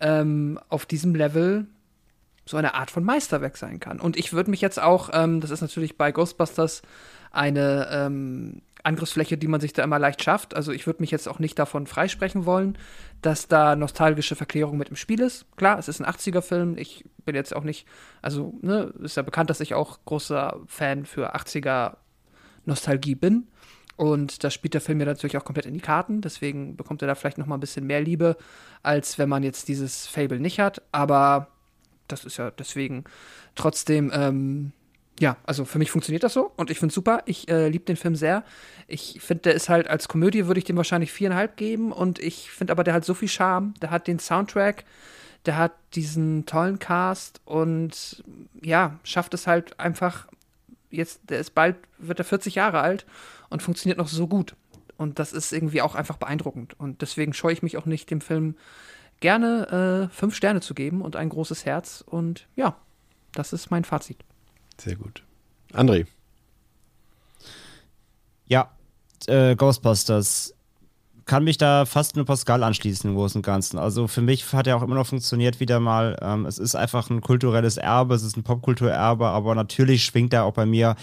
[0.00, 1.66] ähm, auf diesem Level
[2.44, 4.00] so eine Art von Meisterwerk sein kann.
[4.00, 6.82] Und ich würde mich jetzt auch, ähm, das ist natürlich bei Ghostbusters
[7.32, 10.54] eine ähm, Angriffsfläche, die man sich da immer leicht schafft.
[10.54, 12.78] Also ich würde mich jetzt auch nicht davon freisprechen wollen,
[13.20, 15.44] dass da nostalgische Verklärung mit im Spiel ist.
[15.56, 16.78] Klar, es ist ein 80er-Film.
[16.78, 17.86] Ich bin jetzt auch nicht,
[18.22, 21.96] also, ne, ist ja bekannt, dass ich auch großer Fan für 80er
[22.64, 23.48] Nostalgie bin.
[23.96, 26.20] Und das spielt der Film ja natürlich auch komplett in die Karten.
[26.20, 28.36] Deswegen bekommt er da vielleicht noch mal ein bisschen mehr Liebe,
[28.82, 30.82] als wenn man jetzt dieses Fable nicht hat.
[30.92, 31.48] Aber
[32.06, 33.04] das ist ja deswegen
[33.54, 34.72] trotzdem, ähm,
[35.18, 37.22] Ja, also für mich funktioniert das so und ich finde es super.
[37.24, 38.44] Ich äh, liebe den Film sehr.
[38.86, 42.50] Ich finde, der ist halt als Komödie würde ich dem wahrscheinlich viereinhalb geben und ich
[42.50, 43.72] finde aber, der hat so viel Charme.
[43.80, 44.84] Der hat den Soundtrack,
[45.46, 48.22] der hat diesen tollen Cast und
[48.62, 50.26] ja, schafft es halt einfach.
[50.90, 53.06] Jetzt, der ist bald, wird er 40 Jahre alt
[53.50, 54.56] und funktioniert noch so gut.
[54.96, 56.78] Und das ist irgendwie auch einfach beeindruckend.
[56.78, 58.56] Und deswegen scheue ich mich auch nicht, dem Film
[59.20, 62.02] gerne äh, fünf Sterne zu geben und ein großes Herz.
[62.06, 62.76] Und ja,
[63.32, 64.18] das ist mein Fazit.
[64.78, 65.22] Sehr gut.
[65.72, 66.06] André.
[68.46, 68.70] Ja,
[69.26, 70.54] äh, Ghostbusters.
[71.24, 73.78] Kann mich da fast nur Pascal anschließen im Großen und Ganzen.
[73.78, 76.16] Also für mich hat er auch immer noch funktioniert wieder mal.
[76.22, 80.44] Ähm, es ist einfach ein kulturelles Erbe, es ist ein Popkulturerbe, aber natürlich schwingt er
[80.44, 80.94] auch bei mir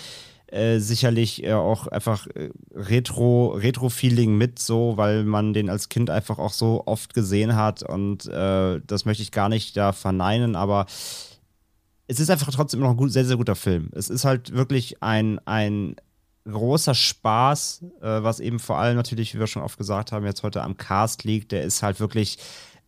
[0.48, 6.10] äh, sicherlich äh, auch einfach äh, Retro, Retro-Feeling mit, so, weil man den als Kind
[6.10, 10.56] einfach auch so oft gesehen hat und äh, das möchte ich gar nicht da verneinen,
[10.56, 10.86] aber
[12.08, 13.90] es ist einfach trotzdem noch ein gut, sehr, sehr guter Film.
[13.94, 15.96] Es ist halt wirklich ein, ein
[16.46, 20.44] großer Spaß, äh, was eben vor allem natürlich, wie wir schon oft gesagt haben, jetzt
[20.44, 21.52] heute am Cast liegt.
[21.52, 22.38] Der ist halt wirklich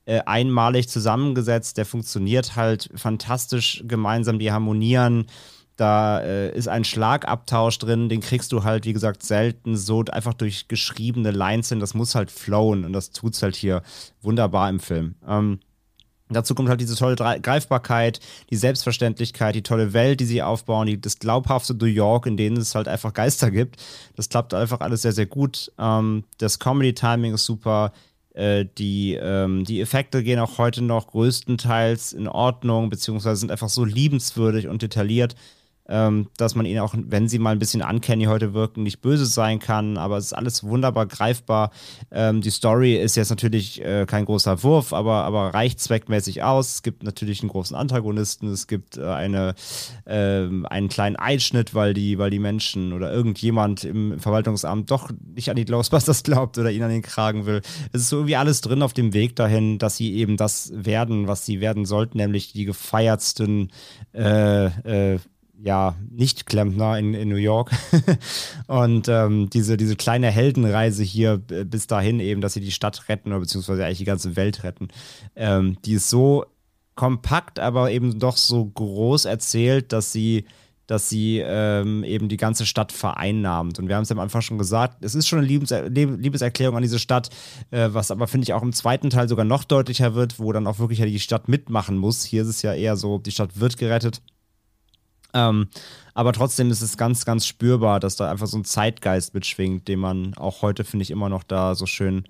[0.07, 1.79] einmalig zusammengesetzt.
[1.79, 4.37] Der funktioniert halt fantastisch gemeinsam.
[4.37, 5.25] Die harmonieren.
[5.75, 10.33] Da äh, ist ein Schlagabtausch drin, den kriegst du halt, wie gesagt, selten so einfach
[10.33, 11.79] durch geschriebene Lines hin.
[11.79, 13.81] Das muss halt flowen und das tut's halt hier
[14.21, 15.15] wunderbar im Film.
[15.27, 15.59] Ähm,
[16.29, 18.19] Dazu kommt halt diese tolle Greifbarkeit,
[18.49, 22.57] die Selbstverständlichkeit, die tolle Welt, die sie aufbauen, die, das glaubhafte New York, in denen
[22.57, 23.79] es halt einfach Geister gibt.
[24.15, 25.71] Das klappt einfach alles sehr, sehr gut.
[25.77, 27.91] Ähm, das Comedy-Timing ist super.
[28.33, 33.69] Äh, die, ähm, die Effekte gehen auch heute noch größtenteils in Ordnung, beziehungsweise sind einfach
[33.69, 35.35] so liebenswürdig und detailliert
[35.87, 39.25] ähm, dass man ihnen auch, wenn sie mal ein bisschen uncanny heute wirken, nicht böse
[39.25, 39.97] sein kann.
[39.97, 41.71] Aber es ist alles wunderbar greifbar.
[42.11, 46.75] Ähm, die Story ist jetzt natürlich äh, kein großer Wurf, aber, aber reicht zweckmäßig aus.
[46.75, 48.49] Es gibt natürlich einen großen Antagonisten.
[48.49, 49.53] Es gibt äh, eine,
[50.05, 55.49] äh, einen kleinen Einschnitt, weil die, weil die Menschen oder irgendjemand im Verwaltungsamt doch nicht
[55.49, 57.61] an die Ghostbusters glaubt oder ihn an den Kragen will.
[57.91, 61.27] Es ist so irgendwie alles drin auf dem Weg dahin, dass sie eben das werden,
[61.27, 63.71] was sie werden sollten, nämlich die gefeiertsten
[64.13, 64.65] äh,
[65.13, 65.19] äh,
[65.61, 67.71] ja, Nicht-Klempner in, in New York.
[68.67, 73.29] und ähm, diese, diese kleine Heldenreise hier bis dahin eben, dass sie die Stadt retten
[73.29, 74.89] oder beziehungsweise eigentlich die ganze Welt retten,
[75.35, 76.45] ähm, die ist so
[76.95, 80.45] kompakt, aber eben doch so groß erzählt, dass sie
[80.87, 83.79] dass sie ähm, eben die ganze Stadt vereinnahmt.
[83.79, 86.75] Und wir haben es ja am Anfang schon gesagt, es ist schon eine Liebes Liebeserklärung
[86.75, 87.29] an diese Stadt,
[87.71, 90.67] äh, was aber, finde ich, auch im zweiten Teil sogar noch deutlicher wird, wo dann
[90.67, 92.23] auch wirklich ja die Stadt mitmachen muss.
[92.23, 94.21] Hier ist es ja eher so, die Stadt wird gerettet.
[95.35, 95.67] Ähm,
[96.15, 99.99] aber trotzdem ist es ganz, ganz spürbar, dass da einfach so ein Zeitgeist mitschwingt, den
[99.99, 102.23] man auch heute, finde ich, immer noch da so schön,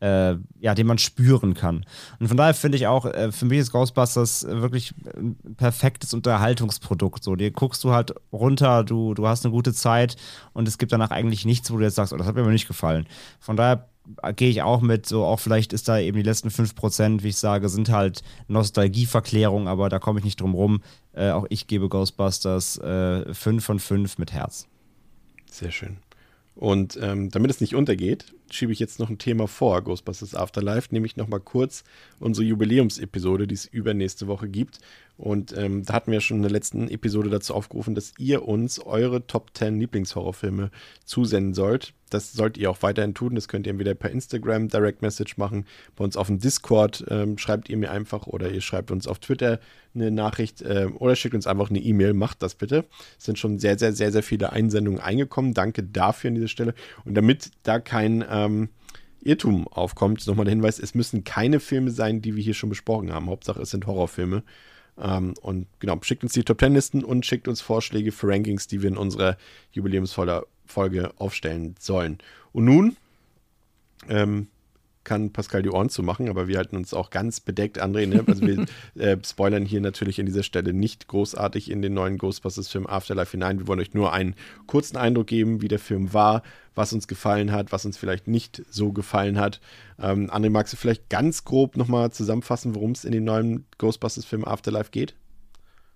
[0.00, 1.86] äh, ja, den man spüren kann.
[2.20, 7.24] Und von daher finde ich auch, äh, für mich ist Ghostbusters wirklich ein perfektes Unterhaltungsprodukt.
[7.24, 10.16] So, dir guckst du halt runter, du, du hast eine gute Zeit
[10.52, 12.50] und es gibt danach eigentlich nichts, wo du jetzt sagst, oh, das hat mir aber
[12.50, 13.06] nicht gefallen.
[13.40, 13.88] Von daher
[14.36, 17.36] gehe ich auch mit, so auch vielleicht ist da eben die letzten 5%, wie ich
[17.36, 20.82] sage, sind halt Nostalgieverklärung, aber da komme ich nicht drum rum.
[21.12, 24.66] Äh, auch ich gebe Ghostbusters äh, 5 von 5 mit Herz.
[25.50, 25.96] Sehr schön.
[26.54, 30.88] Und ähm, damit es nicht untergeht, schiebe ich jetzt noch ein Thema vor, Ghostbusters Afterlife,
[30.92, 31.84] nämlich nochmal kurz
[32.20, 34.78] unsere Jubiläumsepisode, die es übernächste Woche gibt.
[35.16, 38.80] Und ähm, da hatten wir schon in der letzten Episode dazu aufgerufen, dass ihr uns
[38.80, 40.70] eure Top 10 Lieblingshorrorfilme
[41.04, 41.94] zusenden sollt.
[42.10, 43.34] Das sollt ihr auch weiterhin tun.
[43.34, 47.38] Das könnt ihr entweder per Instagram Direct Message machen, bei uns auf dem Discord ähm,
[47.38, 49.60] schreibt ihr mir einfach oder ihr schreibt uns auf Twitter
[49.94, 52.12] eine Nachricht äh, oder schickt uns einfach eine E-Mail.
[52.12, 52.84] Macht das bitte.
[53.18, 55.54] Es sind schon sehr, sehr, sehr, sehr viele Einsendungen eingekommen.
[55.54, 56.74] Danke dafür an dieser Stelle.
[57.04, 58.68] Und damit da kein ähm,
[59.22, 63.12] Irrtum aufkommt, nochmal der Hinweis, es müssen keine Filme sein, die wir hier schon besprochen
[63.12, 63.30] haben.
[63.30, 64.42] Hauptsache, es sind Horrorfilme.
[64.98, 68.66] Ähm, und genau, schickt uns die Top Ten Listen und schickt uns Vorschläge für Rankings,
[68.66, 69.36] die wir in unserer
[69.72, 70.44] Jubiläumsfolge
[71.16, 72.18] aufstellen sollen.
[72.52, 72.96] Und nun
[74.08, 74.48] ähm,
[75.04, 78.06] kann Pascal die Ohren zu machen, aber wir halten uns auch ganz bedeckt, André.
[78.06, 78.24] Ne?
[78.26, 78.66] Also wir
[79.02, 83.58] äh, spoilern hier natürlich an dieser Stelle nicht großartig in den neuen Ghostbusters-Film Afterlife hinein.
[83.58, 84.34] Wir wollen euch nur einen
[84.66, 86.42] kurzen Eindruck geben, wie der Film war,
[86.74, 89.60] was uns gefallen hat, was uns vielleicht nicht so gefallen hat.
[89.98, 94.44] Ähm, André, magst du vielleicht ganz grob nochmal zusammenfassen, worum es in den neuen Ghostbusters-Film
[94.44, 95.14] Afterlife geht?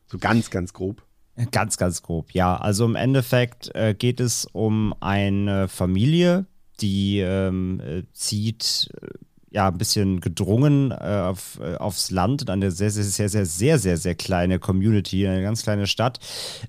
[0.06, 1.02] So ganz, ganz grob.
[1.52, 2.56] Ganz, ganz grob, ja.
[2.56, 6.46] Also im Endeffekt äh, geht es um eine Familie,
[6.80, 9.06] die ähm, äh, zieht äh,
[9.50, 13.46] ja ein bisschen gedrungen äh, auf, äh, aufs Land in eine sehr, sehr, sehr, sehr,
[13.46, 16.18] sehr, sehr, sehr kleine Community, eine ganz kleine Stadt,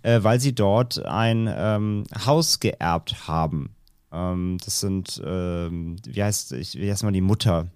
[0.03, 3.76] äh, weil sie dort ein ähm, Haus geerbt haben.
[4.11, 7.68] Ähm, das sind, ähm, wie heißt, ich, wie heißt mal die Mutter?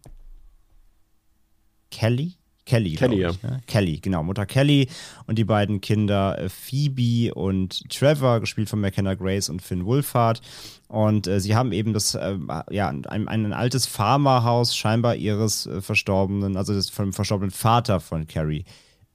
[1.92, 2.34] Kelly?
[2.66, 2.96] Kelly.
[2.96, 3.62] Kelly, ich, ne?
[3.68, 4.24] Kelly, genau.
[4.24, 4.88] Mutter Kelly
[5.28, 10.42] und die beiden Kinder äh, Phoebe und Trevor, gespielt von McKenna Grace und Finn Wolfhard.
[10.88, 12.38] Und äh, sie haben eben das, äh,
[12.70, 18.28] ja, ein, ein, altes Farmerhaus scheinbar ihres äh, verstorbenen, also des, vom verstorbenen Vater von
[18.28, 18.66] Carrie,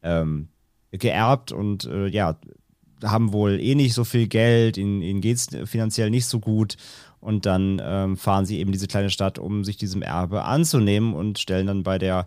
[0.03, 0.49] ähm,
[0.91, 2.39] geerbt und äh, ja,
[3.05, 6.77] haben wohl eh nicht so viel Geld, ihnen, ihnen geht es finanziell nicht so gut.
[7.21, 11.39] Und dann ähm, fahren sie eben diese kleine Stadt, um sich diesem Erbe anzunehmen und
[11.39, 12.27] stellen dann bei der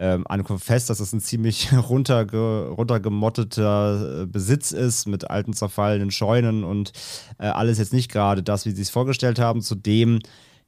[0.00, 6.10] ähm, Ankunft fest, dass das ein ziemlich runterge runtergemotteter äh, Besitz ist mit alten zerfallenen
[6.10, 6.92] Scheunen und
[7.38, 9.60] äh, alles jetzt nicht gerade das, wie sie es vorgestellt haben.
[9.60, 10.20] Zudem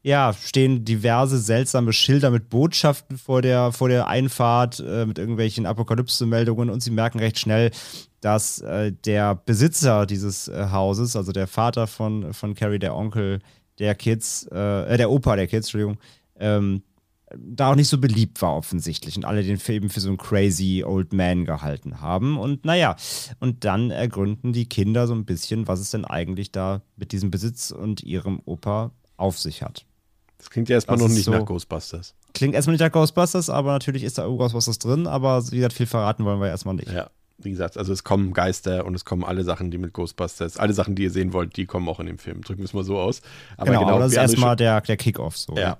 [0.02, 5.64] ja, stehen diverse seltsame Schilder mit Botschaften vor der, vor der Einfahrt, äh, mit irgendwelchen
[5.64, 7.70] Apokalypse-Meldungen und sie merken recht schnell,
[8.20, 13.40] dass äh, der Besitzer dieses äh, Hauses, also der Vater von, von Carrie, der Onkel
[13.78, 15.98] der Kids, äh, der Opa der Kids, Entschuldigung,
[16.38, 16.82] ähm,
[17.38, 20.84] da auch nicht so beliebt war offensichtlich und alle den Film für so einen crazy
[20.84, 22.38] old man gehalten haben.
[22.38, 22.96] Und naja,
[23.40, 27.30] und dann ergründen die Kinder so ein bisschen, was es denn eigentlich da mit diesem
[27.30, 29.84] Besitz und ihrem Opa auf sich hat.
[30.38, 32.14] Das klingt ja erstmal noch nicht so, nach Ghostbusters.
[32.34, 35.86] Klingt erstmal nicht nach Ghostbusters, aber natürlich ist da Ghostbusters drin, aber wie gesagt, viel
[35.86, 36.90] verraten wollen wir erstmal nicht.
[36.90, 40.56] Ja, wie gesagt, also es kommen Geister und es kommen alle Sachen, die mit Ghostbusters,
[40.56, 42.42] alle Sachen, die ihr sehen wollt, die kommen auch in dem Film.
[42.42, 43.22] Drücken wir es mal so aus.
[43.56, 45.36] Aber genau, genau das ist erstmal der, der Kick-Off.
[45.36, 45.78] So, ja.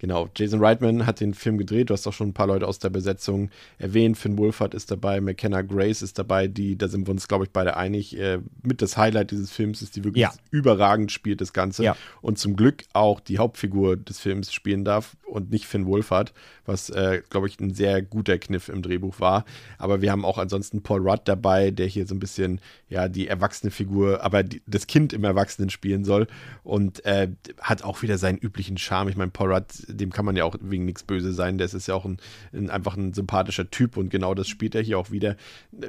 [0.00, 1.90] Genau, Jason Reitman hat den Film gedreht.
[1.90, 4.16] Du hast auch schon ein paar Leute aus der Besetzung erwähnt.
[4.16, 7.50] Finn Wolfhard ist dabei, McKenna Grace ist dabei, die, da sind wir uns, glaube ich,
[7.50, 10.32] beide einig, äh, mit das Highlight dieses Films ist, die wirklich ja.
[10.50, 11.84] überragend spielt, das Ganze.
[11.84, 11.96] Ja.
[12.22, 16.32] Und zum Glück auch die Hauptfigur des Films spielen darf und nicht Finn Wolfhard,
[16.64, 19.44] was, äh, glaube ich, ein sehr guter Kniff im Drehbuch war.
[19.76, 23.28] Aber wir haben auch ansonsten Paul Rudd dabei, der hier so ein bisschen, ja, die
[23.28, 26.26] erwachsene Figur, aber die, das Kind im Erwachsenen spielen soll
[26.62, 27.28] und äh,
[27.60, 29.10] hat auch wieder seinen üblichen Charme.
[29.10, 31.58] Ich meine, Paul Rudd dem kann man ja auch wegen nichts böse sein.
[31.58, 32.18] Der ist ja auch ein,
[32.52, 35.36] ein, einfach ein sympathischer Typ und genau das spielt er hier auch wieder.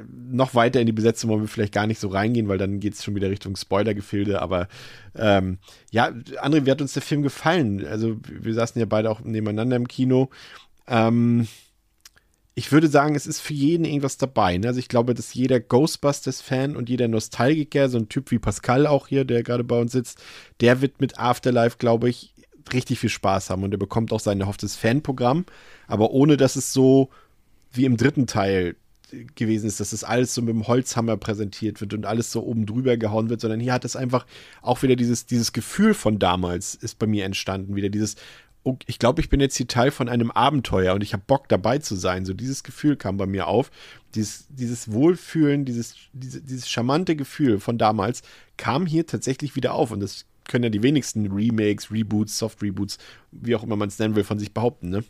[0.08, 2.94] Noch weiter in die Besetzung wollen wir vielleicht gar nicht so reingehen, weil dann geht
[2.94, 4.42] es schon wieder Richtung Spoiler-Gefilde.
[4.42, 4.68] Aber
[5.16, 5.58] ähm,
[5.90, 6.08] ja,
[6.42, 7.84] André, wie hat uns der Film gefallen?
[7.86, 10.30] Also, wir saßen ja beide auch nebeneinander im Kino.
[10.86, 11.46] Ähm,
[12.54, 14.58] ich würde sagen, es ist für jeden irgendwas dabei.
[14.58, 14.68] Ne?
[14.68, 19.06] Also ich glaube, dass jeder Ghostbusters-Fan und jeder Nostalgiker, so ein Typ wie Pascal auch
[19.06, 20.22] hier, der gerade bei uns sitzt,
[20.60, 22.31] der wird mit Afterlife, glaube ich,
[22.72, 25.44] richtig viel Spaß haben und er bekommt auch sein erhofftes Fanprogramm,
[25.86, 27.10] aber ohne dass es so
[27.72, 28.76] wie im dritten Teil
[29.34, 32.66] gewesen ist, dass es alles so mit dem Holzhammer präsentiert wird und alles so oben
[32.66, 34.26] drüber gehauen wird, sondern hier hat es einfach
[34.62, 38.16] auch wieder dieses, dieses Gefühl von damals ist bei mir entstanden, wieder dieses,
[38.64, 41.48] oh, ich glaube, ich bin jetzt hier Teil von einem Abenteuer und ich habe Bock
[41.48, 42.24] dabei zu sein.
[42.24, 43.70] So dieses Gefühl kam bei mir auf.
[44.14, 48.22] Dieses, dieses Wohlfühlen, dieses, diese, dieses charmante Gefühl von damals
[48.56, 52.98] kam hier tatsächlich wieder auf und das können ja die wenigsten Remakes, Reboots, Soft-Reboots,
[53.30, 55.04] wie auch immer man es nennen will, von sich behaupten, ne?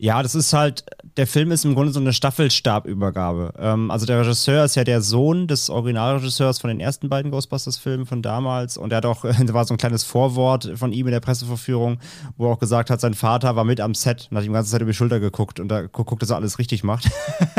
[0.00, 0.84] Ja, das ist halt,
[1.16, 3.52] der Film ist im Grunde so eine Staffelstabübergabe.
[3.58, 8.06] Ähm, also der Regisseur ist ja der Sohn des Originalregisseurs von den ersten beiden Ghostbusters-Filmen
[8.06, 11.12] von damals und er hat auch, da war so ein kleines Vorwort von ihm in
[11.12, 11.98] der Presseverführung,
[12.36, 14.54] wo er auch gesagt hat, sein Vater war mit am Set und hat ihm die
[14.54, 17.10] ganze Zeit über die Schulter geguckt und da guckt, dass er alles richtig macht.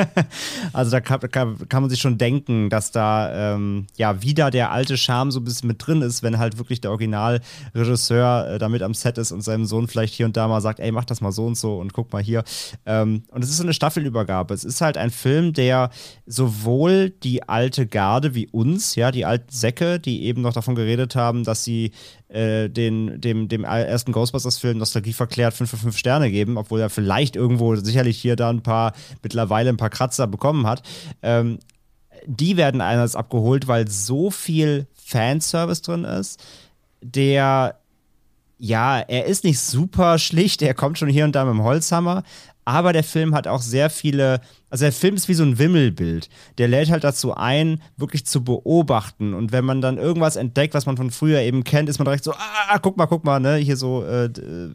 [0.74, 4.72] also da kann, kann, kann, man sich schon denken, dass da ähm, ja wieder der
[4.72, 8.70] alte Charme so ein bisschen mit drin ist, wenn halt wirklich der Originalregisseur äh, da
[8.70, 11.03] mit am Set ist und seinem Sohn vielleicht hier und da mal sagt, ey, mach
[11.03, 12.44] das mal so und so und guck mal hier hier.
[12.86, 14.54] Ähm, und es ist so eine Staffelübergabe.
[14.54, 15.90] Es ist halt ein Film, der
[16.26, 21.16] sowohl die alte Garde wie uns, ja, die alten Säcke, die eben noch davon geredet
[21.16, 21.92] haben, dass sie
[22.30, 26.90] äh, den, dem, dem ersten Ghostbusters-Film Nostalgie verklärt 5 von 5 Sterne geben, obwohl er
[26.90, 28.94] vielleicht irgendwo sicherlich hier da ein paar,
[29.24, 30.84] mittlerweile ein paar Kratzer bekommen hat.
[31.24, 31.60] Ähm,
[32.26, 36.44] die werden einerseits abgeholt, weil so viel Fanservice drin ist,
[37.02, 37.79] der
[38.60, 42.23] ja, er ist nicht super schlicht, er kommt schon hier und da mit dem Holzhammer,
[42.65, 46.30] aber der Film hat auch sehr viele, also der Film ist wie so ein Wimmelbild.
[46.60, 49.34] Der lädt halt dazu ein, wirklich zu beobachten.
[49.34, 52.26] Und wenn man dann irgendwas entdeckt, was man von früher eben kennt, ist man direkt
[52.26, 54.72] so, ah, guck mal, guck mal, ne, hier so äh, äh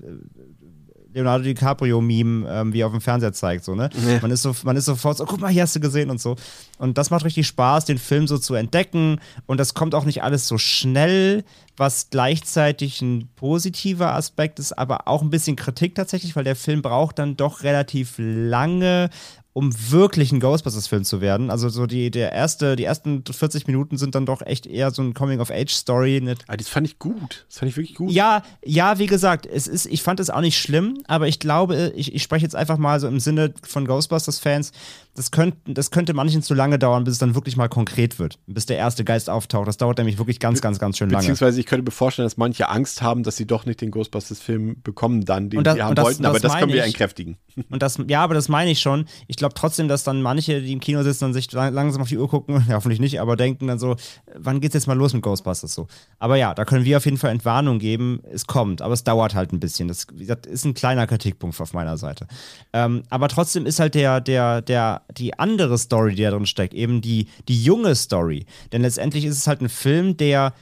[1.14, 3.64] Leonardo DiCaprio-Meme, ähm, wie er auf dem Fernseher zeigt.
[3.64, 3.88] So, ne?
[4.06, 4.18] Ja.
[4.20, 6.36] Man, ist so, man ist sofort so, guck mal, hier hast du gesehen und so.
[6.78, 9.20] Und das macht richtig Spaß, den Film so zu entdecken.
[9.46, 11.44] Und das kommt auch nicht alles so schnell,
[11.76, 16.82] was gleichzeitig ein positiver Aspekt ist, aber auch ein bisschen Kritik tatsächlich, weil der Film
[16.82, 19.10] braucht dann doch relativ lange,
[19.54, 21.48] um wirklich ein Ghostbusters-Film zu werden.
[21.48, 25.00] Also so die, der erste, die ersten 40 Minuten sind dann doch echt eher so
[25.00, 26.36] ein Coming-of-Age-Story.
[26.48, 27.46] Ah, das fand ich gut.
[27.48, 28.10] Das fand ich wirklich gut.
[28.10, 31.92] Ja, ja, wie gesagt, es ist, ich fand es auch nicht schlimm, aber ich glaube,
[31.94, 34.72] ich, ich spreche jetzt einfach mal so im Sinne von Ghostbusters-Fans,
[35.14, 38.38] das, könnt, das könnte manchen zu lange dauern, bis es dann wirklich mal konkret wird,
[38.46, 39.68] bis der erste Geist auftaucht.
[39.68, 41.20] Das dauert nämlich wirklich ganz, ganz, ganz schön lange.
[41.22, 44.82] Beziehungsweise ich könnte mir vorstellen, dass manche Angst haben, dass sie doch nicht den Ghostbusters-Film
[44.82, 46.86] bekommen, dann, den das, sie haben das, wollten, aber das das können wir ich.
[46.86, 47.36] entkräftigen.
[47.70, 49.06] Und das, ja, aber das meine ich schon.
[49.28, 52.18] Ich glaube trotzdem, dass dann manche, die im Kino sitzen und sich langsam auf die
[52.18, 53.94] Uhr gucken, ja, hoffentlich nicht, aber denken dann so,
[54.36, 55.86] wann geht's jetzt mal los mit Ghostbusters so?
[56.18, 58.20] Aber ja, da können wir auf jeden Fall Entwarnung geben.
[58.32, 59.86] Es kommt, aber es dauert halt ein bisschen.
[59.86, 62.26] Das, das ist ein kleiner Kritikpunkt auf meiner Seite.
[62.72, 66.74] Ähm, aber trotzdem ist halt der, der, der, die andere Story, die da drin steckt,
[66.74, 68.46] eben die, die junge Story.
[68.72, 70.52] Denn letztendlich ist es halt ein Film, der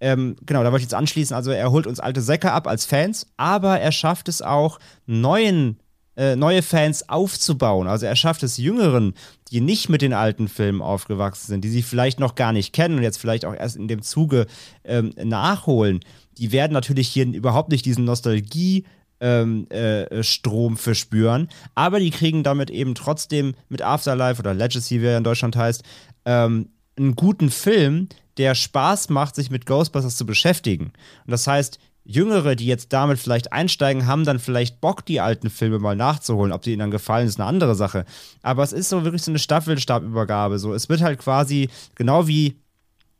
[0.00, 1.34] ähm, genau, da wollte ich jetzt anschließen.
[1.34, 5.78] Also, er holt uns alte Säcke ab als Fans, aber er schafft es auch, neuen,
[6.16, 7.86] äh, neue Fans aufzubauen.
[7.86, 9.14] Also, er schafft es Jüngeren,
[9.50, 12.98] die nicht mit den alten Filmen aufgewachsen sind, die sie vielleicht noch gar nicht kennen
[12.98, 14.46] und jetzt vielleicht auch erst in dem Zuge
[14.84, 16.00] ähm, nachholen.
[16.36, 18.84] Die werden natürlich hier überhaupt nicht diesen Nostalgie-
[19.20, 25.06] ähm, äh, Strom verspüren, aber die kriegen damit eben trotzdem mit Afterlife oder Legacy, wie
[25.06, 25.82] er in Deutschland heißt,
[26.24, 30.86] ähm, einen guten Film, der Spaß macht, sich mit Ghostbusters zu beschäftigen.
[31.26, 35.48] Und das heißt, Jüngere, die jetzt damit vielleicht einsteigen, haben dann vielleicht Bock, die alten
[35.48, 36.52] Filme mal nachzuholen.
[36.52, 38.04] Ob die ihnen dann gefallen, ist eine andere Sache.
[38.42, 40.58] Aber es ist so wirklich so eine Staffelstabübergabe.
[40.58, 42.60] So, es wird halt quasi genau wie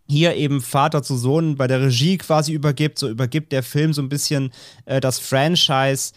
[0.09, 4.03] hier eben Vater zu Sohn bei der Regie quasi übergibt, so übergibt der Film so
[4.03, 4.53] ein bisschen
[4.85, 6.13] äh, das Franchise,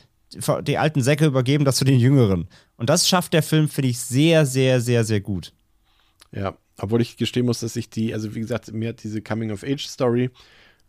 [0.64, 2.48] die alten Säcke übergeben das zu den Jüngeren.
[2.76, 5.54] Und das schafft der Film, finde ich, sehr, sehr, sehr, sehr gut.
[6.32, 10.30] Ja, obwohl ich gestehen muss, dass ich die, also wie gesagt, mir hat diese Coming-of-Age-Story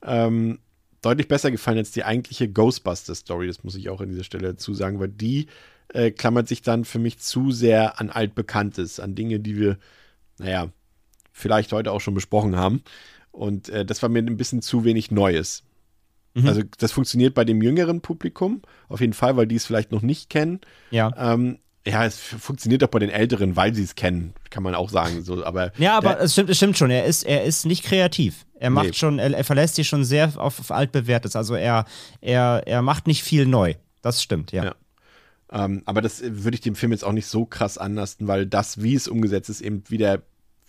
[0.04, 0.58] ähm,
[1.00, 3.46] deutlich besser gefallen als die eigentliche Ghostbusters-Story.
[3.46, 5.46] Das muss ich auch an dieser Stelle dazu sagen, weil die
[5.94, 9.78] äh, klammert sich dann für mich zu sehr an Altbekanntes, an Dinge, die wir,
[10.38, 10.70] naja,
[11.38, 12.82] vielleicht heute auch schon besprochen haben.
[13.30, 15.62] Und äh, das war mir ein bisschen zu wenig Neues.
[16.34, 16.48] Mhm.
[16.48, 20.02] Also das funktioniert bei dem jüngeren Publikum auf jeden Fall, weil die es vielleicht noch
[20.02, 20.60] nicht kennen.
[20.90, 21.12] Ja.
[21.16, 24.90] Ähm, ja, es funktioniert auch bei den Älteren, weil sie es kennen, kann man auch
[24.90, 25.22] sagen.
[25.22, 26.90] So, aber ja, aber es stimmt, es stimmt schon.
[26.90, 28.44] Er ist, er ist nicht kreativ.
[28.60, 28.92] Er macht nee.
[28.92, 31.34] schon, er, er, verlässt sich schon sehr auf, auf altbewährtes.
[31.34, 31.86] Also er,
[32.20, 33.74] er, er macht nicht viel neu.
[34.02, 34.64] Das stimmt, ja.
[34.64, 34.74] ja.
[35.50, 38.82] Ähm, aber das würde ich dem Film jetzt auch nicht so krass anlasten, weil das,
[38.82, 40.22] wie es umgesetzt ist, eben wieder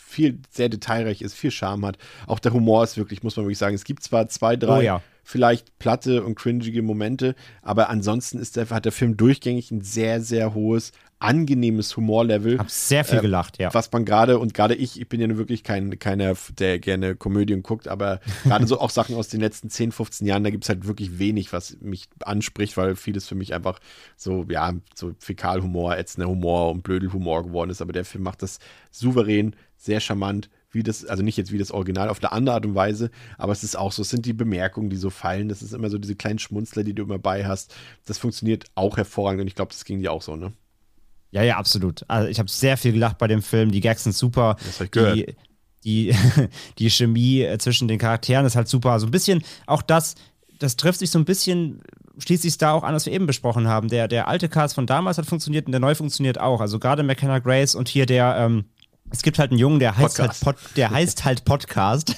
[0.10, 1.98] viel sehr detailreich ist, viel Charme hat.
[2.26, 4.81] Auch der Humor ist wirklich, muss man wirklich sagen, es gibt zwar zwei, drei oh,
[4.81, 5.02] ja.
[5.23, 10.22] vielleicht platte und cringige Momente, aber ansonsten ist der, hat der Film durchgängig ein sehr,
[10.22, 12.57] sehr hohes, angenehmes Humorlevel.
[12.57, 13.73] Hab sehr viel äh, gelacht, ja.
[13.73, 17.61] Was man gerade, und gerade ich, ich bin ja wirklich kein, keiner, der gerne Komödien
[17.61, 20.69] guckt, aber gerade so auch Sachen aus den letzten 10, 15 Jahren, da gibt es
[20.69, 23.79] halt wirklich wenig, was mich anspricht, weil vieles für mich einfach
[24.15, 27.81] so, ja, so Fäkalhumor, ätzender Humor und Blödelhumor geworden ist.
[27.81, 28.59] Aber der Film macht das
[28.91, 32.65] souverän, sehr charmant, wie das, also nicht jetzt wie das Original auf der andere Art
[32.65, 35.61] und Weise, aber es ist auch so, es sind die Bemerkungen, die so fallen, das
[35.61, 37.73] ist immer so diese kleinen Schmunzler, die du immer bei hast.
[38.05, 40.53] Das funktioniert auch hervorragend und ich glaube, das ging dir auch so, ne?
[41.31, 42.03] Ja, ja, absolut.
[42.07, 44.56] Also ich habe sehr viel gelacht bei dem Film, die Gags sind super.
[44.65, 45.15] Das ich gehört.
[45.15, 45.35] Die,
[45.84, 46.15] die,
[46.77, 48.89] die Chemie äh, zwischen den Charakteren ist halt super.
[48.89, 50.15] So also ein bisschen, auch das,
[50.57, 51.81] das trifft sich so ein bisschen,
[52.18, 53.89] schließt sich da auch an, was wir eben besprochen haben.
[53.89, 56.61] Der, der alte Cast von damals hat funktioniert und der neue funktioniert auch.
[56.61, 58.65] Also gerade McKenna Grace und hier der, ähm,
[59.11, 60.45] es gibt halt einen Jungen, der heißt halt Podcast.
[60.45, 62.15] halt, Pod, der heißt halt Podcast.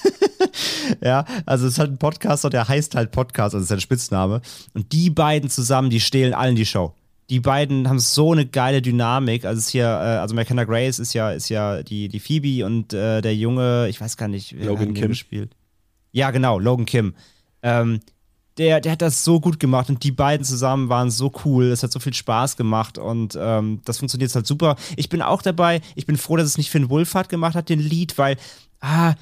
[1.02, 4.40] ja, also es ist halt ein Podcaster, der heißt halt Podcast, also ist sein Spitzname.
[4.74, 6.94] Und die beiden zusammen, die stehlen allen die Show.
[7.30, 9.44] Die beiden haben so eine geile Dynamik.
[9.44, 12.66] Also es ist hier, äh, also McKenna Grace ist ja, ist ja die, die Phoebe
[12.66, 15.54] und äh, der Junge, ich weiß gar nicht, wer Logan Kim spielt.
[16.10, 17.14] Ja, genau, Logan Kim.
[17.62, 18.00] Ähm,
[18.58, 21.66] der, der hat das so gut gemacht und die beiden zusammen waren so cool.
[21.66, 24.76] Es hat so viel Spaß gemacht und ähm, das funktioniert halt super.
[24.96, 25.80] Ich bin auch dabei.
[25.94, 28.36] Ich bin froh, dass es nicht Finn Wohlfahrt gemacht hat, den Lied, weil,
[28.80, 29.14] ah,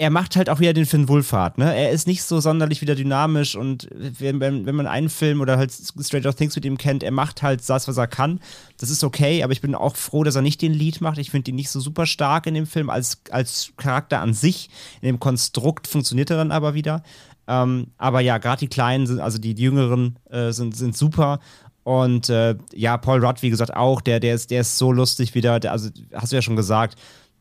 [0.00, 1.74] er macht halt auch wieder den Finn Wohlfahrt, ne?
[1.74, 5.58] Er ist nicht so sonderlich wieder dynamisch und wenn, wenn, wenn man einen Film oder
[5.58, 8.38] halt Stranger Things mit ihm kennt, er macht halt das, was er kann.
[8.78, 11.18] Das ist okay, aber ich bin auch froh, dass er nicht den Lied macht.
[11.18, 14.70] Ich finde ihn nicht so super stark in dem Film als, als Charakter an sich.
[15.00, 17.02] In dem Konstrukt funktioniert er dann aber wieder.
[17.48, 21.40] Ähm, aber ja, gerade die Kleinen, sind, also die, die Jüngeren, äh, sind, sind super.
[21.82, 25.34] Und äh, ja, Paul Rudd, wie gesagt, auch, der, der, ist, der ist so lustig
[25.34, 25.58] wieder.
[25.58, 26.96] Der, also, hast du ja schon gesagt,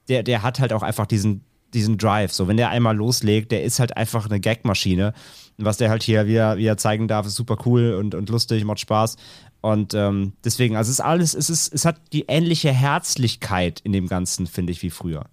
[0.10, 2.34] der, der hat halt auch einfach diesen, diesen Drive.
[2.34, 5.14] So, wenn der einmal loslegt, der ist halt einfach eine Gagmaschine.
[5.58, 8.80] Was der halt hier wieder, wieder zeigen darf, ist super cool und, und lustig, macht
[8.80, 9.18] Spaß.
[9.62, 13.92] Und ähm, deswegen, also es ist alles, es ist, es hat die ähnliche Herzlichkeit in
[13.92, 15.26] dem Ganzen, finde ich, wie früher.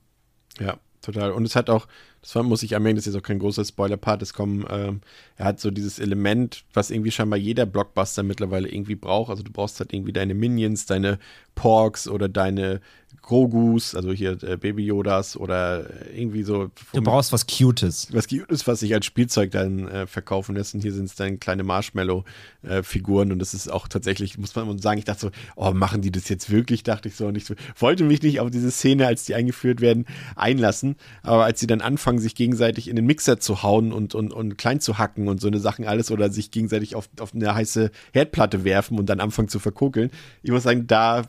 [0.58, 1.32] Ja, total.
[1.32, 1.86] Und es hat auch,
[2.22, 5.02] das muss ich anmerken, das ist jetzt auch kein großer Spoiler-Part, es kommen, ähm,
[5.36, 9.28] er hat so dieses Element, was irgendwie scheinbar jeder Blockbuster mittlerweile irgendwie braucht.
[9.28, 11.18] Also du brauchst halt irgendwie deine Minions, deine
[11.54, 12.80] Porks oder deine
[13.24, 16.70] Grogus, also hier äh, Baby Yodas oder irgendwie so.
[16.92, 18.08] Du brauchst was Cutes.
[18.12, 20.74] Was Cutes, was sich als Spielzeug dann äh, verkaufen lässt.
[20.74, 23.32] Und hier sind es dann kleine Marshmallow-Figuren.
[23.32, 26.28] und das ist auch tatsächlich, muss man sagen, ich dachte so, oh, machen die das
[26.28, 26.82] jetzt wirklich?
[26.82, 27.26] Dachte ich so.
[27.26, 30.04] Und ich so, wollte mich nicht auf diese Szene, als die eingeführt werden,
[30.36, 30.96] einlassen.
[31.22, 34.58] Aber als sie dann anfangen, sich gegenseitig in den Mixer zu hauen und, und, und
[34.58, 37.90] klein zu hacken und so eine Sachen alles oder sich gegenseitig auf, auf eine heiße
[38.12, 40.10] Herdplatte werfen und dann anfangen zu verkokeln,
[40.42, 41.24] ich muss sagen, da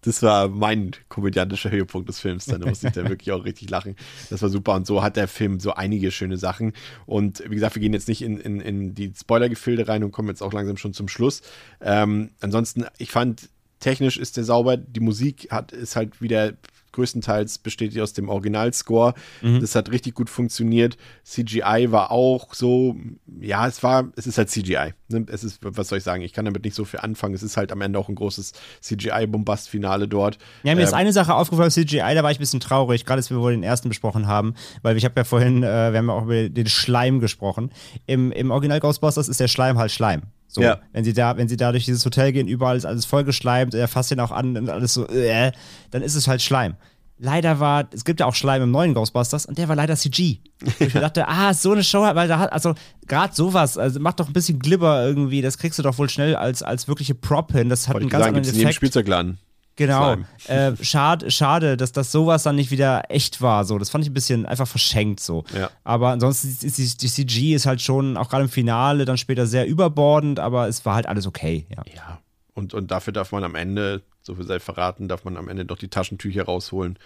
[0.00, 2.46] das war mein komödiantischer Höhepunkt des Films.
[2.46, 3.96] Dann musste ich da wirklich auch richtig lachen.
[4.30, 4.74] Das war super.
[4.74, 6.72] Und so hat der Film so einige schöne Sachen.
[7.06, 10.28] Und wie gesagt, wir gehen jetzt nicht in, in, in die Spoiler-Gefilde rein und kommen
[10.28, 11.42] jetzt auch langsam schon zum Schluss.
[11.80, 13.48] Ähm, ansonsten, ich fand,
[13.80, 14.76] technisch ist der sauber.
[14.76, 16.54] Die Musik hat, ist halt wieder
[16.94, 19.14] größtenteils besteht die aus dem Originalscore.
[19.42, 19.60] Mhm.
[19.60, 20.96] Das hat richtig gut funktioniert.
[21.24, 22.96] CGI war auch so,
[23.40, 24.94] ja, es war, es ist halt CGI.
[25.08, 25.26] Ne?
[25.28, 27.34] Es ist, was soll ich sagen, ich kann damit nicht so viel anfangen.
[27.34, 30.38] Es ist halt am Ende auch ein großes CGI-Bombast-Finale dort.
[30.62, 33.18] Ja, mir ähm, ist eine Sache aufgefallen, CGI, da war ich ein bisschen traurig, gerade
[33.18, 36.08] als wir wohl den ersten besprochen haben, weil ich habe ja vorhin, äh, wir haben
[36.08, 37.70] ja auch über den Schleim gesprochen.
[38.06, 40.22] Im, im Original Ghostbusters ist der Schleim halt Schleim.
[40.54, 40.78] So, ja.
[40.92, 43.88] wenn sie da, wenn sie da durch dieses Hotel gehen, überall ist alles vollgeschleimt, er
[43.88, 45.50] fasst ihn auch an und alles so, äh,
[45.90, 46.76] dann ist es halt Schleim.
[47.18, 50.38] Leider war, es gibt ja auch Schleim im neuen Ghostbusters und der war leider CG.
[50.78, 52.74] ich mir dachte, ah, so eine Show, weil da hat, also
[53.06, 56.36] gerade sowas, also macht doch ein bisschen Glibber irgendwie, das kriegst du doch wohl schnell
[56.36, 57.68] als, als wirkliche Prop hin.
[57.68, 58.74] Das hat Wollte einen ganz sagen, anderen Effekt.
[58.74, 59.38] Spielzeugladen.
[59.76, 60.16] Genau.
[60.46, 63.64] Äh, schade, schade, dass das sowas dann nicht wieder echt war.
[63.64, 65.44] So, das fand ich ein bisschen einfach verschenkt so.
[65.56, 65.70] Ja.
[65.82, 69.46] Aber ansonsten ist die, die CG ist halt schon auch gerade im Finale dann später
[69.46, 71.66] sehr überbordend, aber es war halt alles okay.
[71.70, 71.82] Ja.
[71.92, 72.20] ja.
[72.54, 75.64] Und, und dafür darf man am Ende, so viel sei verraten, darf man am Ende
[75.64, 76.98] doch die Taschentücher rausholen.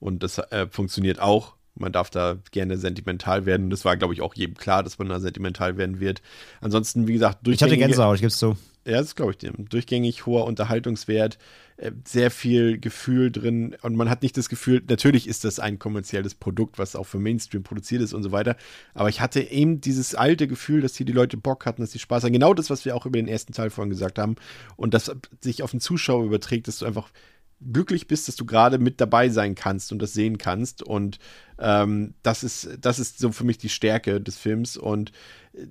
[0.00, 1.54] Und das äh, funktioniert auch.
[1.76, 3.68] Man darf da gerne sentimental werden.
[3.68, 6.22] Das war, glaube ich, auch jedem klar, dass man da sentimental werden wird.
[6.60, 7.56] Ansonsten, wie gesagt, durch.
[7.56, 8.56] Ich hatte Gänsehaut, ich gebe es zu.
[8.86, 9.68] Ja, das glaube ich dem.
[9.68, 11.38] Durchgängig hoher Unterhaltungswert,
[12.04, 16.34] sehr viel Gefühl drin und man hat nicht das Gefühl, natürlich ist das ein kommerzielles
[16.34, 18.56] Produkt, was auch für Mainstream produziert ist und so weiter,
[18.94, 21.98] aber ich hatte eben dieses alte Gefühl, dass hier die Leute Bock hatten, dass sie
[21.98, 22.32] Spaß haben.
[22.32, 24.36] Genau das, was wir auch über den ersten Teil vorhin gesagt haben
[24.76, 25.10] und das
[25.40, 27.10] sich auf den Zuschauer überträgt, dass du einfach
[27.72, 30.82] glücklich bist, dass du gerade mit dabei sein kannst und das sehen kannst.
[30.82, 31.18] Und
[31.58, 34.76] ähm, das ist, das ist so für mich die Stärke des Films.
[34.76, 35.12] Und äh,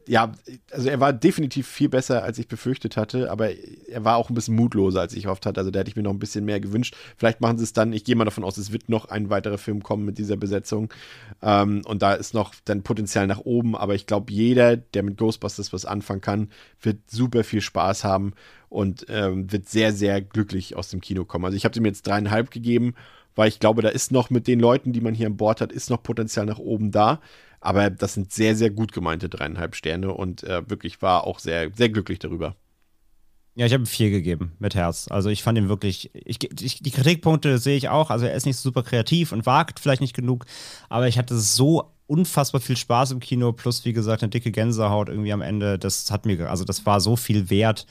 [0.08, 0.32] ja,
[0.72, 4.34] also er war definitiv viel besser, als ich befürchtet hatte, aber er war auch ein
[4.34, 5.60] bisschen mutloser, als ich gehofft hatte.
[5.60, 6.96] Also da hätte ich mir noch ein bisschen mehr gewünscht.
[7.18, 9.58] Vielleicht machen sie es dann, ich gehe mal davon aus, es wird noch ein weiterer
[9.58, 10.94] Film kommen mit dieser Besetzung.
[11.42, 15.18] Ähm, und da ist noch dann Potenzial nach oben, aber ich glaube, jeder, der mit
[15.18, 16.50] Ghostbusters was anfangen kann,
[16.82, 18.34] wird super viel Spaß haben
[18.70, 21.46] und ähm, wird sehr, sehr glücklich aus dem Kino kommen.
[21.46, 22.96] Also ich habe ihm jetzt dreieinhalb gegeben,
[23.36, 25.72] weil ich glaube, da ist noch mit den Leuten, die man hier an Bord hat,
[25.72, 27.20] ist noch Potenzial nach oben da.
[27.64, 31.72] Aber das sind sehr, sehr gut gemeinte dreieinhalb Sterne und äh, wirklich war auch sehr,
[31.74, 32.56] sehr glücklich darüber.
[33.56, 35.08] Ja, ich habe vier gegeben mit Herz.
[35.10, 38.10] Also ich fand ihn wirklich, ich, ich, die Kritikpunkte sehe ich auch.
[38.10, 40.46] Also er ist nicht super kreativ und wagt vielleicht nicht genug,
[40.90, 45.08] aber ich hatte so unfassbar viel Spaß im Kino, plus wie gesagt eine dicke Gänsehaut
[45.08, 45.80] irgendwie am Ende.
[45.80, 47.86] Das hat mir, also das war so viel wert.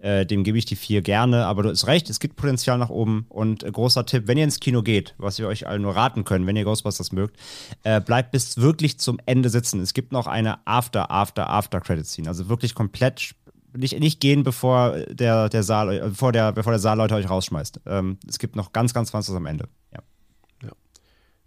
[0.00, 2.88] Äh, dem gebe ich die vier gerne, aber du hast recht, es gibt Potenzial nach
[2.88, 3.26] oben.
[3.28, 6.24] Und äh, großer Tipp, wenn ihr ins Kino geht, was wir euch allen nur raten
[6.24, 7.36] können, wenn ihr Ghostbusters mögt,
[7.82, 9.80] äh, bleibt bis wirklich zum Ende sitzen.
[9.80, 12.28] Es gibt noch eine After, After, After Credit Scene.
[12.28, 13.34] Also wirklich komplett
[13.76, 17.28] nicht, nicht gehen, bevor der, der Saal, äh, bevor der, bevor der Saal Leute euch
[17.28, 17.80] rausschmeißt.
[17.86, 19.68] Ähm, es gibt noch ganz, ganz was am Ende.
[19.92, 20.00] Ja.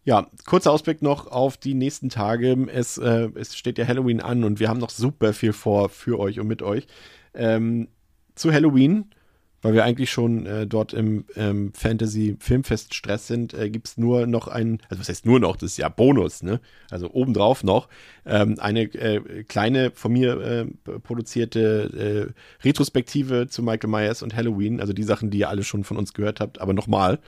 [0.04, 2.68] Ja, kurzer Ausblick noch auf die nächsten Tage.
[2.74, 6.20] Es, äh, es steht ja Halloween an und wir haben noch super viel vor für
[6.20, 6.88] euch und mit euch.
[7.36, 7.88] Ähm,
[8.36, 9.06] zu Halloween,
[9.62, 14.48] weil wir eigentlich schon äh, dort im ähm, Fantasy-Filmfest-Stress sind, äh, gibt es nur noch
[14.48, 16.60] einen, also was heißt nur noch, das ist ja Bonus, ne?
[16.90, 17.88] Also obendrauf noch,
[18.26, 20.66] ähm, eine äh, kleine von mir äh,
[21.00, 25.84] produzierte äh, Retrospektive zu Michael Myers und Halloween, also die Sachen, die ihr alle schon
[25.84, 27.20] von uns gehört habt, aber nochmal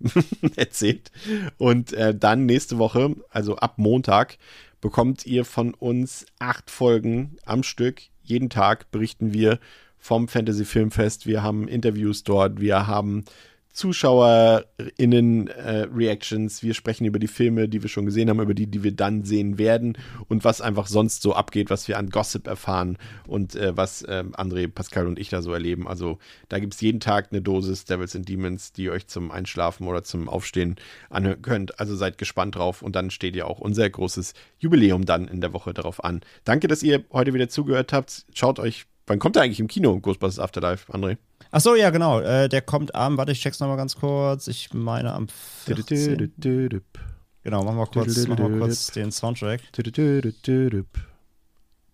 [0.56, 1.10] erzählt.
[1.58, 4.38] Und äh, dann nächste Woche, also ab Montag,
[4.80, 8.02] bekommt ihr von uns acht Folgen am Stück.
[8.22, 9.58] Jeden Tag berichten wir
[10.04, 11.26] vom Fantasy Filmfest.
[11.26, 13.24] Wir haben Interviews dort, wir haben
[13.72, 16.58] ZuschauerInnen-Reactions.
[16.58, 18.92] Äh, wir sprechen über die Filme, die wir schon gesehen haben, über die, die wir
[18.92, 19.96] dann sehen werden
[20.28, 24.24] und was einfach sonst so abgeht, was wir an Gossip erfahren und äh, was äh,
[24.32, 25.88] André, Pascal und ich da so erleben.
[25.88, 26.18] Also
[26.50, 29.88] da gibt es jeden Tag eine Dosis Devils and Demons, die ihr euch zum Einschlafen
[29.88, 30.76] oder zum Aufstehen
[31.08, 31.80] anhören könnt.
[31.80, 35.54] Also seid gespannt drauf und dann steht ja auch unser großes Jubiläum dann in der
[35.54, 36.20] Woche darauf an.
[36.44, 38.26] Danke, dass ihr heute wieder zugehört habt.
[38.34, 41.18] Schaut euch Wann kommt der eigentlich im Kino, Ghostbusters Afterlife, André?
[41.50, 42.20] Ach so, ja, genau.
[42.20, 44.48] Äh, der kommt am, warte, ich check's nochmal ganz kurz.
[44.48, 46.32] Ich meine am 14.
[47.42, 49.60] Genau, machen wir kurz, machen wir kurz den Soundtrack.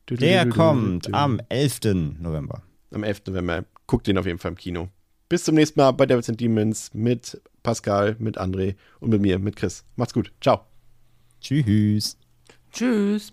[0.09, 1.81] Der kommt am 11.
[2.21, 2.63] November.
[2.93, 3.23] Am 11.
[3.27, 3.65] November.
[3.87, 4.89] Guckt den auf jeden Fall im Kino.
[5.29, 9.39] Bis zum nächsten Mal bei Devils and Demons mit Pascal, mit André und mit mir,
[9.39, 9.85] mit Chris.
[9.97, 10.33] Macht's gut.
[10.41, 10.67] Ciao.
[11.41, 12.17] Tschüss.
[12.73, 13.33] Tschüss.